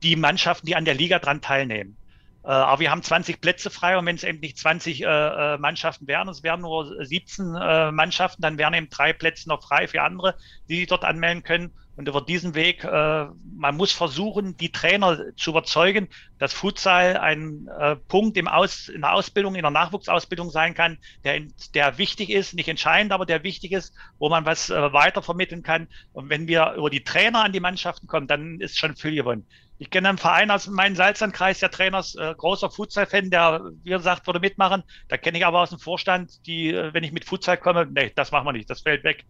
die 0.02 0.16
Mannschaften, 0.16 0.66
die 0.66 0.76
an 0.76 0.86
der 0.86 0.96
Liga 0.96 1.20
dran 1.20 1.42
teilnehmen. 1.42 1.96
Äh, 2.44 2.48
aber 2.48 2.80
wir 2.80 2.92
haben 2.92 3.04
20 3.04 3.42
Plätze 3.42 3.70
frei 3.70 3.98
und 3.98 4.06
wenn 4.06 4.16
es 4.16 4.24
eben 4.24 4.40
nicht 4.40 4.58
20 4.58 5.02
äh, 5.02 5.06
äh, 5.06 5.58
Mannschaften 5.58 6.08
wären, 6.08 6.30
es 6.30 6.44
wären 6.44 6.62
nur 6.62 7.06
17 7.06 7.56
äh, 7.56 7.92
Mannschaften, 7.92 8.42
dann 8.42 8.58
wären 8.58 8.74
eben 8.74 8.90
drei 8.90 9.14
Plätze 9.14 9.50
noch 9.50 9.64
frei 9.64 9.88
für 9.88 10.02
andere, 10.02 10.36
die 10.70 10.78
sich 10.78 10.88
dort 10.88 11.04
anmelden 11.04 11.44
können. 11.44 11.74
Und 11.96 12.08
über 12.08 12.22
diesen 12.22 12.56
Weg, 12.56 12.86
man 12.86 13.76
muss 13.76 13.92
versuchen, 13.92 14.56
die 14.56 14.72
Trainer 14.72 15.36
zu 15.36 15.50
überzeugen, 15.50 16.08
dass 16.38 16.54
Futsal 16.54 17.18
ein 17.18 17.68
Punkt 18.08 18.38
im 18.38 18.48
Aus, 18.48 18.88
in 18.88 19.02
der 19.02 19.12
Ausbildung, 19.12 19.56
in 19.56 19.64
der 19.64 19.72
Nachwuchsausbildung 19.72 20.50
sein 20.50 20.76
kann, 20.76 20.98
der, 21.26 21.42
der 21.74 21.98
wichtig 21.98 22.30
ist, 22.30 22.54
nicht 22.54 22.70
entscheidend, 22.70 23.12
aber 23.12 23.26
der 23.26 23.44
wichtig 23.44 23.74
ist, 23.74 23.94
wo 24.18 24.30
man 24.30 24.46
was 24.46 24.70
weiter 24.70 25.22
vermitteln 25.22 25.62
kann. 25.62 25.90
Und 26.14 26.30
wenn 26.30 26.48
wir 26.48 26.72
über 26.78 26.90
die 26.90 27.04
Trainer 27.04 27.44
an 27.44 27.52
die 27.52 27.60
Mannschaften 27.60 28.08
kommen, 28.08 28.28
dann 28.28 28.62
ist 28.62 28.78
schon 28.78 28.96
viel 28.96 29.16
gewonnen. 29.16 29.46
Ich 29.82 29.90
kenne 29.90 30.10
einen 30.10 30.18
Verein 30.18 30.52
aus 30.52 30.68
meinem 30.68 30.98
Salzlandkreis, 30.98 31.60
der 31.60 31.72
Trainer 31.72 32.00
ist 32.00 32.16
äh, 32.18 32.36
großer 32.38 32.70
Futsal-Fan, 32.70 33.30
der, 33.30 33.62
wie 33.84 33.92
gesagt, 33.92 34.28
würde 34.28 34.42
mitmachen. 34.42 34.84
Da 35.08 35.16
kenne 35.16 35.38
ich 35.38 35.46
aber 35.46 35.62
aus 35.62 35.70
dem 35.70 35.80
Vorstand, 35.80 36.46
die, 36.46 36.74
äh, 36.74 36.94
wenn 36.94 37.06
ich 37.06 37.14
mit 37.14 37.24
Futsal 37.24 37.58
komme, 37.58 37.88
nee, 37.90 38.12
das 38.14 38.32
machen 38.32 38.46
wir 38.46 38.52
nicht, 38.52 38.70
das 38.70 38.82
fällt 38.82 39.06
weg. 39.06 39.24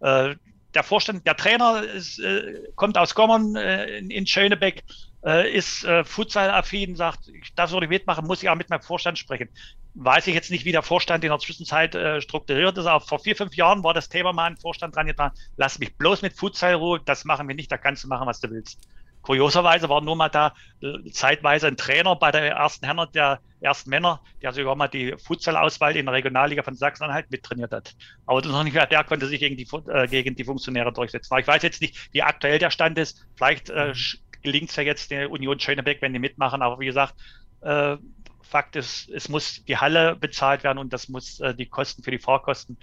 Äh, 0.00 0.34
der 0.74 0.82
Vorstand, 0.82 1.26
der 1.26 1.36
Trainer 1.36 1.82
ist, 1.82 2.18
äh, 2.18 2.64
kommt 2.74 2.98
aus 2.98 3.14
Gommern 3.14 3.56
äh, 3.56 3.96
in, 3.96 4.10
in 4.10 4.26
Schönebeck, 4.26 4.84
äh, 5.24 5.50
ist 5.50 5.84
äh, 5.84 6.04
Futsal-affin, 6.04 6.96
sagt, 6.96 7.30
das 7.56 7.72
würde 7.72 7.86
ich 7.86 7.90
mitmachen, 7.90 8.26
muss 8.26 8.42
ich 8.42 8.50
auch 8.50 8.56
mit 8.56 8.68
meinem 8.68 8.82
Vorstand 8.82 9.18
sprechen. 9.18 9.48
Weiß 9.94 10.26
ich 10.26 10.34
jetzt 10.34 10.50
nicht, 10.50 10.66
wie 10.66 10.72
der 10.72 10.82
Vorstand 10.82 11.24
in 11.24 11.30
der 11.30 11.38
Zwischenzeit 11.38 11.96
strukturiert 12.22 12.76
ist, 12.76 12.84
aber 12.84 13.00
vor 13.00 13.20
vier, 13.20 13.36
fünf 13.36 13.54
Jahren 13.54 13.84
war 13.84 13.94
das 13.94 14.10
Thema 14.10 14.34
mal 14.34 14.50
ein 14.50 14.58
Vorstand 14.58 14.96
dran 14.96 15.06
getan, 15.06 15.30
lass 15.56 15.78
mich 15.78 15.96
bloß 15.96 16.20
mit 16.20 16.34
Futsal 16.34 16.74
ruhen, 16.74 17.00
das 17.06 17.24
machen 17.24 17.46
wir 17.48 17.54
nicht, 17.54 17.72
da 17.72 17.78
kannst 17.78 18.04
du 18.04 18.08
machen, 18.08 18.26
was 18.26 18.40
du 18.40 18.50
willst. 18.50 18.80
Kurioserweise 19.24 19.88
war 19.88 20.02
nur 20.02 20.16
mal 20.16 20.28
da 20.28 20.54
äh, 20.82 21.10
zeitweise 21.10 21.66
ein 21.66 21.78
Trainer 21.78 22.14
bei 22.14 22.30
der 22.30 22.46
ersten 22.52 22.84
Herren 22.84 23.08
der 23.14 23.40
ersten 23.62 23.88
Männer, 23.88 24.20
der 24.42 24.52
sogar 24.52 24.76
mal 24.76 24.88
die 24.88 25.14
Futsal-Auswahl 25.16 25.96
in 25.96 26.04
der 26.04 26.14
Regionalliga 26.14 26.62
von 26.62 26.74
Sachsen-Anhalt 26.74 27.30
mittrainiert 27.30 27.72
hat. 27.72 27.94
Aber 28.26 28.42
noch 28.42 28.62
nicht 28.62 28.74
mehr, 28.74 28.86
der 28.86 29.02
konnte 29.02 29.26
sich 29.26 29.40
gegen 29.40 29.56
die, 29.56 29.66
äh, 29.88 30.06
gegen 30.08 30.36
die 30.36 30.44
Funktionäre 30.44 30.92
durchsetzen. 30.92 31.32
Aber 31.32 31.40
ich 31.40 31.46
weiß 31.46 31.62
jetzt 31.62 31.80
nicht, 31.80 32.12
wie 32.12 32.22
aktuell 32.22 32.58
der 32.58 32.70
Stand 32.70 32.98
ist. 32.98 33.26
Vielleicht 33.34 33.70
äh, 33.70 33.88
mhm. 33.88 34.40
gelingt 34.42 34.68
es 34.68 34.76
ja 34.76 34.82
jetzt 34.82 35.10
der 35.10 35.30
Union 35.30 35.58
Schönebeck, 35.58 36.02
wenn 36.02 36.12
die 36.12 36.18
mitmachen. 36.18 36.60
Aber 36.60 36.78
wie 36.78 36.86
gesagt, 36.86 37.14
äh, 37.62 37.96
Fakt 38.42 38.76
ist, 38.76 39.08
es 39.08 39.30
muss 39.30 39.64
die 39.64 39.78
Halle 39.78 40.16
bezahlt 40.16 40.64
werden 40.64 40.78
und 40.78 40.92
das 40.92 41.08
muss 41.08 41.40
äh, 41.40 41.54
die 41.54 41.66
Kosten 41.66 42.02
für 42.02 42.10
die 42.10 42.18
Fahrkosten 42.18 42.76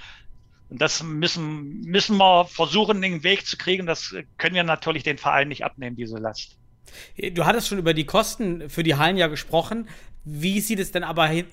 und 0.72 0.82
das 0.82 1.04
müssen, 1.04 1.82
müssen 1.82 2.16
wir 2.16 2.46
versuchen, 2.46 3.02
den 3.02 3.24
Weg 3.24 3.46
zu 3.46 3.58
kriegen. 3.58 3.86
Das 3.86 4.16
können 4.38 4.56
wir 4.56 4.64
natürlich 4.64 5.04
den 5.04 5.18
Verein 5.18 5.50
nicht 5.50 5.66
abnehmen, 5.66 5.98
diese 5.98 6.18
Last. 6.18 6.58
Du 7.34 7.46
hattest 7.46 7.68
schon 7.68 7.78
über 7.78 7.94
die 7.94 8.06
Kosten 8.06 8.70
für 8.70 8.82
die 8.82 8.96
Hallen 8.96 9.18
ja 9.18 9.28
gesprochen. 9.28 9.90
Wie 10.24 10.62
sieht 10.62 10.80
es 10.80 10.92
denn 10.94 11.04
aber 11.04 11.30
äh, 11.30 11.44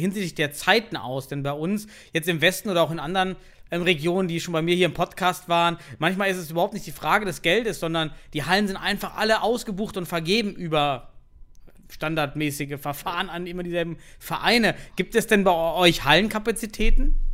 hinsichtlich 0.00 0.34
der 0.34 0.52
Zeiten 0.52 0.96
aus? 0.96 1.28
Denn 1.28 1.44
bei 1.44 1.52
uns, 1.52 1.86
jetzt 2.12 2.28
im 2.28 2.40
Westen 2.40 2.68
oder 2.68 2.82
auch 2.82 2.90
in 2.90 2.98
anderen 2.98 3.36
ähm, 3.70 3.82
Regionen, 3.82 4.26
die 4.26 4.40
schon 4.40 4.52
bei 4.52 4.62
mir 4.62 4.74
hier 4.74 4.86
im 4.86 4.94
Podcast 4.94 5.48
waren, 5.48 5.78
manchmal 6.00 6.28
ist 6.28 6.38
es 6.38 6.50
überhaupt 6.50 6.74
nicht 6.74 6.86
die 6.86 6.92
Frage 6.92 7.26
des 7.26 7.42
Geldes, 7.42 7.78
sondern 7.78 8.10
die 8.34 8.42
Hallen 8.42 8.66
sind 8.66 8.76
einfach 8.76 9.16
alle 9.16 9.42
ausgebucht 9.42 9.96
und 9.96 10.06
vergeben 10.06 10.52
über 10.52 11.12
standardmäßige 11.90 12.80
Verfahren 12.80 13.30
an 13.30 13.46
immer 13.46 13.62
dieselben 13.62 13.98
Vereine. 14.18 14.74
Gibt 14.96 15.14
es 15.14 15.28
denn 15.28 15.44
bei 15.44 15.52
euch 15.52 16.04
Hallenkapazitäten? 16.04 17.27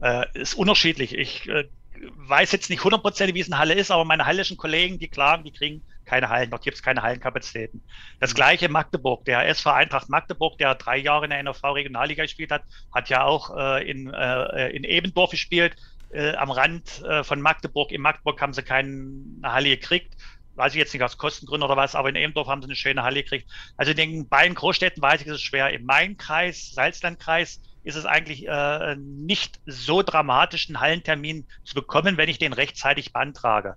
Äh, 0.00 0.26
ist 0.34 0.54
unterschiedlich. 0.54 1.14
Ich 1.14 1.48
äh, 1.48 1.68
weiß 2.16 2.52
jetzt 2.52 2.70
nicht 2.70 2.82
hundertprozentig, 2.84 3.34
wie 3.34 3.40
es 3.40 3.48
in 3.48 3.58
Halle 3.58 3.74
ist, 3.74 3.90
aber 3.90 4.04
meine 4.04 4.26
hallischen 4.26 4.56
Kollegen, 4.56 4.98
die 4.98 5.08
klagen, 5.08 5.44
die 5.44 5.52
kriegen 5.52 5.82
keine 6.04 6.28
Hallen. 6.28 6.50
Dort 6.50 6.64
gibt 6.64 6.76
es 6.76 6.82
keine 6.82 7.02
Hallenkapazitäten. 7.02 7.82
Das 8.18 8.34
gleiche 8.34 8.68
Magdeburg. 8.68 9.24
Der 9.26 9.46
SV 9.48 9.70
Eintracht 9.70 10.08
Magdeburg, 10.08 10.58
der 10.58 10.74
drei 10.74 10.96
Jahre 10.96 11.24
in 11.24 11.30
der 11.30 11.38
NRV 11.40 11.62
Regionalliga 11.74 12.24
gespielt 12.24 12.50
hat, 12.50 12.64
hat 12.92 13.08
ja 13.10 13.24
auch 13.24 13.56
äh, 13.56 13.88
in, 13.88 14.12
äh, 14.12 14.70
in 14.70 14.84
Ebendorf 14.84 15.30
gespielt. 15.30 15.76
Äh, 16.12 16.34
am 16.34 16.50
Rand 16.50 17.02
äh, 17.02 17.22
von 17.22 17.40
Magdeburg. 17.40 17.92
In 17.92 18.00
Magdeburg 18.00 18.40
haben 18.40 18.52
sie 18.52 18.62
keine 18.62 19.22
Halle 19.44 19.68
gekriegt. 19.68 20.16
Weiß 20.56 20.72
ich 20.72 20.78
jetzt 20.78 20.92
nicht 20.92 21.04
aus 21.04 21.16
Kostengründen 21.16 21.64
oder 21.64 21.76
was, 21.76 21.94
aber 21.94 22.08
in 22.08 22.16
Ebendorf 22.16 22.48
haben 22.48 22.60
sie 22.60 22.66
eine 22.66 22.74
schöne 22.74 23.04
Halle 23.04 23.22
gekriegt. 23.22 23.48
Also 23.76 23.92
in 23.92 23.96
den 23.96 24.28
beiden 24.28 24.56
Großstädten 24.56 25.00
weiß 25.00 25.20
ich, 25.20 25.28
ist 25.28 25.34
es 25.34 25.42
schwer. 25.42 25.70
Im 25.70 25.84
Main-Kreis, 25.84 26.72
Salzlandkreis, 26.72 27.60
ist 27.82 27.96
es 27.96 28.04
eigentlich 28.04 28.46
äh, 28.46 28.96
nicht 28.96 29.60
so 29.66 30.02
dramatisch, 30.02 30.68
einen 30.68 30.80
Hallentermin 30.80 31.46
zu 31.64 31.74
bekommen, 31.74 32.16
wenn 32.16 32.28
ich 32.28 32.38
den 32.38 32.52
rechtzeitig 32.52 33.12
beantrage. 33.12 33.76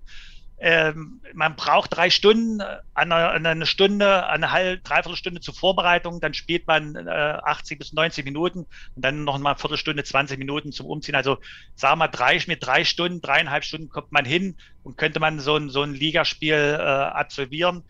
Ähm, 0.58 1.20
man 1.34 1.56
braucht 1.56 1.96
drei 1.96 2.10
Stunden, 2.10 2.62
eine, 2.94 3.30
eine 3.30 3.66
Stunde, 3.66 4.26
eine 4.28 4.52
halbe, 4.52 4.80
dreiviertel 4.82 5.16
Stunde 5.16 5.40
zur 5.40 5.52
Vorbereitung, 5.52 6.20
dann 6.20 6.32
spielt 6.32 6.66
man 6.66 6.94
äh, 6.94 7.10
80 7.10 7.78
bis 7.78 7.92
90 7.92 8.24
Minuten 8.24 8.60
und 8.94 9.04
dann 9.04 9.24
noch 9.24 9.36
mal 9.38 9.50
eine 9.50 9.58
Viertelstunde, 9.58 10.04
20 10.04 10.38
Minuten 10.38 10.70
zum 10.70 10.86
Umziehen. 10.86 11.16
Also 11.16 11.38
sagen 11.74 11.98
wir 11.98 12.08
drei, 12.08 12.40
mit 12.46 12.64
drei 12.64 12.84
Stunden, 12.84 13.20
dreieinhalb 13.20 13.64
Stunden 13.64 13.88
kommt 13.88 14.12
man 14.12 14.24
hin 14.24 14.56
und 14.84 14.96
könnte 14.96 15.18
man 15.18 15.40
so 15.40 15.56
ein, 15.56 15.70
so 15.70 15.82
ein 15.82 15.92
Ligaspiel 15.92 16.54
äh, 16.78 16.82
absolvieren. 16.82 17.82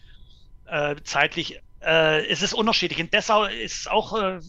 Äh, 0.66 0.96
zeitlich 1.04 1.60
äh, 1.84 2.26
es 2.26 2.42
ist 2.42 2.54
unterschiedlich. 2.54 2.98
In 2.98 3.10
Dessau 3.10 3.44
ist 3.44 3.90
auch 3.90 4.18
äh, 4.18 4.40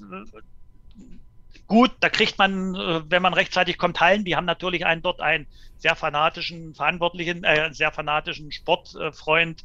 Gut, 1.67 1.91
da 1.99 2.09
kriegt 2.09 2.37
man, 2.37 2.75
äh, 2.75 3.01
wenn 3.09 3.21
man 3.23 3.33
rechtzeitig 3.33 3.77
kommt, 3.77 3.99
Hallen. 3.99 4.23
Die 4.23 4.35
haben 4.35 4.45
natürlich 4.45 4.85
einen 4.85 5.01
dort 5.01 5.19
einen 5.19 5.47
sehr 5.77 5.95
fanatischen 5.95 6.75
Verantwortlichen, 6.75 7.43
äh, 7.43 7.73
sehr 7.73 7.91
fanatischen 7.91 8.51
Sportfreund, 8.51 9.63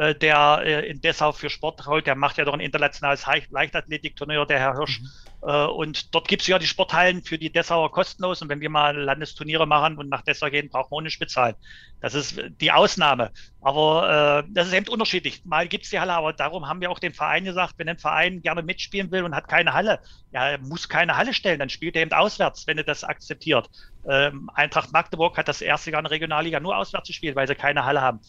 äh, 0.00 0.14
der 0.14 0.62
äh, 0.64 0.88
in 0.88 1.02
Dessau 1.02 1.32
für 1.32 1.50
Sport 1.50 1.86
holt. 1.86 2.06
Der 2.06 2.14
macht 2.14 2.38
ja 2.38 2.46
doch 2.46 2.54
ein 2.54 2.60
internationales 2.60 3.26
Leichtathletikturnier, 3.50 4.46
der 4.46 4.58
Herr 4.58 4.72
Hirsch. 4.74 5.00
Mhm. 5.00 5.08
Äh, 5.46 5.66
und 5.66 6.14
dort 6.14 6.26
gibt 6.26 6.40
es 6.40 6.48
ja 6.48 6.58
die 6.58 6.66
Sporthallen 6.66 7.22
für 7.22 7.36
die 7.36 7.52
Dessauer 7.52 7.92
kostenlos. 7.92 8.40
Und 8.40 8.48
wenn 8.48 8.62
wir 8.62 8.70
mal 8.70 8.96
Landesturniere 8.96 9.66
machen 9.66 9.98
und 9.98 10.08
nach 10.08 10.22
Dessau 10.22 10.48
gehen, 10.48 10.70
braucht 10.70 10.90
man 10.90 11.04
nicht 11.04 11.18
bezahlen. 11.18 11.54
Das 12.00 12.14
ist 12.14 12.40
die 12.62 12.72
Ausnahme. 12.72 13.30
Aber 13.60 14.44
äh, 14.46 14.50
das 14.54 14.68
ist 14.68 14.72
eben 14.72 14.88
unterschiedlich. 14.88 15.44
Mal 15.44 15.68
gibt 15.68 15.84
es 15.84 15.90
die 15.90 16.00
Halle, 16.00 16.14
aber 16.14 16.32
darum 16.32 16.66
haben 16.66 16.80
wir 16.80 16.90
auch 16.90 16.98
den 16.98 17.12
Verein 17.12 17.44
gesagt, 17.44 17.74
wenn 17.76 17.90
ein 17.90 17.98
Verein 17.98 18.40
gerne 18.40 18.62
mitspielen 18.62 19.10
will 19.10 19.24
und 19.24 19.34
hat 19.34 19.48
keine 19.48 19.74
Halle, 19.74 20.00
ja, 20.32 20.48
er 20.48 20.58
muss 20.60 20.88
keine 20.88 21.18
Halle 21.18 21.34
stellen, 21.34 21.58
dann 21.58 21.68
spielt 21.68 21.94
er 21.94 22.02
eben 22.02 22.12
auswärts, 22.12 22.66
wenn 22.66 22.78
er 22.78 22.84
das 22.84 23.04
akzeptiert. 23.04 23.68
Ähm, 24.08 24.48
Eintracht 24.54 24.92
Magdeburg 24.92 25.36
hat 25.36 25.48
das 25.48 25.60
erste 25.60 25.90
Jahr 25.90 26.00
in 26.00 26.04
der 26.04 26.12
Regionalliga 26.12 26.58
nur 26.58 26.78
auswärts 26.78 27.08
gespielt, 27.08 27.36
weil 27.36 27.46
sie 27.46 27.54
keine 27.54 27.84
Halle 27.84 28.00
haben. 28.00 28.20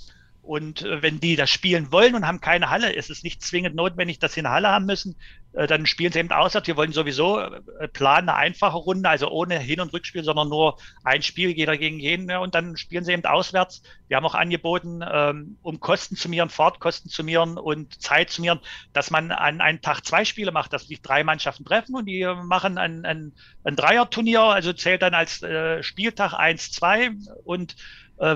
Und 0.42 0.82
äh, 0.82 1.02
wenn 1.04 1.20
die 1.20 1.36
das 1.36 1.52
spielen 1.52 1.92
wollen 1.92 2.16
und 2.16 2.26
haben 2.26 2.42
keine 2.42 2.70
Halle, 2.70 2.92
ist 2.92 3.12
es 3.12 3.24
nicht 3.24 3.44
zwingend 3.44 3.76
notwendig, 3.76 4.18
dass 4.20 4.34
sie 4.34 4.42
eine 4.42 4.50
Halle 4.50 4.70
haben 4.70 4.86
müssen. 4.86 5.16
Äh, 5.54 5.68
dann 5.68 5.86
spielen 5.86 6.12
sie 6.12 6.20
eben 6.20 6.32
auswärts. 6.32 6.68
Wir 6.68 6.78
wollen 6.78 6.94
sowieso 6.94 7.40
äh, 7.40 7.88
planen 7.90 8.30
eine 8.30 8.38
einfache 8.38 8.78
Runde, 8.78 9.08
also 9.08 9.30
ohne 9.30 9.60
Hin- 9.60 9.82
und 9.82 9.94
Rückspiel, 9.94 10.24
sondern 10.24 10.50
nur 10.50 10.78
ein 11.04 11.22
Spiel, 11.22 11.52
jeder 11.52 11.78
gegen 11.78 12.00
jeden. 12.00 12.32
Und 12.32 12.56
dann 12.56 12.76
spielen 12.76 13.04
sie 13.04 13.14
eben 13.14 13.26
auswärts. 13.26 13.84
Wir 14.08 14.18
haben 14.18 14.26
auch 14.26 14.34
angeboten, 14.34 15.02
ähm, 15.08 15.58
um 15.62 15.80
Kosten 15.80 16.16
zu 16.16 16.28
mieren, 16.28 16.50
Fahrtkosten 16.50 17.12
zu 17.12 17.24
mieren 17.24 17.58
und 17.58 18.02
Zeit 18.02 18.32
zu 18.32 18.42
mieren, 18.42 18.60
dass 18.94 19.12
man 19.12 19.32
an 19.32 19.62
einem 19.62 19.82
Tag 19.82 20.04
zwei 20.06 20.26
Spiele 20.26 20.52
macht, 20.52 20.74
dass 20.74 20.88
sich 20.88 21.02
drei 21.02 21.24
Mannschaften 21.24 21.66
treffen 21.66 21.96
und 21.96 22.06
die 22.06 22.26
machen 22.44 22.80
ein, 22.80 23.06
ein, 23.06 23.34
ein 23.64 23.76
Dreierturnier, 23.76 24.42
also 24.42 24.74
zählt 24.74 25.02
dann 25.02 25.14
als 25.14 25.46
Spieltag 25.82 26.34
eins, 26.34 26.72
zwei 26.72 27.12
und 27.44 27.76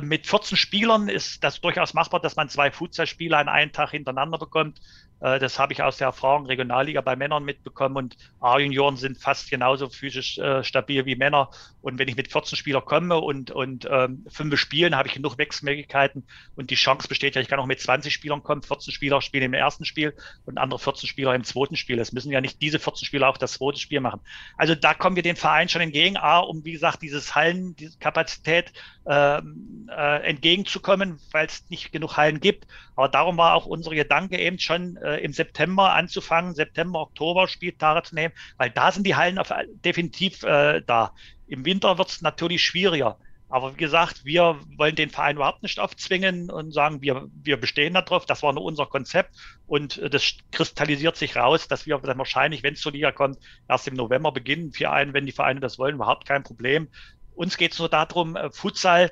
mit 0.02 0.26
14 0.26 0.58
Spielern 0.58 1.10
ist 1.10 1.44
das 1.44 1.62
durchaus 1.62 1.94
machbar, 1.94 2.20
dass 2.20 2.36
man 2.36 2.50
zwei 2.50 2.72
Futsal-Spieler 2.72 3.38
an 3.38 3.50
einen 3.50 3.72
Tag 3.72 3.92
hintereinander 3.92 4.40
bekommt. 4.40 4.80
Äh, 5.20 5.40
das 5.40 5.60
habe 5.60 5.74
ich 5.74 5.82
aus 5.82 5.98
der 5.98 6.08
Erfahrung 6.08 6.46
Regionalliga 6.46 7.02
bei 7.02 7.16
Männern 7.16 7.44
mitbekommen 7.44 7.98
und 7.98 8.18
A-Junioren 8.40 8.98
sind 8.98 9.18
fast 9.18 9.50
genauso 9.50 9.90
physisch 9.90 10.38
äh, 10.38 10.64
stabil 10.64 11.06
wie 11.06 11.16
Männer. 11.16 11.50
Und 11.82 12.00
wenn 12.00 12.08
ich 12.08 12.16
mit 12.16 12.32
14 12.32 12.58
Spielern 12.58 12.84
komme 12.86 13.18
und, 13.18 13.52
und 13.52 13.88
ähm, 13.90 14.26
fünf 14.30 14.58
spielen, 14.60 14.96
habe 14.96 15.08
ich 15.08 15.14
genug 15.14 15.38
Wechselmöglichkeiten 15.38 16.26
und 16.56 16.70
die 16.70 16.76
Chance 16.76 17.08
besteht 17.08 17.36
ja, 17.36 17.42
ich 17.42 17.48
kann 17.48 17.60
auch 17.60 17.66
mit 17.66 17.80
20 17.80 18.14
Spielern 18.14 18.44
kommen. 18.44 18.62
14 18.62 18.94
Spieler 18.94 19.22
spielen 19.22 19.44
im 19.44 19.54
ersten 19.54 19.86
Spiel 19.86 20.14
und 20.46 20.58
andere 20.58 20.80
14 20.80 21.08
Spieler 21.08 21.36
im 21.36 21.44
zweiten 21.44 21.76
Spiel. 21.76 22.00
Es 22.00 22.12
müssen 22.12 22.32
ja 22.32 22.42
nicht 22.42 22.62
diese 22.62 22.80
14 22.80 23.06
Spieler 23.06 23.30
auch 23.30 23.38
das 23.38 23.54
zweite 23.54 23.80
Spiel 23.80 24.00
machen. 24.00 24.22
Also 24.58 24.76
da 24.76 24.94
kommen 24.94 25.16
wir 25.16 25.24
den 25.24 25.36
Verein 25.36 25.70
schon 25.70 25.82
entgegen. 25.82 26.18
A, 26.18 26.40
um 26.40 26.64
wie 26.66 26.72
gesagt, 26.72 27.02
dieses 27.02 27.36
Hallen, 27.36 27.76
diese 27.76 27.98
Kapazität 28.00 28.74
ähm, 29.08 29.90
äh, 29.96 30.28
entgegenzukommen, 30.28 31.20
weil 31.32 31.46
es 31.46 31.70
nicht 31.70 31.92
genug 31.92 32.18
Hallen 32.18 32.40
gibt. 32.40 32.68
Aber 32.96 33.10
darum 33.10 33.38
war 33.38 33.54
auch 33.56 33.66
unsere 33.66 33.96
Gedanke 33.96 34.38
eben 34.38 34.60
schon 34.60 34.98
äh, 34.98 35.18
im 35.18 35.34
September 35.34 35.94
anzufangen, 35.94 36.56
September, 36.56 37.02
Oktober 37.02 37.48
Spieltage 37.48 38.04
zu 38.04 38.16
nehmen, 38.16 38.34
weil 38.58 38.70
da 38.70 38.92
sind 38.92 39.06
die 39.06 39.16
Hallen 39.16 39.38
auf, 39.38 39.54
definitiv 39.84 40.44
äh, 40.44 40.82
da. 40.86 41.14
Im 41.48 41.66
Winter 41.66 41.98
wird 41.98 42.10
es 42.10 42.22
natürlich 42.22 42.64
schwieriger. 42.64 43.18
Aber 43.48 43.74
wie 43.74 43.78
gesagt, 43.78 44.26
wir 44.26 44.60
wollen 44.76 44.96
den 44.96 45.12
Verein 45.12 45.36
überhaupt 45.36 45.62
nicht 45.62 45.80
aufzwingen 45.80 46.50
und 46.50 46.74
sagen, 46.74 47.02
wir, 47.02 47.28
wir 47.44 47.58
bestehen 47.58 47.94
darauf. 47.94 48.26
Das 48.26 48.42
war 48.42 48.54
nur 48.54 48.64
unser 48.64 48.88
Konzept. 48.88 49.36
Und 49.68 49.98
äh, 50.00 50.10
das 50.10 50.38
kristallisiert 50.52 51.16
sich 51.16 51.36
raus, 51.36 51.68
dass 51.68 51.86
wir 51.86 51.98
dann 52.00 52.18
wahrscheinlich, 52.18 52.64
wenn 52.64 52.74
es 52.74 52.82
zur 52.82 52.92
Liga 52.92 53.12
kommt, 53.12 53.38
erst 53.70 53.88
im 53.88 53.94
November 53.94 54.32
beginnen. 54.32 54.72
Für 54.72 54.92
einen, 54.92 55.14
wenn 55.14 55.26
die 55.26 55.32
Vereine 55.32 55.60
das 55.60 55.78
wollen, 55.78 55.96
überhaupt 55.96 56.28
kein 56.28 56.44
Problem. 56.44 56.90
Uns 57.36 57.58
geht 57.58 57.74
es 57.74 57.80
nur 57.80 57.90
darum, 57.90 58.36
äh, 58.36 58.50
Futsal 58.52 59.12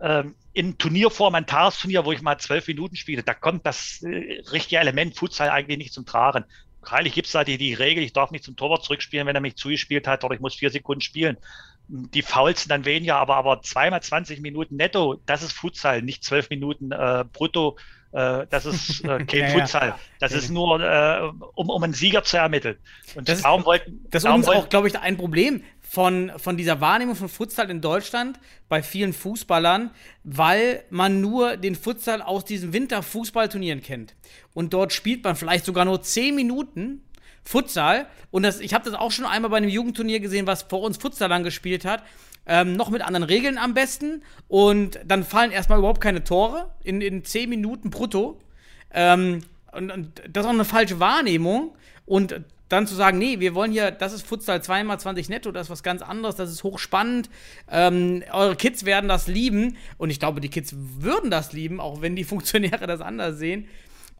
ähm, 0.00 0.34
in 0.52 0.78
Turnierform, 0.78 1.34
ein 1.34 1.46
Tagesturnier, 1.46 2.04
wo 2.04 2.12
ich 2.12 2.22
mal 2.22 2.38
zwölf 2.38 2.66
Minuten 2.66 2.96
spiele, 2.96 3.22
da 3.22 3.34
kommt 3.34 3.66
das 3.66 4.02
äh, 4.02 4.42
richtige 4.52 4.80
Element 4.80 5.16
Futsal 5.16 5.50
eigentlich 5.50 5.78
nicht 5.78 5.92
zum 5.92 6.06
Tragen. 6.06 6.44
Freilich 6.82 7.12
gibt 7.12 7.26
es 7.26 7.32
da 7.32 7.44
die, 7.44 7.58
die 7.58 7.74
Regel, 7.74 8.02
ich 8.02 8.12
darf 8.12 8.30
nicht 8.30 8.44
zum 8.44 8.56
Torwart 8.56 8.82
zurückspielen, 8.82 9.26
wenn 9.26 9.34
er 9.34 9.42
mich 9.42 9.56
zugespielt 9.56 10.06
hat, 10.06 10.24
oder 10.24 10.34
ich 10.34 10.40
muss 10.40 10.54
vier 10.54 10.70
Sekunden 10.70 11.02
spielen. 11.02 11.36
Die 11.88 12.22
Fouls 12.22 12.62
sind 12.62 12.70
dann 12.70 12.84
weniger, 12.84 13.16
aber, 13.16 13.36
aber 13.36 13.62
zweimal 13.62 14.02
20 14.02 14.40
Minuten 14.40 14.76
netto, 14.76 15.20
das 15.26 15.42
ist 15.42 15.52
Futsal, 15.52 16.02
nicht 16.02 16.24
zwölf 16.24 16.48
Minuten 16.48 16.92
äh, 16.92 17.24
brutto. 17.30 17.76
Äh, 18.12 18.46
das 18.48 18.64
ist 18.64 19.04
äh, 19.04 19.24
kein 19.26 19.40
ja, 19.40 19.48
Futsal. 19.48 19.94
Das 20.18 20.32
ja. 20.32 20.38
ist 20.38 20.50
nur, 20.50 20.80
äh, 20.80 21.20
um, 21.54 21.68
um 21.68 21.82
einen 21.82 21.92
Sieger 21.92 22.24
zu 22.24 22.38
ermitteln. 22.38 22.76
Und 23.14 23.28
das 23.28 23.42
darum 23.42 23.64
wollten. 23.64 24.06
Das 24.10 24.24
ist 24.24 24.30
uns 24.30 24.48
auch, 24.48 24.68
glaube 24.68 24.88
ich, 24.88 24.98
ein 24.98 25.16
Problem 25.16 25.62
von, 25.90 26.30
von 26.36 26.56
dieser 26.56 26.80
Wahrnehmung 26.80 27.16
von 27.16 27.28
Futsal 27.28 27.68
in 27.68 27.80
Deutschland 27.80 28.38
bei 28.68 28.80
vielen 28.80 29.12
Fußballern, 29.12 29.90
weil 30.22 30.84
man 30.88 31.20
nur 31.20 31.56
den 31.56 31.74
Futsal 31.74 32.22
aus 32.22 32.44
diesen 32.44 32.72
Winterfußballturnieren 32.72 33.82
kennt. 33.82 34.14
Und 34.54 34.72
dort 34.72 34.92
spielt 34.92 35.24
man 35.24 35.34
vielleicht 35.34 35.64
sogar 35.64 35.84
nur 35.84 36.00
10 36.00 36.36
Minuten 36.36 37.02
Futsal. 37.42 38.06
Und 38.30 38.44
das, 38.44 38.60
ich 38.60 38.72
habe 38.72 38.84
das 38.88 38.94
auch 38.94 39.10
schon 39.10 39.24
einmal 39.24 39.50
bei 39.50 39.56
einem 39.56 39.68
Jugendturnier 39.68 40.20
gesehen, 40.20 40.46
was 40.46 40.62
vor 40.62 40.82
uns 40.82 40.96
Futsal 40.96 41.28
dann 41.28 41.42
gespielt 41.42 41.84
hat. 41.84 42.04
Ähm, 42.46 42.74
noch 42.74 42.90
mit 42.90 43.02
anderen 43.02 43.24
Regeln 43.24 43.58
am 43.58 43.74
besten. 43.74 44.22
Und 44.46 45.00
dann 45.04 45.24
fallen 45.24 45.50
erstmal 45.50 45.80
überhaupt 45.80 46.00
keine 46.00 46.22
Tore 46.22 46.70
in, 46.84 47.00
in 47.00 47.24
10 47.24 47.50
Minuten 47.50 47.90
brutto. 47.90 48.40
Ähm, 48.94 49.40
und, 49.72 49.90
und 49.90 50.22
das 50.30 50.44
ist 50.44 50.48
auch 50.48 50.54
eine 50.54 50.64
falsche 50.64 51.00
Wahrnehmung. 51.00 51.74
Und 52.06 52.44
dann 52.70 52.86
zu 52.86 52.94
sagen, 52.94 53.18
nee, 53.18 53.40
wir 53.40 53.54
wollen 53.54 53.72
hier, 53.72 53.90
das 53.90 54.12
ist 54.12 54.26
Futsal 54.26 54.60
2x20 54.60 55.28
netto, 55.28 55.52
das 55.52 55.66
ist 55.66 55.70
was 55.70 55.82
ganz 55.82 56.02
anderes, 56.02 56.36
das 56.36 56.50
ist 56.50 56.62
hochspannend. 56.62 57.28
Ähm, 57.70 58.22
eure 58.32 58.56
Kids 58.56 58.84
werden 58.84 59.08
das 59.08 59.26
lieben. 59.26 59.76
Und 59.98 60.10
ich 60.10 60.20
glaube, 60.20 60.40
die 60.40 60.48
Kids 60.48 60.74
würden 60.76 61.30
das 61.30 61.52
lieben, 61.52 61.80
auch 61.80 62.00
wenn 62.00 62.16
die 62.16 62.24
Funktionäre 62.30 62.86
das 62.86 63.00
anders 63.00 63.38
sehen. 63.38 63.68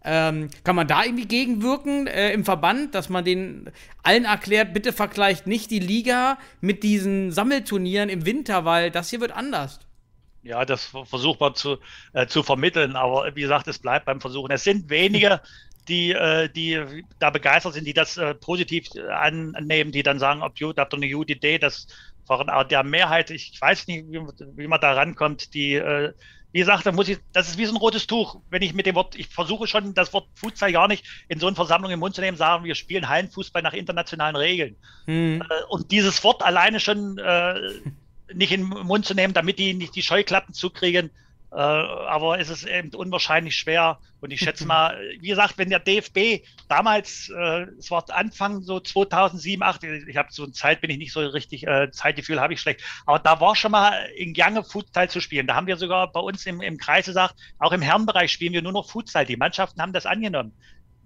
Ähm, 0.02 0.48
kann 0.64 0.76
man 0.76 0.88
da 0.88 1.04
irgendwie 1.04 1.26
gegenwirken 1.26 2.06
äh, 2.06 2.32
im 2.32 2.44
Verband, 2.44 2.94
dass 2.94 3.08
man 3.08 3.24
den 3.24 3.70
allen 4.02 4.24
erklärt, 4.24 4.72
bitte 4.72 4.92
vergleicht 4.94 5.46
nicht 5.46 5.70
die 5.70 5.78
Liga 5.78 6.38
mit 6.60 6.82
diesen 6.82 7.32
Sammelturnieren 7.32 8.08
im 8.08 8.24
Winter, 8.24 8.64
weil 8.64 8.90
das 8.90 9.10
hier 9.10 9.20
wird 9.20 9.32
anders. 9.32 9.78
Ja, 10.42 10.64
das 10.64 10.86
versucht 11.04 11.40
man 11.40 11.54
zu, 11.54 11.76
äh, 12.14 12.26
zu 12.26 12.42
vermitteln, 12.42 12.96
aber 12.96 13.36
wie 13.36 13.42
gesagt, 13.42 13.68
es 13.68 13.78
bleibt 13.78 14.06
beim 14.06 14.22
Versuchen. 14.22 14.50
Es 14.50 14.64
sind 14.64 14.88
wenige, 14.88 15.42
die, 15.88 16.12
äh, 16.12 16.48
die 16.48 17.04
da 17.18 17.30
begeistert 17.30 17.74
sind, 17.74 17.86
die 17.86 17.94
das 17.94 18.16
äh, 18.16 18.34
positiv 18.34 18.88
annehmen, 19.10 19.92
die 19.92 20.02
dann 20.02 20.18
sagen, 20.18 20.42
ob 20.42 20.58
gut, 20.58 20.78
habt 20.78 20.92
ihr 20.94 20.96
eine 20.96 21.10
gute 21.10 21.32
Idee, 21.32 21.58
das 21.58 21.86
von 22.26 22.48
der 22.70 22.84
Mehrheit, 22.84 23.30
ich 23.30 23.58
weiß 23.60 23.88
nicht, 23.88 24.06
wie, 24.08 24.20
wie 24.56 24.66
man 24.68 24.80
da 24.80 24.92
rankommt, 24.92 25.52
die 25.52 25.74
äh, 25.74 26.12
wie 26.52 26.58
gesagt, 26.58 26.84
da 26.84 26.92
muss 26.92 27.08
ich, 27.08 27.18
das 27.32 27.48
ist 27.48 27.58
wie 27.58 27.66
so 27.66 27.72
ein 27.72 27.76
rotes 27.76 28.06
Tuch. 28.06 28.40
Wenn 28.50 28.62
ich 28.62 28.74
mit 28.74 28.86
dem 28.86 28.96
Wort, 28.96 29.14
ich 29.14 29.28
versuche 29.28 29.66
schon 29.66 29.94
das 29.94 30.12
Wort 30.12 30.26
Futsal 30.34 30.72
gar 30.72 30.88
nicht 30.88 31.04
in 31.28 31.38
so 31.38 31.46
einer 31.46 31.54
Versammlung 31.54 31.92
im 31.92 32.00
Mund 32.00 32.14
zu 32.14 32.20
nehmen, 32.20 32.36
sagen, 32.36 32.64
wir 32.64 32.74
spielen 32.74 33.08
Hallenfußball 33.08 33.62
nach 33.62 33.72
internationalen 33.72 34.36
Regeln. 34.36 34.76
Hm. 35.06 35.42
Äh, 35.42 35.64
und 35.68 35.92
dieses 35.92 36.24
Wort 36.24 36.42
alleine 36.42 36.80
schon 36.80 37.18
äh, 37.18 37.54
nicht 38.34 38.52
in 38.52 38.68
den 38.68 38.86
Mund 38.86 39.06
zu 39.06 39.14
nehmen, 39.14 39.32
damit 39.32 39.58
die 39.58 39.74
nicht 39.74 39.94
die 39.94 40.02
Scheuklappen 40.02 40.52
zukriegen, 40.52 41.10
äh, 41.52 41.56
aber 41.56 42.38
es 42.38 42.48
ist 42.48 42.64
eben 42.64 42.94
unwahrscheinlich 42.94 43.56
schwer. 43.56 43.98
Und 44.20 44.32
ich 44.32 44.40
schätze 44.40 44.66
mal, 44.66 44.98
wie 45.20 45.28
gesagt, 45.28 45.58
wenn 45.58 45.70
der 45.70 45.80
DFB 45.80 46.44
damals, 46.68 47.30
äh, 47.30 47.62
es 47.78 47.90
war 47.90 48.04
Anfang 48.10 48.62
so 48.62 48.78
2007, 48.78 49.60
2008, 49.60 50.08
ich 50.08 50.16
habe 50.16 50.28
so 50.30 50.44
eine 50.44 50.52
Zeit, 50.52 50.80
bin 50.80 50.90
ich 50.90 50.98
nicht 50.98 51.12
so 51.12 51.20
richtig, 51.20 51.66
äh, 51.66 51.90
Zeitgefühl 51.90 52.40
habe 52.40 52.52
ich 52.52 52.60
schlecht, 52.60 52.82
aber 53.06 53.18
da 53.18 53.40
war 53.40 53.56
schon 53.56 53.72
mal 53.72 53.92
in 54.16 54.34
Gange 54.34 54.62
Futsal 54.62 55.08
zu 55.10 55.20
spielen. 55.20 55.46
Da 55.46 55.54
haben 55.54 55.66
wir 55.66 55.76
sogar 55.76 56.12
bei 56.12 56.20
uns 56.20 56.46
im, 56.46 56.60
im 56.60 56.76
Kreis 56.76 57.06
gesagt, 57.06 57.34
auch 57.58 57.72
im 57.72 57.82
Herrenbereich 57.82 58.30
spielen 58.30 58.52
wir 58.52 58.62
nur 58.62 58.72
noch 58.72 58.88
Futsal. 58.88 59.26
Die 59.26 59.36
Mannschaften 59.36 59.80
haben 59.80 59.92
das 59.92 60.06
angenommen 60.06 60.52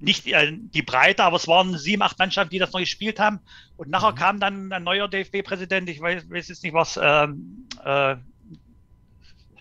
nicht 0.00 0.26
äh, 0.26 0.52
die 0.52 0.82
Breite, 0.82 1.24
aber 1.24 1.36
es 1.36 1.48
waren 1.48 1.76
sieben, 1.78 2.02
acht 2.02 2.18
Mannschaften, 2.18 2.50
die 2.50 2.58
das 2.58 2.72
noch 2.72 2.80
gespielt 2.80 3.18
haben. 3.18 3.40
Und 3.76 3.90
nachher 3.90 4.12
mhm. 4.12 4.16
kam 4.16 4.40
dann 4.40 4.72
ein 4.72 4.82
neuer 4.82 5.08
DFB-Präsident, 5.08 5.88
ich 5.88 6.00
weiß, 6.00 6.30
weiß, 6.30 6.48
jetzt 6.48 6.62
nicht 6.62 6.74
was, 6.74 6.98
ähm, 7.02 7.66
äh, 7.84 8.16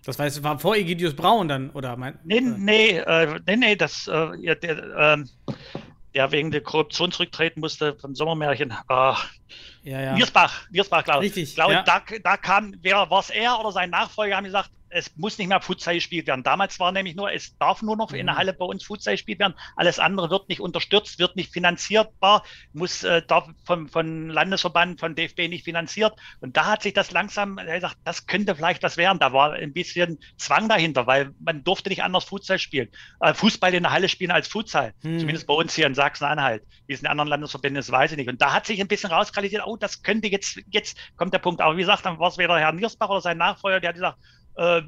das 0.06 0.20
heißt, 0.20 0.43
war 0.43 0.60
vor 0.60 0.76
Egidius 0.76 1.16
Braun 1.16 1.47
dann, 1.47 1.70
oder? 1.72 1.95
Mein, 1.95 2.20
nee, 2.24 2.41
nee, 2.41 2.97
äh, 2.97 3.39
nee, 3.47 3.56
nee, 3.56 3.76
das, 3.76 4.08
äh, 4.08 4.36
ja, 4.39 4.56
der, 4.56 4.78
äh, 4.78 5.54
der 6.14 6.32
wegen 6.32 6.51
der 6.51 6.62
Korruption 6.62 7.12
zurücktreten 7.12 7.60
musste 7.60 7.95
vom 7.95 8.14
Sommermärchen. 8.16 8.72
Äh, 8.72 9.14
ja, 9.84 10.01
ja. 10.01 10.14
Niersbach, 10.14 10.70
Niersbach, 10.72 11.04
glaube 11.04 11.26
ich. 11.26 11.30
Richtig. 11.30 11.49
Ich 11.49 11.56
glaube, 11.56 11.74
ja. 11.74 11.84
da, 11.84 12.01
da 12.24 12.38
kam, 12.38 12.76
wer, 12.82 13.10
war 13.10 13.20
es 13.20 13.30
er 13.30 13.60
oder 13.60 13.72
sein 13.72 13.89
Nachfolger, 13.89 14.38
haben 14.38 14.45
gesagt, 14.45 14.70
es 14.93 15.15
muss 15.17 15.37
nicht 15.37 15.47
mehr 15.47 15.61
Futsal 15.61 15.95
gespielt 15.95 16.27
werden. 16.27 16.43
Damals 16.43 16.79
war 16.79 16.91
nämlich 16.91 17.15
nur, 17.15 17.31
es 17.31 17.57
darf 17.57 17.81
nur 17.81 17.97
noch 17.97 18.11
in 18.11 18.25
der 18.25 18.35
mhm. 18.35 18.39
Halle 18.39 18.53
bei 18.53 18.65
uns 18.65 18.83
Futsal 18.83 19.15
gespielt 19.15 19.39
werden. 19.39 19.55
Alles 19.75 19.99
andere 19.99 20.29
wird 20.29 20.49
nicht 20.49 20.61
unterstützt, 20.61 21.19
wird 21.19 21.35
nicht 21.35 21.51
finanzierbar, 21.51 22.43
muss 22.73 23.03
äh, 23.03 23.21
darf 23.25 23.47
von, 23.65 23.87
von 23.89 24.29
Landesverband, 24.29 24.99
von 24.99 25.15
DFB 25.15 25.49
nicht 25.49 25.65
finanziert. 25.65 26.13
Und 26.41 26.55
da 26.55 26.65
hat 26.65 26.83
sich 26.83 26.93
das 26.93 27.11
langsam 27.11 27.57
er 27.57 27.75
gesagt, 27.75 27.97
das 28.03 28.27
könnte 28.27 28.55
vielleicht 28.55 28.83
was 28.83 28.97
werden. 28.97 29.19
Da 29.19 29.33
war 29.33 29.53
ein 29.53 29.73
bisschen 29.73 30.19
Zwang 30.37 30.69
dahinter, 30.69 31.07
weil 31.07 31.31
man 31.39 31.63
durfte 31.63 31.89
nicht 31.89 32.03
anders 32.03 32.25
Futsal 32.25 32.59
spielen. 32.59 32.89
Äh, 33.19 33.33
Fußball 33.33 33.73
in 33.73 33.83
der 33.83 33.91
Halle 33.91 34.09
spielen 34.09 34.31
als 34.31 34.47
Futsal. 34.47 34.93
Mhm. 35.03 35.19
Zumindest 35.19 35.47
bei 35.47 35.53
uns 35.53 35.75
hier 35.75 35.87
in 35.87 35.95
Sachsen-Anhalt. 35.95 36.63
Wie 36.87 36.93
es 36.93 37.01
in 37.01 37.07
anderen 37.07 37.29
Landesverbänden 37.29 37.79
ist, 37.79 37.91
weiß 37.91 38.11
ich 38.11 38.17
nicht. 38.17 38.29
Und 38.29 38.41
da 38.41 38.53
hat 38.53 38.65
sich 38.67 38.79
ein 38.79 38.87
bisschen 38.87 39.11
rauskristallisiert, 39.11 39.63
oh, 39.65 39.77
das 39.77 40.03
könnte 40.03 40.27
jetzt, 40.27 40.59
jetzt 40.69 40.97
kommt 41.17 41.33
der 41.33 41.39
Punkt. 41.39 41.61
Aber 41.61 41.75
wie 41.75 41.81
gesagt, 41.81 42.05
dann 42.05 42.19
war 42.19 42.29
es 42.29 42.37
weder 42.37 42.59
Herr 42.59 42.71
Niersbach 42.71 43.09
oder 43.09 43.21
sein 43.21 43.37
Nachfolger, 43.37 43.79
der 43.79 43.89
hat 43.89 43.95
gesagt, 43.95 44.17
äh, 44.56 44.82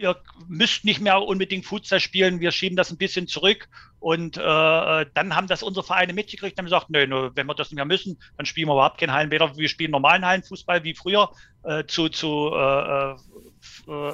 ihr 0.00 0.16
müsst 0.48 0.84
nicht 0.84 1.00
mehr 1.00 1.20
unbedingt 1.22 1.66
Futsal 1.66 2.00
spielen, 2.00 2.40
wir 2.40 2.52
schieben 2.52 2.76
das 2.76 2.90
ein 2.90 2.96
bisschen 2.96 3.26
zurück. 3.26 3.68
Und 3.98 4.38
äh, 4.38 4.40
dann 4.40 5.36
haben 5.36 5.46
das 5.46 5.62
unsere 5.62 5.84
Vereine 5.84 6.14
mitgekriegt 6.14 6.54
und 6.54 6.58
haben 6.58 6.66
gesagt, 6.66 6.88
nö, 6.88 7.06
nö, 7.06 7.30
wenn 7.34 7.46
wir 7.46 7.54
das 7.54 7.68
nicht 7.68 7.76
mehr 7.76 7.84
müssen, 7.84 8.18
dann 8.38 8.46
spielen 8.46 8.68
wir 8.68 8.72
überhaupt 8.72 8.98
keinen 8.98 9.12
Hallen. 9.12 9.30
Weder 9.30 9.54
wir 9.56 9.68
spielen 9.68 9.90
normalen 9.90 10.24
Hallenfußball 10.24 10.84
wie 10.84 10.94
früher, 10.94 11.30
äh, 11.64 11.84
zu, 11.84 12.08
zu 12.08 12.50
äh, 12.54 13.12
äh 13.12 13.16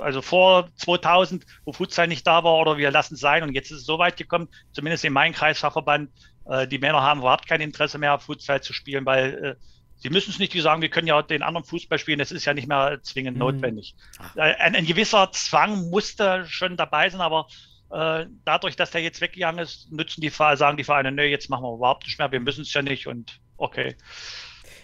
also 0.03 0.23
vor 0.23 0.69
2000, 0.77 1.47
wo 1.65 1.73
Futsal 1.73 2.09
nicht 2.09 2.27
da 2.27 2.43
war, 2.43 2.55
oder 2.55 2.79
wir 2.79 2.91
lassen 2.91 3.15
es 3.15 3.21
sein. 3.21 3.45
Und 3.45 3.53
jetzt 3.53 3.71
ist 3.71 3.79
es 3.79 3.87
so 3.87 3.99
weit 3.99 4.17
gekommen, 4.17 4.49
zumindest 4.73 5.05
in 5.05 5.13
meinem 5.13 5.35
Kreisfachverband, 5.35 6.11
äh, 6.47 6.67
die 6.67 6.79
Männer 6.79 7.03
haben 7.03 7.21
überhaupt 7.21 7.47
kein 7.47 7.61
Interesse 7.61 7.99
mehr, 7.99 8.19
Futsal 8.19 8.61
zu 8.61 8.73
spielen, 8.73 9.07
weil 9.07 9.57
äh, 9.61 9.76
Sie 9.99 10.11
müssen 10.11 10.31
es 10.31 10.39
nicht 10.39 10.53
sagen, 10.61 10.83
wir 10.83 10.91
können 10.91 11.09
ja 11.09 11.21
den 11.23 11.43
anderen 11.43 11.65
Fußball 11.65 11.99
spielen, 11.99 12.19
das 12.19 12.31
ist 12.31 12.45
ja 12.45 12.55
nicht 12.55 12.69
mehr 12.69 12.99
zwingend 13.03 13.37
mhm. 13.37 13.41
notwendig. 13.41 13.95
Äh, 14.37 14.55
ein, 14.55 14.77
ein, 14.77 14.87
gewisser 14.87 15.31
Zwang 15.33 15.91
musste 15.91 16.45
schon 16.47 16.77
dabei 16.77 17.09
sein, 17.09 17.21
aber 17.21 17.47
äh, 17.91 18.27
dadurch, 18.45 18.77
dass 18.77 18.91
der 18.91 19.03
jetzt 19.03 19.21
weggegangen 19.21 19.61
ist, 19.61 19.91
nützen 19.93 20.21
die 20.21 20.29
sagen 20.29 20.77
die 20.77 20.85
Vereine, 20.85 21.13
nö, 21.13 21.23
jetzt 21.23 21.49
machen 21.49 21.65
wir 21.65 21.75
überhaupt 21.75 22.05
nicht 22.07 22.19
mehr, 22.19 22.31
wir 22.31 22.41
müssen 22.41 22.63
es 22.63 22.73
ja 22.73 22.83
nicht 22.83 23.07
und 23.07 23.41
okay. 23.57 23.97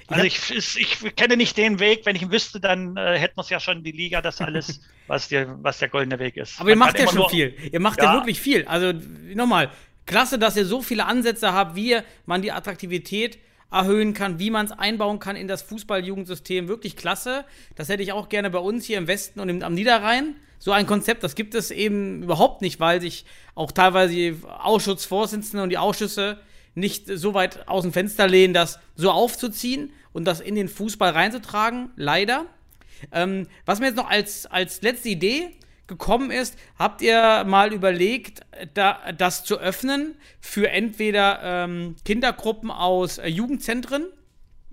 Also 0.09 0.25
ich, 0.25 0.77
ich, 0.77 1.17
kenne 1.17 1.37
nicht 1.37 1.57
den 1.57 1.79
Weg, 1.79 2.05
wenn 2.05 2.17
ich 2.17 2.23
ihn 2.23 2.33
wüsste, 2.33 2.61
dann 2.61 2.97
äh, 2.97 3.19
hätten 3.19 3.37
wir 3.37 3.43
es 3.43 3.51
ja 3.51 3.61
schon 3.61 3.83
die 3.83 3.93
Liga, 3.93 4.21
das 4.21 4.41
alles, 4.41 4.81
was 5.07 5.29
der, 5.29 5.63
was 5.63 5.79
der 5.79 5.89
goldene 5.89 6.19
Weg 6.19 6.37
ist. 6.37 6.61
Aber 6.61 6.65
Man 6.65 6.71
ihr 6.71 6.77
macht 6.77 6.99
ja 6.99 7.07
schon 7.07 7.17
nur, 7.17 7.31
viel. 7.31 7.55
Ihr 7.71 7.81
macht 7.81 7.99
ja, 7.99 8.07
ja 8.07 8.15
wirklich 8.15 8.41
viel. 8.41 8.67
Also 8.67 8.93
nochmal, 9.35 9.71
klasse, 10.07 10.39
dass 10.39 10.57
ihr 10.57 10.65
so 10.65 10.83
viele 10.83 11.07
Ansätze 11.07 11.53
habt, 11.53 11.77
wie 11.77 11.99
man 12.27 12.43
die 12.43 12.53
Attraktivität 12.53 13.39
erhöhen 13.73 14.13
kann, 14.15 14.39
wie 14.39 14.51
man 14.51 14.67
es 14.67 14.73
einbauen 14.73 15.19
kann 15.19 15.35
in 15.35 15.49
das 15.49 15.63
Fußballjugendsystem. 15.63 16.69
Wirklich 16.69 16.97
klasse. 16.97 17.45
Das 17.75 17.89
hätte 17.89 18.03
ich 18.03 18.13
auch 18.13 18.29
gerne 18.29 18.51
bei 18.51 18.59
uns 18.59 18.85
hier 18.85 18.99
im 18.99 19.07
Westen 19.07 19.41
und 19.41 19.49
im, 19.49 19.63
am 19.63 19.75
Niederrhein. 19.75 20.37
So 20.59 20.71
ein 20.71 20.87
Konzept, 20.87 21.25
das 21.25 21.35
gibt 21.35 21.55
es 21.55 21.71
eben 21.71 22.23
überhaupt 22.23 22.63
nicht, 22.63 22.79
weil 22.79 23.01
sich 23.01 23.25
auch 23.55 23.73
teilweise 23.73 24.15
die 24.15 24.37
Ausschussvorsitzenden 24.47 25.65
und 25.65 25.71
die 25.71 25.79
Ausschüsse 25.79 26.39
nicht 26.75 27.07
so 27.07 27.35
weit 27.35 27.67
aus 27.67 27.83
dem 27.83 27.93
Fenster 27.93 28.29
lehnen, 28.29 28.55
das 28.55 28.79
so 28.95 29.11
aufzuziehen 29.11 29.93
und 30.13 30.25
das 30.25 30.41
in 30.41 30.55
den 30.55 30.69
Fußball 30.69 31.11
reinzutragen. 31.11 31.91
Leider. 31.97 32.47
Ähm, 33.11 33.49
was 33.67 33.81
mir 33.81 33.87
jetzt 33.87 33.97
noch 33.97 34.09
als, 34.09 34.47
als 34.47 34.83
letzte 34.83 35.09
Idee 35.09 35.51
gekommen 35.87 36.31
ist, 36.31 36.59
habt 36.79 37.03
ihr 37.03 37.45
mal 37.45 37.73
überlegt, 37.73 38.41
da, 38.75 39.13
das 39.17 39.45
zu 39.45 39.59
öffnen 39.59 40.15
für 40.41 40.71
entweder 40.71 41.41
ähm, 41.43 41.97
Kindergruppen 42.05 42.71
aus 42.71 43.19
äh, 43.19 43.29
Jugendzentren? 43.29 44.07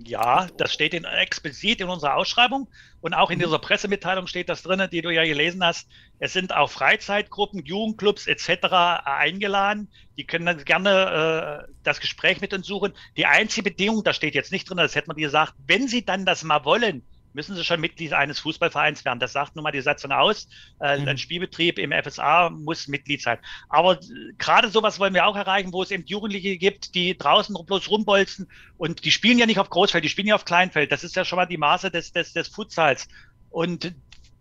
Ja, 0.01 0.47
das 0.55 0.71
steht 0.71 0.93
in, 0.93 1.03
explizit 1.03 1.81
in 1.81 1.89
unserer 1.89 2.15
Ausschreibung 2.15 2.69
und 3.01 3.13
auch 3.13 3.31
in 3.31 3.37
mhm. 3.37 3.43
dieser 3.43 3.59
Pressemitteilung 3.59 4.27
steht 4.27 4.47
das 4.47 4.63
drin, 4.63 4.87
die 4.91 5.01
du 5.01 5.09
ja 5.09 5.25
gelesen 5.25 5.63
hast. 5.63 5.89
Es 6.19 6.31
sind 6.31 6.55
auch 6.55 6.69
Freizeitgruppen, 6.69 7.65
Jugendclubs 7.65 8.27
etc. 8.27 8.71
eingeladen. 9.03 9.89
Die 10.17 10.25
können 10.25 10.45
dann 10.45 10.63
gerne 10.63 11.67
äh, 11.67 11.71
das 11.83 11.99
Gespräch 11.99 12.39
mit 12.39 12.53
uns 12.53 12.65
suchen. 12.65 12.93
Die 13.17 13.25
einzige 13.25 13.69
Bedingung, 13.71 14.03
da 14.03 14.13
steht 14.13 14.35
jetzt 14.35 14.53
nicht 14.53 14.69
drin, 14.69 14.77
das 14.77 14.95
hätte 14.95 15.07
man 15.07 15.17
dir 15.17 15.27
gesagt, 15.27 15.53
wenn 15.67 15.89
sie 15.89 16.05
dann 16.05 16.25
das 16.25 16.43
mal 16.43 16.63
wollen, 16.63 17.03
müssen 17.39 17.55
sie 17.55 17.63
schon 17.63 17.79
Mitglied 17.79 18.11
eines 18.11 18.39
Fußballvereins 18.39 19.05
werden. 19.05 19.19
Das 19.19 19.31
sagt 19.31 19.55
nun 19.55 19.63
mal 19.63 19.71
die 19.71 19.79
Satzung 19.79 20.11
aus. 20.11 20.49
Äh, 20.81 20.99
mhm. 20.99 21.07
Ein 21.07 21.17
Spielbetrieb 21.17 21.79
im 21.79 21.93
FSA 21.93 22.49
muss 22.49 22.89
Mitglied 22.89 23.21
sein. 23.21 23.37
Aber 23.69 23.93
äh, 23.93 24.33
gerade 24.37 24.67
sowas 24.69 24.99
wollen 24.99 25.13
wir 25.13 25.25
auch 25.25 25.37
erreichen, 25.37 25.71
wo 25.71 25.81
es 25.81 25.91
eben 25.91 26.03
Jugendliche 26.05 26.57
gibt, 26.57 26.95
die 26.95 27.17
draußen 27.17 27.55
bloß 27.65 27.89
rumbolzen 27.89 28.51
und 28.77 29.05
die 29.05 29.11
spielen 29.11 29.39
ja 29.39 29.45
nicht 29.45 29.59
auf 29.59 29.69
Großfeld, 29.69 30.03
die 30.03 30.09
spielen 30.09 30.27
ja 30.27 30.35
auf 30.35 30.43
Kleinfeld. 30.43 30.91
Das 30.91 31.05
ist 31.05 31.15
ja 31.15 31.23
schon 31.23 31.37
mal 31.37 31.45
die 31.45 31.57
Maße 31.57 31.89
des, 31.91 32.11
des, 32.11 32.33
des 32.33 32.49
Futsals. 32.49 33.07
Und 33.49 33.95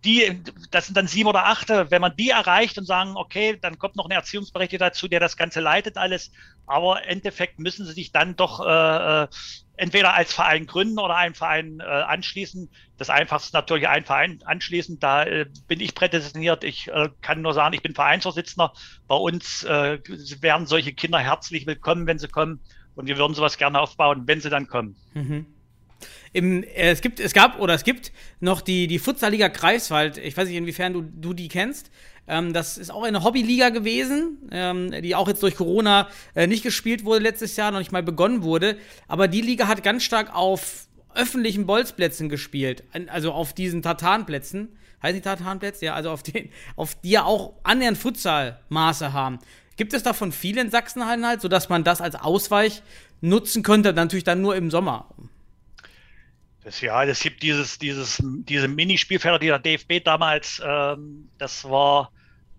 die, 0.04 0.42
das 0.70 0.86
sind 0.86 0.96
dann 0.96 1.08
sieben 1.08 1.28
oder 1.28 1.46
acht, 1.46 1.68
wenn 1.70 2.00
man 2.00 2.14
die 2.16 2.30
erreicht 2.30 2.78
und 2.78 2.84
sagen, 2.84 3.16
okay, 3.16 3.58
dann 3.60 3.78
kommt 3.78 3.96
noch 3.96 4.04
ein 4.04 4.12
Erziehungsberechtigter 4.12 4.86
dazu, 4.86 5.08
der 5.08 5.20
das 5.20 5.36
Ganze 5.36 5.60
leitet 5.60 5.96
alles. 5.96 6.30
Aber 6.66 7.02
im 7.02 7.08
Endeffekt 7.08 7.58
müssen 7.58 7.84
sie 7.84 7.92
sich 7.92 8.12
dann 8.12 8.36
doch 8.36 8.64
äh, 8.64 9.24
äh 9.24 9.28
entweder 9.78 10.14
als 10.14 10.34
Verein 10.34 10.66
gründen 10.66 10.98
oder 10.98 11.14
einen 11.14 11.36
Verein 11.36 11.78
äh, 11.80 11.84
anschließen. 11.84 12.68
Das 12.96 13.10
einfachste 13.10 13.56
natürlich 13.56 13.86
ein 13.86 14.04
Verein 14.04 14.40
anschließen. 14.44 14.98
Da 14.98 15.22
äh, 15.22 15.46
bin 15.68 15.80
ich 15.80 15.94
prädestiniert. 15.94 16.64
Ich 16.64 16.88
äh, 16.88 17.10
kann 17.20 17.42
nur 17.42 17.54
sagen, 17.54 17.74
ich 17.74 17.82
bin 17.82 17.94
Vereinsvorsitzender. 17.94 18.72
Bei 19.06 19.14
uns 19.14 19.62
äh, 19.62 20.00
werden 20.40 20.66
solche 20.66 20.92
Kinder 20.92 21.20
herzlich 21.20 21.66
willkommen, 21.66 22.08
wenn 22.08 22.18
sie 22.18 22.26
kommen. 22.26 22.60
Und 22.96 23.06
wir 23.06 23.16
würden 23.18 23.34
sowas 23.34 23.56
gerne 23.56 23.78
aufbauen, 23.78 24.24
wenn 24.26 24.40
sie 24.40 24.50
dann 24.50 24.66
kommen. 24.66 24.96
Mhm. 25.14 25.46
Im, 26.32 26.62
äh, 26.62 26.90
es, 26.90 27.00
gibt, 27.00 27.20
es 27.20 27.32
gab 27.32 27.58
oder 27.58 27.74
es 27.74 27.84
gibt 27.84 28.12
noch 28.40 28.60
die, 28.60 28.86
die 28.86 28.98
Futsalliga 28.98 29.48
Greifswald. 29.48 30.18
Ich 30.18 30.36
weiß 30.36 30.48
nicht, 30.48 30.56
inwiefern 30.56 30.92
du, 30.92 31.02
du 31.02 31.32
die 31.32 31.48
kennst. 31.48 31.90
Ähm, 32.26 32.52
das 32.52 32.78
ist 32.78 32.90
auch 32.90 33.02
eine 33.02 33.24
Hobbyliga 33.24 33.70
gewesen, 33.70 34.38
ähm, 34.52 34.92
die 35.02 35.14
auch 35.14 35.28
jetzt 35.28 35.42
durch 35.42 35.56
Corona 35.56 36.08
äh, 36.34 36.46
nicht 36.46 36.62
gespielt 36.62 37.04
wurde 37.04 37.20
letztes 37.20 37.56
Jahr, 37.56 37.70
noch 37.70 37.78
nicht 37.78 37.92
mal 37.92 38.02
begonnen 38.02 38.42
wurde. 38.42 38.76
Aber 39.08 39.28
die 39.28 39.40
Liga 39.40 39.66
hat 39.66 39.82
ganz 39.82 40.02
stark 40.02 40.34
auf 40.34 40.86
öffentlichen 41.14 41.66
Bolzplätzen 41.66 42.28
gespielt, 42.28 42.84
also 43.08 43.32
auf 43.32 43.52
diesen 43.52 43.82
Tartanplätzen. 43.82 44.68
Heißt 45.02 45.16
die 45.16 45.20
Tartanplätze? 45.20 45.86
Ja, 45.86 45.94
also 45.94 46.10
auf, 46.10 46.22
den, 46.22 46.50
auf 46.76 46.94
die 46.96 47.10
ja 47.10 47.24
auch 47.24 47.54
annähernd 47.62 47.98
Futsalmaße 47.98 49.12
haben. 49.12 49.38
Gibt 49.76 49.94
es 49.94 50.02
davon 50.02 50.32
viele 50.32 50.60
in 50.60 50.70
Sachsenhallen 50.70 51.26
halt, 51.26 51.40
sodass 51.40 51.68
man 51.68 51.84
das 51.84 52.00
als 52.00 52.16
Ausweich 52.16 52.82
nutzen 53.20 53.62
könnte, 53.62 53.92
natürlich 53.92 54.24
dann 54.24 54.42
nur 54.42 54.56
im 54.56 54.70
Sommer? 54.70 55.06
Das, 56.64 56.80
ja, 56.80 57.04
es 57.04 57.20
gibt 57.20 57.42
dieses, 57.42 57.78
dieses, 57.78 58.22
diese 58.22 58.68
Minispielfelder, 58.68 59.38
die 59.38 59.46
der 59.46 59.58
DFB 59.58 60.04
damals, 60.04 60.60
ähm, 60.64 61.28
das 61.38 61.64
war 61.64 62.10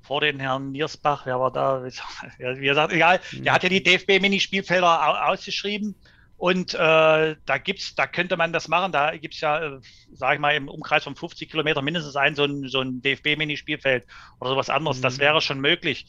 vor 0.01 0.21
den 0.21 0.39
Herrn 0.39 0.71
Niersbach, 0.71 1.25
wer 1.25 1.39
war 1.39 1.51
da? 1.51 1.83
Wie 1.83 2.65
gesagt, 2.65 2.93
egal, 2.93 3.19
der 3.31 3.53
hat 3.53 3.63
ja 3.63 3.69
die 3.69 3.83
DFB-Minispielfelder 3.83 5.27
ausgeschrieben. 5.29 5.95
Und 6.39 6.73
äh, 6.73 6.77
da 6.77 7.57
gibt's, 7.61 7.95
da 7.95 8.07
könnte 8.07 8.37
man 8.37 8.53
das 8.53 8.69
machen. 8.69 8.93
Da 8.93 9.15
gibt's 9.17 9.41
ja, 9.41 9.59
äh, 9.59 9.79
sage 10.13 10.35
ich 10.35 10.39
mal, 10.39 10.55
im 10.55 10.69
Umkreis 10.69 11.03
von 11.03 11.15
50 11.15 11.51
Kilometern 11.51 11.83
mindestens 11.83 12.15
ein 12.15 12.33
so 12.33 12.45
ein, 12.45 12.69
so 12.69 12.79
ein 12.79 13.01
DFB-Minispielfeld 13.01 14.07
oder 14.39 14.51
sowas 14.51 14.69
anderes. 14.69 14.97
Mhm. 14.97 15.01
Das 15.01 15.19
wäre 15.19 15.41
schon 15.41 15.59
möglich. 15.59 16.07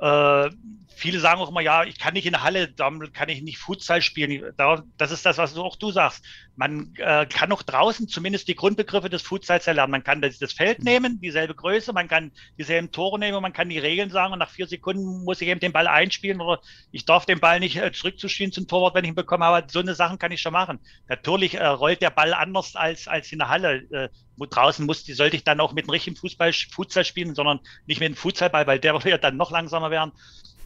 Äh, 0.00 0.50
viele 0.94 1.18
sagen 1.18 1.40
auch 1.40 1.50
immer, 1.50 1.60
ja, 1.60 1.82
ich 1.84 1.98
kann 1.98 2.14
nicht 2.14 2.26
in 2.26 2.32
der 2.32 2.44
Halle, 2.44 2.68
dann 2.68 3.12
kann 3.12 3.28
ich 3.28 3.42
nicht 3.42 3.58
Futsal 3.58 4.02
spielen. 4.02 4.54
Das 4.96 5.10
ist 5.10 5.26
das, 5.26 5.38
was 5.38 5.56
auch 5.56 5.76
du 5.76 5.90
sagst. 5.90 6.24
Man 6.56 6.94
äh, 6.96 7.26
kann 7.26 7.50
auch 7.52 7.62
draußen 7.62 8.08
zumindest 8.08 8.46
die 8.48 8.54
Grundbegriffe 8.54 9.08
des 9.08 9.22
Futsals 9.22 9.66
erlernen. 9.66 9.90
Man 9.90 10.04
kann 10.04 10.20
das, 10.20 10.38
das, 10.38 10.52
Feld 10.52 10.84
nehmen, 10.84 11.20
dieselbe 11.20 11.54
Größe, 11.54 11.92
man 11.92 12.08
kann 12.08 12.30
dieselben 12.58 12.92
Tore 12.92 13.18
nehmen, 13.18 13.40
man 13.40 13.52
kann 13.52 13.70
die 13.70 13.78
Regeln 13.78 14.10
sagen 14.10 14.32
und 14.32 14.38
nach 14.38 14.50
vier 14.50 14.66
Sekunden 14.66 15.24
muss 15.24 15.40
ich 15.40 15.48
eben 15.48 15.60
den 15.60 15.72
Ball 15.72 15.86
einspielen 15.86 16.40
oder 16.40 16.60
ich 16.90 17.04
darf 17.04 17.24
den 17.24 17.40
Ball 17.40 17.60
nicht 17.60 17.76
äh, 17.76 17.90
zurückzuspielen 17.92 18.52
zum 18.52 18.68
Torwart, 18.68 18.94
wenn 18.94 19.04
ich 19.04 19.10
ihn 19.10 19.14
bekomme. 19.14 19.46
Aber 19.46 19.66
so 19.68 19.80
eine 19.80 19.94
Sachen 19.94 20.18
kann 20.18 20.32
ich 20.32 20.42
schon 20.42 20.52
machen. 20.52 20.78
Natürlich 21.08 21.54
äh, 21.54 21.66
rollt 21.66 22.02
der 22.02 22.10
Ball 22.10 22.34
anders 22.34 22.76
als, 22.76 23.08
als 23.08 23.32
in 23.32 23.38
der 23.38 23.48
Halle. 23.48 23.82
Äh, 23.90 24.08
wo 24.36 24.46
draußen 24.46 24.84
muss, 24.86 25.04
die 25.04 25.12
sollte 25.12 25.36
ich 25.36 25.44
dann 25.44 25.60
auch 25.60 25.72
mit 25.72 25.84
einem 25.84 25.90
richtigen 25.90 26.16
Fußball, 26.16 26.52
Futsal 26.52 27.04
spielen, 27.04 27.34
sondern 27.34 27.60
nicht 27.86 28.00
mit 28.00 28.06
einem 28.06 28.16
Futsalball, 28.16 28.66
weil 28.66 28.78
der 28.78 28.92
würde 28.94 29.10
ja 29.10 29.18
dann 29.18 29.36
noch 29.36 29.50
langsamer 29.50 29.90
werden. 29.90 30.12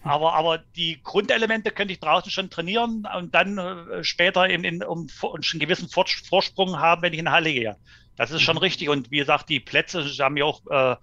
Aber, 0.06 0.34
aber 0.34 0.58
die 0.58 1.00
Grundelemente 1.02 1.70
könnte 1.70 1.92
ich 1.92 2.00
draußen 2.00 2.30
schon 2.30 2.50
trainieren 2.50 3.06
und 3.16 3.34
dann 3.34 3.58
äh, 3.58 4.04
später 4.04 4.48
in, 4.48 4.64
in, 4.64 4.82
um, 4.82 5.08
um 5.22 5.34
einen 5.34 5.60
gewissen 5.60 5.88
Vorsprung 5.88 6.78
haben, 6.78 7.02
wenn 7.02 7.12
ich 7.12 7.18
in 7.18 7.26
die 7.26 7.30
Halle 7.30 7.52
gehe. 7.52 7.76
Das 8.16 8.30
ist 8.30 8.42
schon 8.42 8.56
mhm. 8.56 8.62
richtig. 8.62 8.88
Und 8.88 9.10
wie 9.10 9.18
gesagt, 9.18 9.48
die 9.48 9.60
Plätze, 9.60 10.02
sie 10.08 10.22
haben 10.22 10.36
ja 10.36 10.44
auch 10.44 10.62
äh, 10.70 10.96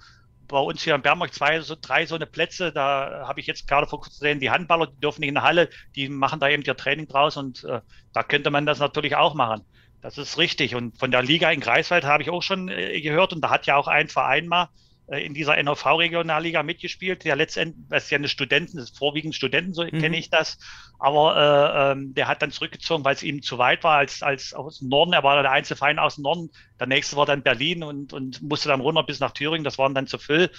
bei 0.47 0.60
uns 0.60 0.84
hier 0.84 0.95
in 0.95 1.01
Bernburg 1.01 1.34
zwei, 1.34 1.60
so, 1.62 1.76
drei 1.80 2.06
so 2.06 2.16
eine 2.16 2.26
Plätze. 2.26 2.72
Da 2.72 3.26
habe 3.28 3.39
ich 3.39 3.47
jetzt 3.47 3.68
gerade 3.68 3.88
vor 3.88 4.01
kurzem 4.01 4.20
gesehen, 4.20 4.39
die 4.39 4.49
Handballer, 4.49 4.88
die 4.88 4.99
dürfen 4.99 5.22
nicht 5.22 5.30
in 5.30 5.36
der 5.36 5.43
Halle, 5.43 5.70
die 5.95 6.10
machen 6.10 6.39
da 6.39 6.49
eben 6.49 6.64
ihr 6.64 6.78
Training 6.78 7.08
draus 7.08 7.38
und 7.38 7.64
äh, 7.64 7.82
da 8.14 8.24
könnte 8.24 8.51
man 8.51 8.66
das 8.66 8.80
natürlich 8.80 9.16
auch 9.16 9.34
machen. 9.34 9.62
Das 10.01 10.18
ist 10.18 10.38
richtig. 10.38 10.76
Und 10.76 10.97
von 10.97 11.12
der 11.12 11.24
Liga 11.24 11.49
in 11.51 11.60
Greifswald 11.62 12.04
habe 12.04 12.24
ich 12.24 12.30
auch 12.30 12.43
schon 12.43 12.70
äh, 12.70 12.99
gehört 13.01 13.34
und 13.34 13.41
da 13.41 13.49
hat 13.49 13.66
ja 13.66 13.78
auch 13.78 13.88
ein 13.88 14.10
Verein 14.10 14.47
mal 14.47 14.70
in 15.08 15.34
dieser 15.34 15.62
NOV-Regionalliga 15.62 16.64
mitgespielt. 16.64 17.24
Der 17.26 17.36
letztendlich, 17.36 17.86
das 17.89 18.06
ist 18.06 18.10
ja 18.10 18.18
eine 18.18 18.30
Studenten, 18.30 18.78
das 18.78 18.91
ist 18.91 18.97
vorwiegend 18.97 19.36
Studenten, 19.36 19.74
so 19.74 19.84
mhm. 19.84 19.99
kenne 19.99 20.18
ich 20.18 20.30
das. 20.30 20.58
Aber 20.99 21.36
äh, 21.36 21.91
ähm, 21.91 22.14
der 22.14 22.28
hat 22.28 22.41
dann 22.41 22.51
zurückgezogen, 22.51 23.04
weil 23.04 23.16
es 23.16 23.24
ihm 23.24 23.41
zu 23.41 23.58
weit 23.58 23.84
war 23.84 23.97
als, 23.97 24.24
als 24.24 24.54
aus 24.54 24.80
dem 24.80 24.89
Norden. 24.89 25.14
Er 25.14 25.24
war 25.24 25.41
der 25.41 25.51
Einzelverein 25.51 25.99
aus 25.99 26.16
dem 26.16 26.24
Norden. 26.24 26.49
Der 26.80 26.88
nächste 26.88 27.18
war 27.18 27.26
dann 27.26 27.43
Berlin 27.43 27.84
und, 27.84 28.14
und 28.14 28.41
musste 28.41 28.70
dann 28.70 28.82
runter 28.82 29.04
bis 29.04 29.20
nach 29.20 29.32
Thüringen. 29.32 29.66
Das 29.66 29.78
waren 29.78 29.93
dann 29.93 30.08
zu 30.08 30.18
viel. 30.18 30.49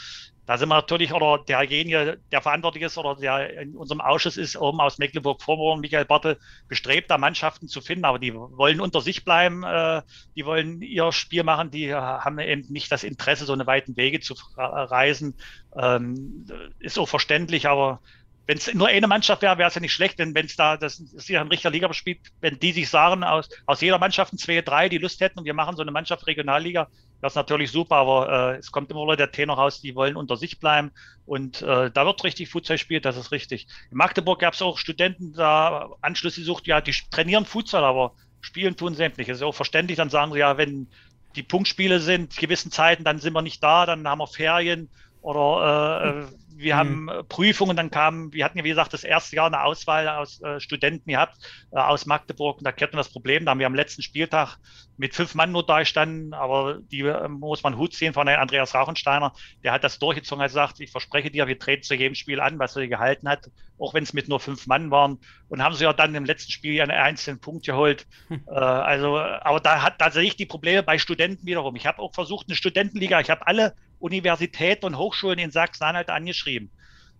Da 0.46 0.58
sind 0.58 0.68
wir 0.68 0.74
natürlich, 0.74 1.12
oder 1.12 1.42
derjenige, 1.42 2.20
der 2.30 2.42
verantwortlich 2.42 2.84
ist 2.84 2.98
oder 2.98 3.16
der 3.16 3.60
in 3.60 3.76
unserem 3.76 4.00
Ausschuss 4.00 4.36
ist, 4.36 4.56
oben 4.56 4.80
aus 4.80 4.98
Mecklenburg-Vorpommern, 4.98 5.80
Michael 5.80 6.04
Bartel, 6.04 6.38
bestrebt, 6.68 7.10
da 7.10 7.16
Mannschaften 7.16 7.66
zu 7.66 7.80
finden, 7.80 8.04
aber 8.04 8.18
die 8.18 8.34
wollen 8.34 8.80
unter 8.80 9.00
sich 9.00 9.24
bleiben, 9.24 9.62
äh, 9.62 10.02
die 10.36 10.44
wollen 10.44 10.82
ihr 10.82 11.12
Spiel 11.12 11.44
machen, 11.44 11.70
die 11.70 11.94
haben 11.94 12.38
eben 12.38 12.70
nicht 12.70 12.92
das 12.92 13.04
Interesse, 13.04 13.46
so 13.46 13.52
eine 13.54 13.66
weiten 13.66 13.96
Wege 13.96 14.20
zu 14.20 14.34
reisen. 14.56 15.36
Ähm, 15.76 16.46
ist 16.78 16.94
so 16.94 17.06
verständlich, 17.06 17.66
aber 17.66 18.00
wenn 18.46 18.58
es 18.58 18.72
nur 18.74 18.88
eine 18.88 19.06
Mannschaft 19.06 19.42
wäre, 19.42 19.56
wäre 19.56 19.68
es 19.68 19.74
ja 19.74 19.80
nicht 19.80 19.92
schlecht, 19.92 20.18
denn 20.18 20.34
wenn 20.34 20.46
es 20.46 20.56
da, 20.56 20.76
das 20.76 20.98
ist 21.00 21.28
ja 21.28 21.40
ein 21.40 21.48
richtiger 21.48 21.70
Liga 21.70 21.92
spielt, 21.94 22.20
wenn 22.40 22.58
die 22.58 22.72
sich 22.72 22.90
sagen, 22.90 23.24
aus, 23.24 23.48
aus 23.66 23.80
jeder 23.80 23.98
Mannschaft 23.98 24.38
zwei, 24.38 24.60
drei, 24.60 24.88
die 24.88 24.98
Lust 24.98 25.20
hätten 25.20 25.38
und 25.38 25.44
wir 25.46 25.54
machen 25.54 25.76
so 25.76 25.82
eine 25.82 25.90
Mannschaft 25.90 26.26
Regionalliga, 26.26 26.88
das 27.24 27.32
ist 27.32 27.36
natürlich 27.36 27.70
super, 27.70 27.96
aber 27.96 28.52
äh, 28.52 28.58
es 28.58 28.70
kommt 28.70 28.90
immer 28.90 29.04
wieder 29.04 29.16
der 29.16 29.32
Tenor 29.32 29.56
raus, 29.56 29.80
die 29.80 29.94
wollen 29.94 30.14
unter 30.14 30.36
sich 30.36 30.60
bleiben 30.60 30.90
und 31.24 31.62
äh, 31.62 31.90
da 31.90 32.04
wird 32.04 32.22
richtig 32.22 32.50
Futsal 32.50 32.76
gespielt, 32.76 33.06
das 33.06 33.16
ist 33.16 33.32
richtig. 33.32 33.66
In 33.90 33.96
Magdeburg 33.96 34.40
gab 34.40 34.52
es 34.52 34.60
auch 34.60 34.76
Studenten, 34.76 35.32
da 35.32 35.88
Anschluss 36.02 36.36
gesucht, 36.36 36.66
ja, 36.66 36.82
die 36.82 36.92
trainieren 37.10 37.46
Futsal, 37.46 37.82
aber 37.82 38.12
spielen 38.42 38.76
tun 38.76 38.94
sämtlich. 38.94 39.28
Das 39.28 39.38
ist 39.38 39.42
auch 39.42 39.54
verständlich, 39.54 39.96
dann 39.96 40.10
sagen 40.10 40.34
sie 40.34 40.40
ja, 40.40 40.58
wenn 40.58 40.86
die 41.34 41.42
Punktspiele 41.42 41.98
sind, 41.98 42.36
gewissen 42.36 42.70
Zeiten, 42.70 43.04
dann 43.04 43.20
sind 43.20 43.32
wir 43.32 43.40
nicht 43.40 43.62
da, 43.62 43.86
dann 43.86 44.06
haben 44.06 44.18
wir 44.18 44.26
Ferien 44.26 44.90
oder 45.24 46.04
äh, 46.04 46.20
äh 46.20 46.44
wir 46.56 46.74
mhm. 46.74 46.78
haben 46.78 47.08
äh, 47.08 47.24
Prüfungen, 47.24 47.76
dann 47.76 47.90
kamen, 47.90 48.32
wir 48.32 48.44
hatten 48.44 48.58
ja 48.58 48.64
wie 48.64 48.68
gesagt 48.68 48.92
das 48.92 49.04
erste 49.04 49.36
Jahr 49.36 49.46
eine 49.46 49.62
Auswahl 49.62 50.08
aus 50.08 50.40
äh, 50.42 50.60
Studenten 50.60 51.10
gehabt 51.10 51.36
äh, 51.72 51.78
aus 51.78 52.06
Magdeburg 52.06 52.58
und 52.58 52.64
da 52.64 52.72
kehrten 52.72 52.94
wir 52.94 52.98
das 52.98 53.10
Problem, 53.10 53.44
da 53.44 53.50
haben 53.50 53.58
wir 53.58 53.66
am 53.66 53.74
letzten 53.74 54.02
Spieltag 54.02 54.58
mit 54.96 55.14
fünf 55.14 55.34
Mann 55.34 55.50
nur 55.50 55.66
da 55.66 55.80
gestanden, 55.80 56.34
aber 56.34 56.78
die 56.92 57.00
äh, 57.00 57.28
muss 57.28 57.62
man 57.62 57.76
Hut 57.76 57.94
ziehen 57.94 58.12
von 58.12 58.28
Andreas 58.28 58.74
Rauchensteiner, 58.74 59.32
der 59.62 59.72
hat 59.72 59.84
das 59.84 59.98
durchgezogen, 59.98 60.42
hat 60.42 60.50
gesagt, 60.50 60.80
ich 60.80 60.90
verspreche 60.90 61.30
dir, 61.30 61.46
wir 61.46 61.58
treten 61.58 61.82
zu 61.82 61.94
jedem 61.94 62.14
Spiel 62.14 62.40
an, 62.40 62.58
was 62.58 62.76
er 62.76 62.86
gehalten 62.86 63.28
hat, 63.28 63.50
auch 63.78 63.94
wenn 63.94 64.04
es 64.04 64.12
mit 64.12 64.28
nur 64.28 64.40
fünf 64.40 64.66
Mann 64.66 64.90
waren 64.90 65.18
und 65.48 65.62
haben 65.62 65.74
sie 65.74 65.84
ja 65.84 65.92
dann 65.92 66.14
im 66.14 66.24
letzten 66.24 66.52
Spiel 66.52 66.80
einen 66.80 66.92
einzelnen 66.92 67.40
Punkt 67.40 67.66
geholt. 67.66 68.06
Hm. 68.28 68.42
Äh, 68.46 68.52
also, 68.54 69.18
aber 69.18 69.60
da 69.60 69.82
hat 69.82 70.00
da 70.00 70.10
sehe 70.10 70.22
ich 70.22 70.36
die 70.36 70.46
Probleme 70.46 70.82
bei 70.82 70.98
Studenten 70.98 71.46
wiederum. 71.46 71.74
Ich 71.76 71.86
habe 71.86 72.00
auch 72.00 72.14
versucht, 72.14 72.46
eine 72.48 72.56
Studentenliga, 72.56 73.20
ich 73.20 73.30
habe 73.30 73.46
alle 73.46 73.74
Universitäten 74.04 74.84
und 74.84 74.98
Hochschulen 74.98 75.38
in 75.38 75.50
Sachsen-Anhalt 75.50 76.10
angeschrieben, 76.10 76.70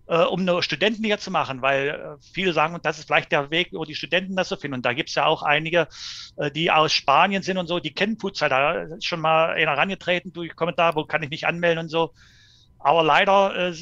äh, 0.07 0.18
um 0.18 0.41
eine 0.41 0.62
Studentenliga 0.62 1.16
zu 1.16 1.30
machen, 1.30 1.62
weil 1.62 1.89
äh, 1.89 2.22
viele 2.35 2.53
sagen, 2.53 2.74
und 2.74 2.85
das 2.85 2.99
ist 2.99 3.07
vielleicht 3.07 3.32
der 3.32 3.51
Weg, 3.51 3.70
wo 3.72 3.87
die 3.87 3.95
Studenten 3.95 4.37
das 4.37 4.51
so 4.51 4.57
finden. 4.57 4.76
Und 4.76 4.85
da 4.85 4.93
gibt 4.93 5.09
es 5.09 5.14
ja 5.14 5.24
auch 5.24 5.43
einige, 5.43 5.89
äh, 6.37 6.51
die 6.51 6.70
aus 6.70 6.93
Spanien 6.93 7.43
sind 7.43 7.57
und 7.57 7.68
so, 7.68 7.80
die 7.80 7.95
kennen 7.95 8.18
Futsal. 8.18 8.51
Da 8.51 8.82
ist 8.82 9.07
schon 9.07 9.20
mal 9.20 9.55
einer 9.55 9.70
herangetreten 9.70 10.32
durch 10.35 10.55
Kommentar, 10.55 10.95
wo 10.95 11.07
kann 11.07 11.22
ich 11.22 11.30
mich 11.30 11.47
anmelden 11.47 11.85
und 11.85 11.89
so. 11.89 12.12
Aber 12.85 13.03
leider, 13.03 13.57
äh, 13.57 13.74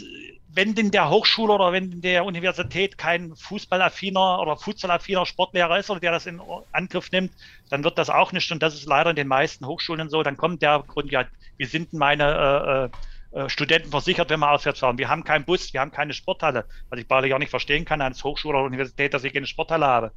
wenn 0.54 0.74
in 0.74 0.92
der 0.92 1.10
Hochschule 1.10 1.52
oder 1.52 1.72
wenn 1.72 2.00
der 2.00 2.24
Universität 2.24 2.96
kein 2.96 3.34
fußballaffiner 3.34 4.38
oder 4.40 4.56
futsalaffiner 4.56 5.26
Sportlehrer 5.26 5.78
ist 5.78 5.90
oder 5.90 5.98
der 5.98 6.12
das 6.12 6.26
in 6.26 6.40
Angriff 6.70 7.10
nimmt, 7.10 7.32
dann 7.68 7.82
wird 7.82 7.98
das 7.98 8.10
auch 8.10 8.30
nicht. 8.30 8.50
Und 8.52 8.62
das 8.62 8.74
ist 8.74 8.86
leider 8.86 9.10
in 9.10 9.16
den 9.16 9.26
meisten 9.26 9.66
Hochschulen 9.66 10.08
so. 10.08 10.22
Dann 10.22 10.36
kommt 10.36 10.62
der 10.62 10.84
Grund, 10.86 11.10
ja, 11.10 11.26
wie 11.56 11.64
sind 11.64 11.92
meine 11.92 12.90
äh, 13.32 13.40
äh, 13.40 13.48
Studenten 13.48 13.90
versichert, 13.90 14.30
wenn 14.30 14.38
wir 14.38 14.52
auswärts 14.52 14.78
fahren? 14.78 14.98
Wir 14.98 15.08
haben 15.08 15.24
keinen 15.24 15.44
Bus, 15.44 15.72
wir 15.72 15.80
haben 15.80 15.90
keine 15.90 16.12
Sporthalle. 16.12 16.66
Was 16.88 17.00
ich 17.00 17.08
beide 17.08 17.34
auch 17.34 17.40
nicht 17.40 17.50
verstehen 17.50 17.84
kann 17.84 18.00
als 18.00 18.22
Hochschule 18.22 18.56
oder 18.56 18.66
Universität, 18.66 19.14
dass 19.14 19.24
ich 19.24 19.32
keine 19.32 19.46
Sporthalle 19.46 19.86
habe. 19.86 20.12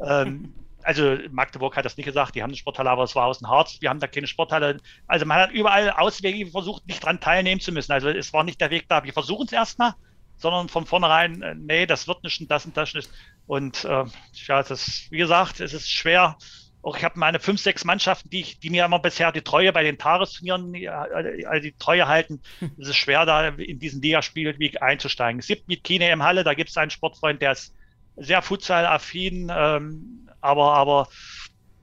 Ähm, 0.00 0.54
also 0.82 1.18
Magdeburg 1.30 1.76
hat 1.76 1.84
das 1.84 1.96
nicht 1.96 2.06
gesagt, 2.06 2.34
die 2.34 2.42
haben 2.42 2.50
eine 2.50 2.56
Sporthalle, 2.56 2.90
aber 2.90 3.04
es 3.04 3.14
war 3.14 3.26
aus 3.26 3.38
dem 3.38 3.48
Harz, 3.48 3.78
wir 3.80 3.90
haben 3.90 4.00
da 4.00 4.06
keine 4.06 4.26
Sporthalle. 4.26 4.78
Also 5.06 5.26
man 5.26 5.38
hat 5.38 5.52
überall 5.52 5.90
Auswege 5.90 6.50
versucht, 6.50 6.86
nicht 6.86 7.04
dran 7.04 7.20
teilnehmen 7.20 7.60
zu 7.60 7.72
müssen. 7.72 7.92
Also 7.92 8.08
es 8.08 8.32
war 8.32 8.44
nicht 8.44 8.60
der 8.60 8.70
Weg 8.70 8.88
da, 8.88 9.04
wir 9.04 9.12
versuchen 9.12 9.46
es 9.46 9.52
erstmal, 9.52 9.94
sondern 10.36 10.68
von 10.68 10.86
vornherein, 10.86 11.42
äh, 11.42 11.54
nee, 11.54 11.86
das 11.86 12.06
wird 12.08 12.22
nicht 12.22 12.40
und 12.40 12.50
das 12.50 12.64
und 12.64 12.76
das 12.76 12.94
nicht. 12.94 13.10
Und 13.46 13.84
äh, 13.84 14.04
ja, 14.46 14.62
das, 14.62 15.06
wie 15.10 15.18
gesagt, 15.18 15.60
es 15.60 15.72
ist 15.72 15.90
schwer. 15.90 16.36
Auch 16.80 16.96
ich 16.96 17.02
habe 17.02 17.18
meine 17.18 17.40
fünf, 17.40 17.60
sechs 17.60 17.84
Mannschaften, 17.84 18.30
die, 18.30 18.40
ich, 18.40 18.60
die 18.60 18.70
mir 18.70 18.84
immer 18.84 19.00
bisher 19.00 19.32
die 19.32 19.42
Treue 19.42 19.72
bei 19.72 19.82
den 19.82 19.98
Tagesturnieren, 19.98 20.72
also 20.88 21.62
die 21.62 21.74
Treue 21.76 22.06
halten. 22.06 22.40
Es 22.78 22.88
ist 22.88 22.96
schwer, 22.96 23.26
da 23.26 23.48
in 23.48 23.80
diesen 23.80 24.00
Ligaspielweg 24.00 24.80
einzusteigen. 24.80 25.40
Es 25.40 25.48
gibt 25.48 25.66
mit 25.66 25.82
Kine 25.82 26.08
im 26.10 26.22
Halle, 26.22 26.44
da 26.44 26.54
gibt 26.54 26.70
es 26.70 26.76
einen 26.76 26.90
Sportfreund, 26.90 27.42
der 27.42 27.52
ist 27.52 27.74
sehr 28.16 28.42
futsal-affin, 28.42 29.52
ähm, 29.54 30.27
aber, 30.40 30.74
aber 30.74 31.08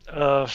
äh, 0.08 0.48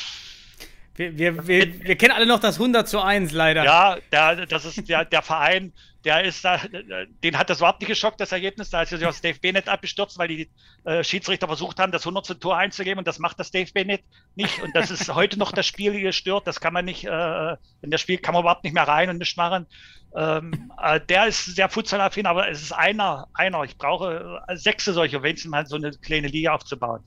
wir, 0.94 1.16
wir, 1.16 1.46
wir, 1.46 1.80
wir, 1.82 1.96
kennen 1.96 2.12
alle 2.12 2.26
noch 2.26 2.40
das 2.40 2.57
100 2.57 2.86
zu 2.88 3.01
1 3.01 3.32
leider. 3.32 3.64
Ja, 3.64 3.96
der, 4.12 4.46
das 4.46 4.64
ist 4.64 4.88
der, 4.88 5.05
der 5.07 5.22
Verein, 5.22 5.72
der 6.05 6.24
ist 6.24 6.44
da, 6.44 6.61
den 7.22 7.38
hat 7.38 7.51
das 7.51 7.59
überhaupt 7.59 7.80
nicht 7.80 7.88
geschockt, 7.88 8.20
das 8.20 8.32
Ergebnis. 8.32 8.70
Da 8.70 8.82
ist 8.82 8.92
ja 8.92 8.98
das 8.98 9.20
DFB 9.20 9.53
nicht 9.53 9.68
abgestürzt, 9.68 10.18
weil 10.18 10.28
die 10.28 10.51
äh, 10.84 11.05
Schiedsrichter 11.05 11.46
versucht 11.46 11.78
haben, 11.78 11.92
das 11.92 12.03
100. 12.03 12.40
Tor 12.40 12.57
einzugeben 12.57 12.98
und 12.98 13.09
das 13.09 13.18
macht 13.18 13.38
das 13.38 13.51
DFB 13.51 13.84
nicht. 13.84 14.05
nicht. 14.34 14.62
Und 14.62 14.74
das 14.74 14.90
ist 14.90 15.14
heute 15.14 15.38
noch 15.38 15.53
das 15.53 15.66
Spiel 15.66 15.98
gestört. 16.01 16.46
Das 16.46 16.61
kann 16.61 16.72
man 16.72 16.84
nicht, 16.84 17.05
äh, 17.05 17.57
in 17.82 17.90
das 17.90 18.01
Spiel 18.01 18.18
kann 18.18 18.34
man 18.34 18.42
überhaupt 18.42 18.64
nicht 18.64 18.74
mehr 18.74 18.88
rein 18.88 19.11
und 19.11 19.18
nicht 19.18 19.36
machen. 19.36 19.66
Ähm, 20.16 20.72
äh, 20.82 21.01
der 21.01 21.26
ist 21.26 21.44
sehr 21.44 21.68
futsalaffin, 21.68 22.26
aber 22.26 22.48
es 22.48 22.62
ist 22.62 22.72
einer, 22.72 23.28
einer. 23.34 23.62
Ich 23.64 23.76
brauche 23.76 24.42
äh, 24.48 24.57
sechs 24.57 24.86
solche, 24.86 25.22
wenn 25.22 25.36
es 25.36 25.44
mal 25.44 25.66
so 25.66 25.76
eine 25.76 25.92
kleine 25.92 26.28
Liga 26.28 26.55
aufzubauen. 26.55 27.03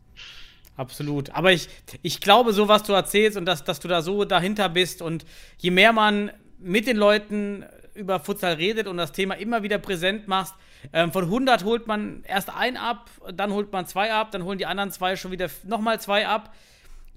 Absolut. 0.76 1.30
Aber 1.32 1.52
ich, 1.52 1.70
ich 2.02 2.20
glaube, 2.20 2.52
so 2.54 2.68
was 2.68 2.84
du 2.84 2.94
erzählst 2.94 3.38
und 3.38 3.46
dass, 3.46 3.64
dass 3.64 3.80
du 3.80 3.88
da 3.88 4.02
so 4.02 4.26
dahinter 4.26 4.70
bist 4.70 5.02
und 5.02 5.26
je 5.58 5.72
mehr 5.72 5.94
man 5.94 6.32
mit 6.58 6.88
den 6.88 6.98
Leuten 6.98 7.66
über 7.94 8.20
Futsal 8.20 8.54
redet 8.54 8.88
und 8.88 8.98
das 8.98 9.12
Thema 9.12 9.36
immer 9.36 9.62
wieder 9.62 9.78
präsent 9.78 10.28
machst, 10.28 10.56
ähm, 10.92 11.12
von 11.12 11.26
100 11.26 11.64
holt 11.64 11.88
man 11.88 12.24
erst 12.24 12.50
ein 12.50 12.76
ab, 12.76 13.10
dann 13.32 13.52
holt 13.52 13.72
man 13.72 13.86
zwei 13.86 14.12
ab, 14.12 14.32
dann 14.32 14.44
holen 14.44 14.58
die 14.58 14.66
anderen 14.66 14.92
zwei 14.92 15.16
schon 15.16 15.32
wieder 15.32 15.50
nochmal 15.64 16.02
zwei 16.02 16.28
ab. 16.28 16.54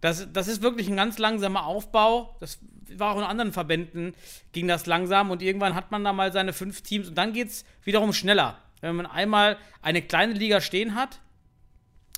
Das, 0.02 0.30
das 0.32 0.48
ist 0.48 0.62
wirklich 0.62 0.88
ein 0.88 0.96
ganz 0.96 1.18
langsamer 1.18 1.64
Aufbau. 1.64 2.36
Das 2.40 2.58
war 2.94 3.14
auch 3.14 3.18
in 3.18 3.24
anderen 3.24 3.52
Verbänden, 3.52 4.14
ging 4.52 4.68
das 4.68 4.86
langsam 4.86 5.30
und 5.30 5.42
irgendwann 5.42 5.74
hat 5.74 5.90
man 5.90 6.04
da 6.04 6.12
mal 6.12 6.30
seine 6.32 6.52
fünf 6.52 6.82
Teams 6.82 7.08
und 7.08 7.16
dann 7.16 7.32
geht 7.32 7.48
es 7.48 7.64
wiederum 7.82 8.12
schneller. 8.12 8.58
Wenn 8.80 8.94
man 8.96 9.06
einmal 9.06 9.56
eine 9.82 10.02
kleine 10.02 10.34
Liga 10.34 10.60
stehen 10.60 10.94
hat, 10.94 11.20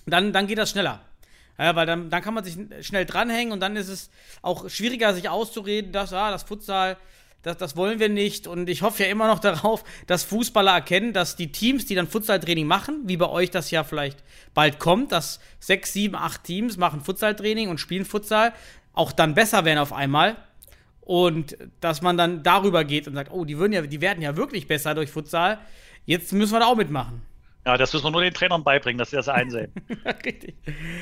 dann, 0.05 0.32
dann 0.32 0.47
geht 0.47 0.59
das 0.59 0.70
schneller. 0.70 1.01
Ja, 1.59 1.74
weil 1.74 1.86
dann, 1.86 2.09
dann 2.09 2.22
kann 2.22 2.34
man 2.34 2.44
sich 2.44 2.56
schnell 2.86 3.04
dranhängen 3.04 3.52
und 3.52 3.61
dann 3.61 3.74
ist 3.74 3.88
es 3.88 4.11
auch 4.42 4.70
schwieriger, 4.70 5.12
sich 5.12 5.28
auszureden, 5.28 5.90
dass 5.90 6.12
ah, 6.12 6.30
das 6.30 6.44
Futsal, 6.44 6.96
das, 7.42 7.56
das 7.56 7.76
wollen 7.76 7.98
wir 7.98 8.09
nicht. 8.09 8.46
Und 8.46 8.68
ich 8.68 8.82
hoffe 8.82 9.02
ja 9.02 9.09
immer 9.09 9.26
noch 9.26 9.38
darauf, 9.40 9.82
dass 10.06 10.22
Fußballer 10.22 10.72
erkennen, 10.72 11.12
dass 11.12 11.34
die 11.34 11.50
Teams, 11.50 11.84
die 11.84 11.96
dann 11.96 12.06
Futsaltraining 12.06 12.66
machen, 12.66 13.02
wie 13.06 13.16
bei 13.16 13.28
euch 13.28 13.50
das 13.50 13.72
ja 13.72 13.82
vielleicht 13.82 14.22
bald 14.54 14.78
kommt, 14.78 15.11
dass 15.11 15.40
sechs, 15.59 15.92
sieben, 15.92 16.14
acht 16.14 16.44
Teams 16.44 16.76
machen 16.76 17.00
Futsaltraining 17.00 17.68
und 17.68 17.78
spielen 17.78 18.04
Futsal, 18.04 18.52
auch 18.92 19.11
dann 19.11 19.34
besser 19.34 19.64
werden 19.64 19.78
auf 19.80 19.92
einmal. 19.92 20.36
Und 21.00 21.56
dass 21.80 22.02
man 22.02 22.16
dann 22.16 22.42
darüber 22.42 22.84
geht 22.84 23.09
und 23.09 23.14
sagt, 23.14 23.32
oh, 23.32 23.44
die, 23.44 23.59
würden 23.59 23.72
ja, 23.72 23.82
die 23.82 24.00
werden 24.00 24.22
ja 24.22 24.36
wirklich 24.36 24.68
besser 24.68 24.94
durch 24.94 25.11
Futsal. 25.11 25.59
Jetzt 26.04 26.32
müssen 26.32 26.52
wir 26.52 26.61
da 26.61 26.66
auch 26.66 26.76
mitmachen. 26.76 27.22
Ja, 27.69 27.77
das 27.77 27.93
müssen 27.93 28.07
wir 28.07 28.12
nur 28.12 28.23
den 28.23 28.33
Trainern 28.33 28.64
beibringen, 28.64 28.97
dass 28.97 29.11
sie 29.11 29.16
das 29.16 29.29
einsehen. 29.29 29.71
Richtig. 30.25 30.57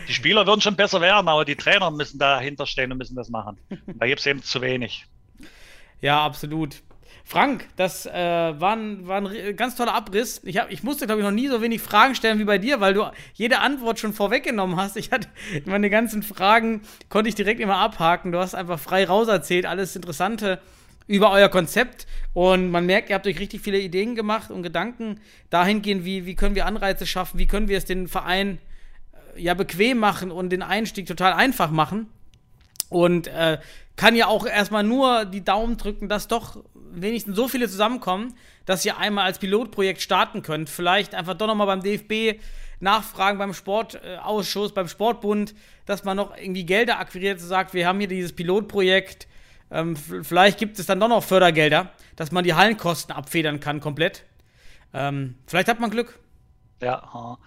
Die 0.09 0.13
Spieler 0.13 0.49
würden 0.49 0.61
schon 0.61 0.75
besser 0.75 1.01
werden, 1.01 1.29
aber 1.29 1.45
die 1.45 1.55
Trainer 1.55 1.93
müssen 1.93 2.19
dahinter 2.19 2.67
stehen 2.67 2.91
und 2.91 2.99
müssen 2.99 3.15
das 3.15 3.29
machen. 3.29 3.57
Da 3.87 4.05
gibt 4.09 4.19
es 4.19 4.27
eben 4.27 4.43
zu 4.43 4.61
wenig. 4.61 5.07
Ja, 6.01 6.25
absolut. 6.25 6.83
Frank, 7.25 7.69
das 7.77 8.05
äh, 8.07 8.13
war, 8.13 8.75
ein, 8.75 9.07
war 9.07 9.19
ein 9.19 9.55
ganz 9.55 9.77
toller 9.77 9.95
Abriss. 9.95 10.41
Ich, 10.43 10.59
hab, 10.59 10.73
ich 10.73 10.83
musste, 10.83 11.07
glaube 11.07 11.21
ich, 11.21 11.25
noch 11.25 11.31
nie 11.31 11.47
so 11.47 11.63
wenig 11.63 11.81
Fragen 11.81 12.17
stellen 12.17 12.41
wie 12.41 12.45
bei 12.45 12.59
dir, 12.59 12.81
weil 12.81 12.95
du 12.95 13.13
jede 13.35 13.61
Antwort 13.61 14.01
schon 14.01 14.13
vorweggenommen 14.13 14.75
hast. 14.75 14.97
Ich 14.97 15.13
hatte 15.13 15.29
meine 15.67 15.89
ganzen 15.89 16.25
Fragen, 16.25 16.83
konnte 17.09 17.29
ich 17.29 17.37
direkt 17.37 17.61
immer 17.61 17.77
abhaken. 17.77 18.33
Du 18.33 18.41
hast 18.41 18.57
einfach 18.57 18.81
frei 18.81 19.05
raus 19.05 19.29
erzählt, 19.29 19.67
alles 19.67 19.95
Interessante 19.95 20.61
über 21.07 21.31
euer 21.31 21.49
Konzept. 21.49 22.07
Und 22.33 22.71
man 22.71 22.87
merkt, 22.87 23.09
ihr 23.09 23.15
habt 23.15 23.27
euch 23.27 23.39
richtig 23.39 23.63
viele 23.63 23.79
Ideen 23.79 24.15
gemacht 24.15 24.51
und 24.51 24.63
Gedanken 24.63 25.21
dahingehend, 25.51 26.05
wie, 26.05 26.27
wie 26.27 26.35
können 26.35 26.55
wir 26.55 26.67
Anreize 26.67 27.07
schaffen, 27.07 27.39
wie 27.39 27.47
können 27.47 27.69
wir 27.69 27.79
es 27.79 27.85
den 27.85 28.09
Verein 28.09 28.59
äh, 29.35 29.41
ja 29.41 29.55
bequem 29.55 29.99
machen 29.99 30.31
und 30.31 30.51
den 30.51 30.63
Einstieg 30.63 31.07
total 31.07 31.33
einfach 31.33 31.71
machen. 31.71 32.09
Und 32.89 33.27
äh, 33.29 33.59
kann 33.97 34.15
ja 34.15 34.27
auch 34.27 34.47
erstmal 34.47 34.85
nur 34.85 35.25
die 35.25 35.43
Daumen 35.43 35.77
drücken, 35.77 36.09
dass 36.09 36.29
doch 36.29 36.63
wenigstens 36.93 37.37
so 37.37 37.49
viele 37.49 37.69
zusammenkommen, 37.69 38.35
dass 38.65 38.85
ihr 38.85 38.99
einmal 38.99 39.25
als 39.25 39.39
Pilotprojekt 39.39 40.03
starten 40.03 40.43
könnt. 40.43 40.69
Vielleicht 40.69 41.15
einfach 41.15 41.35
doch 41.35 41.47
nochmal 41.47 41.67
beim 41.67 41.83
DFB 41.83 42.41
nachfragen, 42.81 43.39
beim 43.39 43.55
Sportausschuss, 43.55 44.75
beim 44.75 44.89
Sportbund, 44.89 45.55
dass 45.87 46.05
man 46.05 46.17
noch 46.17 46.37
irgendwie 46.37 46.65
Gelder 46.65 46.99
akquiriert 46.99 47.41
und 47.41 47.47
sagt, 47.47 47.75
wir 47.75 47.87
haben 47.87 47.99
hier 47.99 48.09
dieses 48.09 48.35
Pilotprojekt 48.35 49.27
ähm, 49.71 49.97
vielleicht 49.97 50.59
gibt 50.59 50.79
es 50.79 50.87
dann 50.87 51.01
doch 51.01 51.09
noch 51.09 51.25
Fördergelder, 51.25 51.91
dass 52.15 52.33
man 52.33 52.45
die 52.45 52.55
Hallenkosten 52.55 53.15
abfedern 53.15 53.61
kann 53.61 53.81
komplett. 53.81 54.25
Ähm, 54.95 55.37
vielleicht 55.47 55.69
hat 55.69 55.81
man 55.81 55.91
Glück. 55.91 56.19
Ja, 56.81 57.39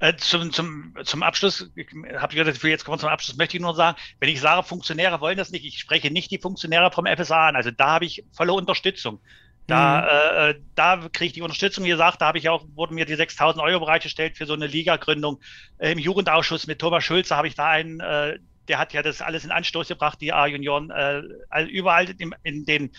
äh, 0.00 0.16
zum, 0.16 0.52
zum, 0.52 0.94
zum 1.04 1.22
Abschluss, 1.22 1.70
habe 2.16 2.32
ich 2.32 2.38
gesagt, 2.38 2.62
jetzt 2.62 2.84
kommen 2.84 2.96
wir 2.96 3.00
zum 3.00 3.08
Abschluss, 3.08 3.36
möchte 3.36 3.56
ich 3.56 3.62
nur 3.62 3.74
sagen, 3.74 3.98
wenn 4.20 4.28
ich 4.28 4.40
sage, 4.40 4.62
Funktionäre 4.62 5.20
wollen 5.20 5.36
das 5.36 5.50
nicht, 5.50 5.64
ich 5.64 5.78
spreche 5.78 6.10
nicht 6.10 6.30
die 6.30 6.38
Funktionäre 6.38 6.90
vom 6.92 7.06
FSA 7.06 7.48
an, 7.48 7.56
also 7.56 7.70
da 7.70 7.88
habe 7.92 8.04
ich 8.04 8.24
volle 8.32 8.52
Unterstützung. 8.52 9.20
Da, 9.66 10.00
mhm. 10.00 10.06
äh, 10.08 10.50
äh 10.50 10.60
da 10.74 10.96
kriege 11.12 11.26
ich 11.26 11.32
die 11.34 11.42
Unterstützung. 11.42 11.84
Wie 11.84 11.90
gesagt, 11.90 12.22
da 12.22 12.26
habe 12.26 12.38
ich 12.38 12.48
auch, 12.48 12.64
wurden 12.74 12.94
mir 12.94 13.04
die 13.04 13.16
6000 13.16 13.62
Euro 13.62 13.80
bereitgestellt 13.80 14.38
für 14.38 14.46
so 14.46 14.54
eine 14.54 14.66
Liga-Gründung. 14.66 15.40
Äh, 15.76 15.92
Im 15.92 15.98
Jugendausschuss 15.98 16.66
mit 16.66 16.78
Thomas 16.78 17.04
Schulze 17.04 17.36
habe 17.36 17.48
ich 17.48 17.54
da 17.54 17.68
einen 17.68 18.00
äh, 18.00 18.38
der 18.68 18.78
hat 18.78 18.92
ja 18.92 19.02
das 19.02 19.20
alles 19.20 19.44
in 19.44 19.50
Anstoß 19.50 19.88
gebracht, 19.88 20.20
die 20.20 20.32
A-Junioren, 20.32 20.90
äh, 20.90 21.62
überall 21.64 22.10
in, 22.18 22.34
in 22.42 22.64
den 22.64 22.90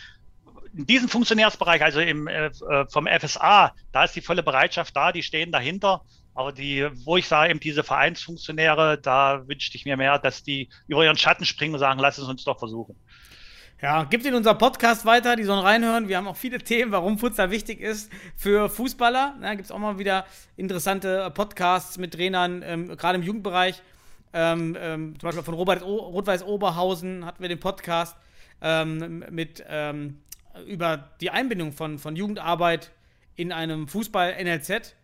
in 0.76 0.86
diesem 0.86 1.10
Funktionärsbereich, 1.10 1.82
also 1.82 2.00
im, 2.00 2.28
äh, 2.28 2.52
vom 2.90 3.08
FSA, 3.08 3.74
da 3.92 4.04
ist 4.04 4.16
die 4.16 4.22
volle 4.22 4.44
Bereitschaft 4.44 4.96
da, 4.96 5.12
die 5.12 5.24
stehen 5.24 5.52
dahinter. 5.52 6.02
Aber 6.36 6.52
die, 6.52 6.88
wo 7.06 7.18
ich 7.18 7.28
sage, 7.28 7.50
eben 7.50 7.60
diese 7.60 7.84
Vereinsfunktionäre, 7.84 9.00
da 9.02 9.48
wünschte 9.48 9.76
ich 9.76 9.86
mir 9.86 9.98
mehr, 9.98 10.20
dass 10.20 10.44
die 10.44 10.70
über 10.88 11.04
ihren 11.04 11.18
Schatten 11.18 11.46
springen 11.46 11.74
und 11.74 11.80
sagen, 11.80 12.00
lass 12.00 12.18
es 12.18 12.26
uns 12.26 12.44
doch 12.44 12.60
versuchen. 12.60 12.96
Ja, 13.82 14.04
gibt 14.04 14.26
in 14.26 14.36
unser 14.36 14.56
Podcast 14.56 15.06
weiter, 15.06 15.36
die 15.36 15.44
sollen 15.44 15.62
reinhören. 15.62 16.08
Wir 16.08 16.18
haben 16.18 16.28
auch 16.28 16.36
viele 16.36 16.60
Themen, 16.60 16.92
warum 16.92 17.18
Futsal 17.18 17.50
wichtig 17.50 17.80
ist 17.80 18.12
für 18.36 18.70
Fußballer. 18.70 19.36
Da 19.42 19.52
gibt 19.52 19.66
es 19.66 19.72
auch 19.72 19.80
mal 19.80 20.00
wieder 20.00 20.26
interessante 20.58 21.32
Podcasts 21.32 21.98
mit 21.98 22.14
Trainern, 22.14 22.62
ähm, 22.66 22.98
gerade 22.98 23.18
im 23.18 23.24
Jugendbereich. 23.24 23.82
Ähm, 24.34 24.78
ähm, 24.80 25.20
zum 25.20 25.28
Beispiel 25.28 25.44
von 25.44 25.54
Robert 25.56 25.84
Rot-Weiß 25.84 26.44
Oberhausen 26.44 27.26
hatten 27.26 27.42
wir 27.42 27.50
den 27.50 27.60
Podcast 27.60 28.16
ähm, 28.62 29.26
mit 29.30 29.64
ähm, 29.68 30.20
über 30.68 31.10
die 31.22 31.32
Einbindung 31.32 31.72
von, 31.72 31.98
von 31.98 32.16
Jugendarbeit 32.16 32.92
in 33.36 33.52
einem 33.52 33.88
Fußball-NLZ. 33.88 34.96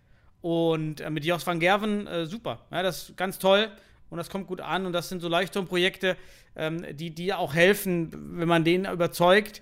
Und 0.41 1.01
äh, 1.01 1.09
mit 1.09 1.25
Jos 1.25 1.47
van 1.47 1.59
Gerven, 1.59 2.05
äh, 2.05 2.25
super. 2.27 2.61
Ja, 2.71 2.83
das 2.83 3.09
ist 3.09 3.17
ganz 3.17 3.39
toll 3.39 3.69
und 4.09 4.17
das 4.17 4.29
kommt 4.29 4.45
gut 4.47 4.61
an. 4.61 4.85
Und 4.85 4.93
das 4.93 5.09
sind 5.09 5.21
so 5.21 5.27
Leuchtturmprojekte, 5.27 6.17
ähm, 6.55 6.85
die, 6.95 7.09
die 7.09 7.33
auch 7.33 7.55
helfen, 7.55 8.37
wenn 8.39 8.47
man 8.47 8.63
denen 8.63 8.91
überzeugt. 8.91 9.61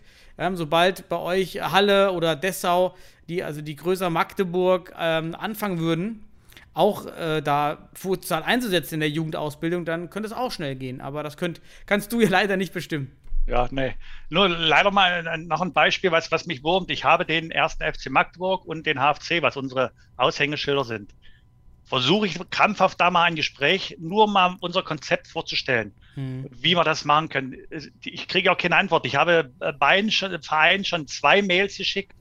Sobald 0.54 1.10
bei 1.10 1.18
euch 1.18 1.62
Halle 1.62 2.12
oder 2.12 2.36
Dessau, 2.36 2.96
die, 3.30 3.44
also 3.44 3.62
die 3.62 3.76
größer 3.76 4.10
Magdeburg, 4.10 4.92
ähm, 4.98 5.36
anfangen 5.36 5.78
würden, 5.78 6.26
auch 6.74 7.06
äh, 7.06 7.42
da 7.42 7.90
Futsal 7.94 8.44
einzusetzen 8.44 8.96
in 8.96 9.00
der 9.02 9.10
Jugendausbildung, 9.10 9.86
dann 9.86 10.10
könnte 10.10 10.28
es 10.28 10.34
auch 10.34 10.52
schnell 10.52 10.76
gehen. 10.76 11.02
Aber 11.02 11.24
das 11.24 11.38
könnt, 11.38 11.62
kannst 11.86 12.12
du 12.12 12.22
ja 12.22 12.30
leider 12.30 12.58
nicht 12.58 12.74
bestimmen. 12.74 13.12
Ja, 13.46 13.68
nee. 13.72 13.94
Nur 14.30 14.48
leider 14.48 14.92
mal 14.92 15.38
noch 15.40 15.62
ein 15.62 15.74
Beispiel, 15.74 16.12
was, 16.12 16.32
was 16.32 16.46
mich 16.46 16.64
wurmt. 16.64 16.90
Ich 16.90 17.04
habe 17.04 17.26
den 17.26 17.52
ersten 17.52 17.84
FC 17.84 18.10
Magdeburg 18.10 18.66
und 18.66 18.86
den 18.86 19.00
HFC, 19.00 19.42
was 19.42 19.58
unsere 19.58 19.92
Aushängeschilder 20.16 20.86
sind. 20.86 21.14
Versuche 21.84 22.26
ich 22.28 22.40
krampfhaft 22.50 23.02
da 23.02 23.12
mal 23.12 23.24
ein 23.24 23.36
Gespräch, 23.36 23.98
nur 24.00 24.30
mal 24.30 24.56
unser 24.62 24.82
Konzept 24.82 25.28
vorzustellen, 25.28 25.94
hm. 26.14 26.48
wie 26.50 26.76
wir 26.76 26.86
das 26.86 27.04
machen 27.04 27.28
können. 27.28 27.58
Ich 28.06 28.30
kriege 28.30 28.50
auch 28.50 28.58
keine 28.58 28.78
Antwort. 28.78 29.06
Ich 29.06 29.18
habe 29.18 29.52
beiden 29.78 30.10
Vereinen 30.10 30.86
schon 30.86 31.08
zwei 31.08 31.42
Mails 31.42 31.78
geschickt 31.78 32.14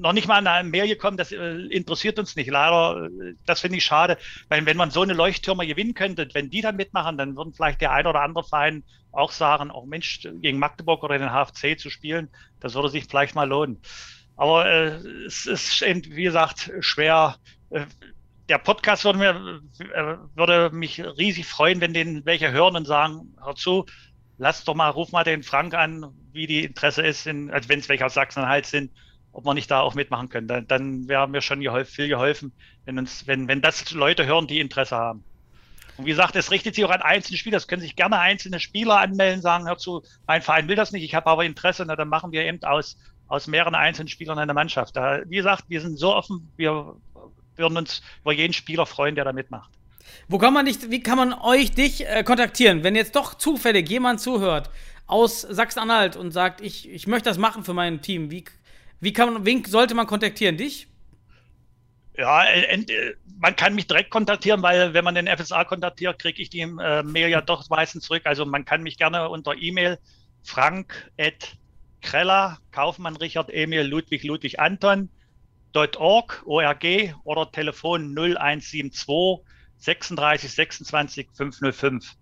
noch 0.00 0.12
nicht 0.12 0.26
mal 0.26 0.46
eine 0.46 0.68
Mail 0.68 0.88
gekommen, 0.88 1.16
das 1.16 1.32
äh, 1.32 1.54
interessiert 1.66 2.18
uns 2.18 2.34
nicht. 2.36 2.50
Leider, 2.50 3.06
äh, 3.06 3.34
das 3.46 3.60
finde 3.60 3.78
ich 3.78 3.84
schade, 3.84 4.18
weil 4.48 4.64
wenn 4.66 4.76
man 4.76 4.90
so 4.90 5.02
eine 5.02 5.12
Leuchttürme 5.12 5.66
gewinnen 5.66 5.94
könnte, 5.94 6.28
wenn 6.32 6.50
die 6.50 6.62
da 6.62 6.72
mitmachen, 6.72 7.18
dann 7.18 7.36
würden 7.36 7.52
vielleicht 7.52 7.80
der 7.80 7.92
ein 7.92 8.06
oder 8.06 8.22
andere 8.22 8.44
Verein 8.44 8.82
auch 9.12 9.32
sagen, 9.32 9.70
auch 9.70 9.86
Mensch, 9.86 10.26
gegen 10.40 10.58
Magdeburg 10.58 11.02
oder 11.02 11.18
den 11.18 11.30
HFC 11.30 11.78
zu 11.78 11.90
spielen, 11.90 12.30
das 12.60 12.74
würde 12.74 12.88
sich 12.88 13.04
vielleicht 13.04 13.34
mal 13.34 13.48
lohnen. 13.48 13.80
Aber 14.36 14.66
äh, 14.66 14.96
es 15.26 15.46
ist, 15.46 15.82
wie 15.82 16.22
gesagt, 16.22 16.72
schwer. 16.80 17.36
Äh, 17.70 17.84
der 18.48 18.58
Podcast 18.58 19.04
würde, 19.04 19.18
mir, 19.18 19.60
äh, 19.94 20.16
würde 20.34 20.74
mich 20.74 21.00
riesig 21.00 21.46
freuen, 21.46 21.80
wenn 21.80 21.94
den 21.94 22.24
welche 22.24 22.50
hören 22.50 22.74
und 22.74 22.86
sagen, 22.86 23.36
hör 23.44 23.54
zu, 23.54 23.86
lass 24.38 24.64
doch 24.64 24.74
mal, 24.74 24.88
ruf 24.88 25.12
mal 25.12 25.24
den 25.24 25.42
Frank 25.42 25.74
an, 25.74 26.06
wie 26.32 26.46
die 26.46 26.64
Interesse 26.64 27.02
ist, 27.02 27.26
in, 27.26 27.50
also 27.50 27.68
wenn 27.68 27.80
es 27.80 27.88
welche 27.88 28.06
aus 28.06 28.14
Sachsen-Anhalt 28.14 28.66
sind, 28.66 28.90
ob 29.32 29.44
wir 29.44 29.54
nicht 29.54 29.70
da 29.70 29.80
auch 29.80 29.94
mitmachen 29.94 30.28
können. 30.28 30.48
Dann, 30.48 30.66
dann 30.66 31.08
wäre 31.08 31.28
mir 31.28 31.40
schon 31.40 31.60
geholfen, 31.60 31.92
viel 31.92 32.08
geholfen, 32.08 32.52
wenn 32.84 32.98
uns, 32.98 33.26
wenn, 33.26 33.48
wenn 33.48 33.62
das 33.62 33.90
Leute 33.92 34.26
hören, 34.26 34.46
die 34.46 34.60
Interesse 34.60 34.96
haben. 34.96 35.24
Und 35.96 36.06
wie 36.06 36.10
gesagt, 36.10 36.34
es 36.36 36.50
richtet 36.50 36.74
sich 36.74 36.84
auch 36.84 36.90
an 36.90 37.02
einzelne 37.02 37.36
Spieler. 37.36 37.58
Es 37.58 37.68
können 37.68 37.82
sich 37.82 37.94
gerne 37.94 38.18
einzelne 38.18 38.58
Spieler 38.58 38.98
anmelden, 38.98 39.42
sagen, 39.42 39.66
hör 39.66 39.76
zu, 39.76 40.02
mein 40.26 40.42
Verein 40.42 40.66
will 40.68 40.76
das 40.76 40.92
nicht, 40.92 41.04
ich 41.04 41.14
habe 41.14 41.26
aber 41.26 41.44
Interesse, 41.44 41.84
na, 41.86 41.94
dann 41.94 42.08
machen 42.08 42.32
wir 42.32 42.44
eben 42.44 42.62
aus, 42.64 42.96
aus 43.28 43.46
mehreren 43.46 43.74
einzelnen 43.74 44.08
Spielern 44.08 44.38
eine 44.38 44.54
Mannschaft. 44.54 44.96
Da, 44.96 45.20
wie 45.26 45.36
gesagt, 45.36 45.64
wir 45.68 45.80
sind 45.80 45.98
so 45.98 46.14
offen, 46.14 46.50
wir 46.56 46.96
würden 47.56 47.76
uns 47.76 48.02
über 48.22 48.32
jeden 48.32 48.52
Spieler 48.52 48.86
freuen, 48.86 49.14
der 49.14 49.24
da 49.24 49.32
mitmacht. 49.32 49.70
Wo 50.28 50.38
kann 50.38 50.54
man 50.54 50.66
dich, 50.66 50.90
wie 50.90 51.02
kann 51.02 51.18
man 51.18 51.34
euch 51.34 51.72
dich 51.72 52.06
äh, 52.06 52.24
kontaktieren, 52.24 52.82
wenn 52.82 52.96
jetzt 52.96 53.14
doch 53.14 53.34
zufällig 53.34 53.88
jemand 53.88 54.20
zuhört 54.20 54.70
aus 55.06 55.42
Sachsen-Anhalt 55.42 56.16
und 56.16 56.30
sagt, 56.32 56.60
ich, 56.60 56.88
ich 56.88 57.06
möchte 57.06 57.28
das 57.28 57.38
machen 57.38 57.62
für 57.62 57.74
mein 57.74 58.00
Team? 58.00 58.30
Wie 58.30 58.44
wie 59.00 59.12
kann 59.12 59.32
man, 59.32 59.46
wen 59.46 59.64
sollte 59.64 59.94
man 59.94 60.06
kontaktieren? 60.06 60.56
Dich? 60.56 60.88
Ja, 62.16 62.44
äh, 62.44 62.84
man 63.38 63.56
kann 63.56 63.74
mich 63.74 63.86
direkt 63.86 64.10
kontaktieren, 64.10 64.62
weil 64.62 64.92
wenn 64.92 65.04
man 65.04 65.14
den 65.14 65.26
FSA 65.26 65.64
kontaktiert, 65.64 66.18
kriege 66.18 66.42
ich 66.42 66.50
die 66.50 66.60
äh, 66.60 67.02
Mail 67.02 67.28
ja 67.28 67.40
doch 67.40 67.68
meistens 67.70 68.04
zurück. 68.04 68.22
Also 68.26 68.44
man 68.44 68.64
kann 68.64 68.82
mich 68.82 68.98
gerne 68.98 69.28
unter 69.28 69.54
E-Mail 69.56 69.98
frank 70.42 71.10
at 71.18 71.56
Kreller, 72.02 72.58
Kaufmann 72.70 73.16
Richard 73.16 73.50
Emil 73.50 73.82
Ludwig 73.82 74.24
Ludwig 74.24 74.58
Anton 74.58 75.10
.org, 75.74 76.42
ORG 76.46 77.14
oder 77.24 77.50
Telefon 77.50 78.14
0172 78.14 79.44
36 79.78 80.50
26 80.50 81.28
505. 81.32 82.16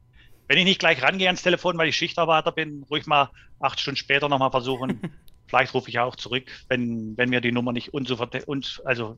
Wenn 0.46 0.58
ich 0.58 0.64
nicht 0.64 0.80
gleich 0.80 1.02
rangehe 1.02 1.28
ans 1.28 1.42
Telefon, 1.42 1.76
weil 1.78 1.88
ich 1.88 1.96
Schichtarbeiter 1.96 2.52
bin, 2.52 2.84
ruhig 2.90 3.06
mal 3.06 3.30
acht 3.60 3.80
Stunden 3.80 3.96
später 3.96 4.28
nochmal 4.28 4.50
versuchen. 4.50 5.00
Vielleicht 5.49 5.74
rufe 5.74 5.88
ich 5.90 5.99
auch 5.99 6.16
zurück, 6.16 6.44
wenn, 6.68 7.16
wenn 7.16 7.30
mir 7.30 7.40
die 7.40 7.53
Nummer 7.53 7.72
nicht 7.72 7.94
uns, 7.94 8.80
also 8.84 9.16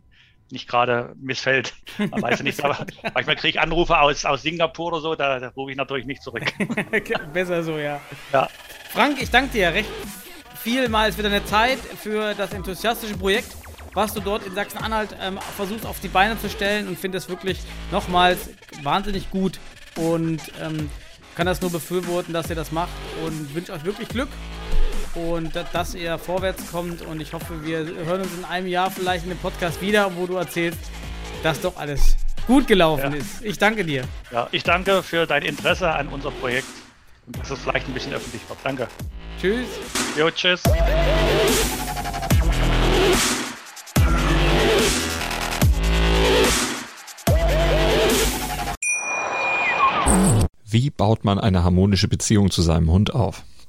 nicht 0.51 0.69
gerade 0.69 1.15
missfällt. 1.21 1.75
Man 1.99 2.23
weiß 2.23 2.39
ja 2.39 2.45
nicht, 2.45 2.65
aber 2.65 2.87
manchmal 3.15 3.37
kriege 3.37 3.49
ich 3.49 3.61
Anrufe 3.61 3.99
aus, 3.99 4.25
aus 4.25 4.43
Singapur 4.43 4.89
oder 4.89 5.01
so, 5.01 5.15
da, 5.15 5.39
da 5.39 5.49
rufe 5.49 5.71
ich 5.71 5.77
natürlich 5.77 6.07
nicht 6.07 6.23
zurück. 6.23 6.45
Besser 7.33 7.63
so, 7.63 7.79
ja. 7.79 8.01
ja. 8.33 8.49
Frank, 8.91 9.23
ich 9.23 9.31
danke 9.31 9.53
dir 9.53 9.69
recht 9.73 9.91
vielmals 10.57 11.17
für 11.17 11.23
deine 11.23 11.45
Zeit, 11.45 11.79
für 11.79 12.35
das 12.35 12.53
enthusiastische 12.53 13.17
Projekt 13.17 13.57
was 13.95 14.15
du 14.15 14.21
dort 14.21 14.47
in 14.47 14.55
Sachsen-Anhalt 14.55 15.17
ähm, 15.21 15.39
versuchst 15.57 15.87
auf 15.87 16.01
die 16.01 16.09
Beine 16.09 16.39
zu 16.41 16.49
stellen 16.49 16.89
und 16.89 16.99
finde 16.99 17.19
es 17.19 17.29
wirklich 17.29 17.59
nochmals 17.91 18.51
wahnsinnig 18.83 19.31
gut 19.31 19.59
und 19.97 20.41
ähm, 20.61 20.89
kann 21.35 21.47
das 21.47 21.61
nur 21.61 21.71
befürworten, 21.71 22.33
dass 22.33 22.51
ihr 22.51 22.57
das 22.57 22.73
macht 22.73 22.91
und 23.25 23.55
wünsche 23.55 23.73
euch 23.73 23.85
wirklich 23.85 24.09
Glück 24.09 24.29
und 25.15 25.53
dass 25.73 25.95
ihr 25.95 26.19
vorwärts 26.19 26.71
kommt 26.71 27.03
und 27.03 27.21
ich 27.21 27.33
hoffe, 27.33 27.65
wir 27.65 27.79
hören 28.05 28.23
uns 28.23 28.33
in 28.37 28.45
einem 28.45 28.67
Jahr 28.67 28.91
vielleicht 28.91 29.25
in 29.25 29.31
dem 29.31 29.39
Podcast 29.39 29.81
wieder, 29.81 30.11
wo 30.17 30.27
du 30.27 30.37
erzählst, 30.37 30.79
dass 31.43 31.61
doch 31.61 31.77
alles 31.77 32.17
gut 32.47 32.67
gelaufen 32.67 33.13
Ja. 33.13 33.19
ist. 33.19 33.43
Ich 33.43 33.59
danke 33.59 33.85
dir. 33.85 34.03
Ja, 34.31 34.49
ich 34.53 34.63
danke 34.63 35.03
für 35.03 35.27
dein 35.27 35.43
Interesse 35.43 35.91
an 35.93 36.09
unserem 36.09 36.35
Projekt 36.35 36.67
und 37.27 37.39
dass 37.39 37.51
es 37.51 37.59
vielleicht 37.61 37.87
ein 37.89 37.95
bisschen 37.95 38.13
öffentlich 38.15 38.43
wird. 38.49 38.59
Danke. 38.65 38.89
Tschüss. 39.41 39.67
Jo, 40.19 40.31
tschüss. 40.31 40.63
Wie 50.65 50.91
baut 50.91 51.25
man 51.25 51.39
eine 51.39 51.65
harmonische 51.65 52.09
Beziehung 52.09 52.51
zu 52.51 52.63
seinem 52.63 52.91
Hund 52.91 53.13
auf? 53.15 53.43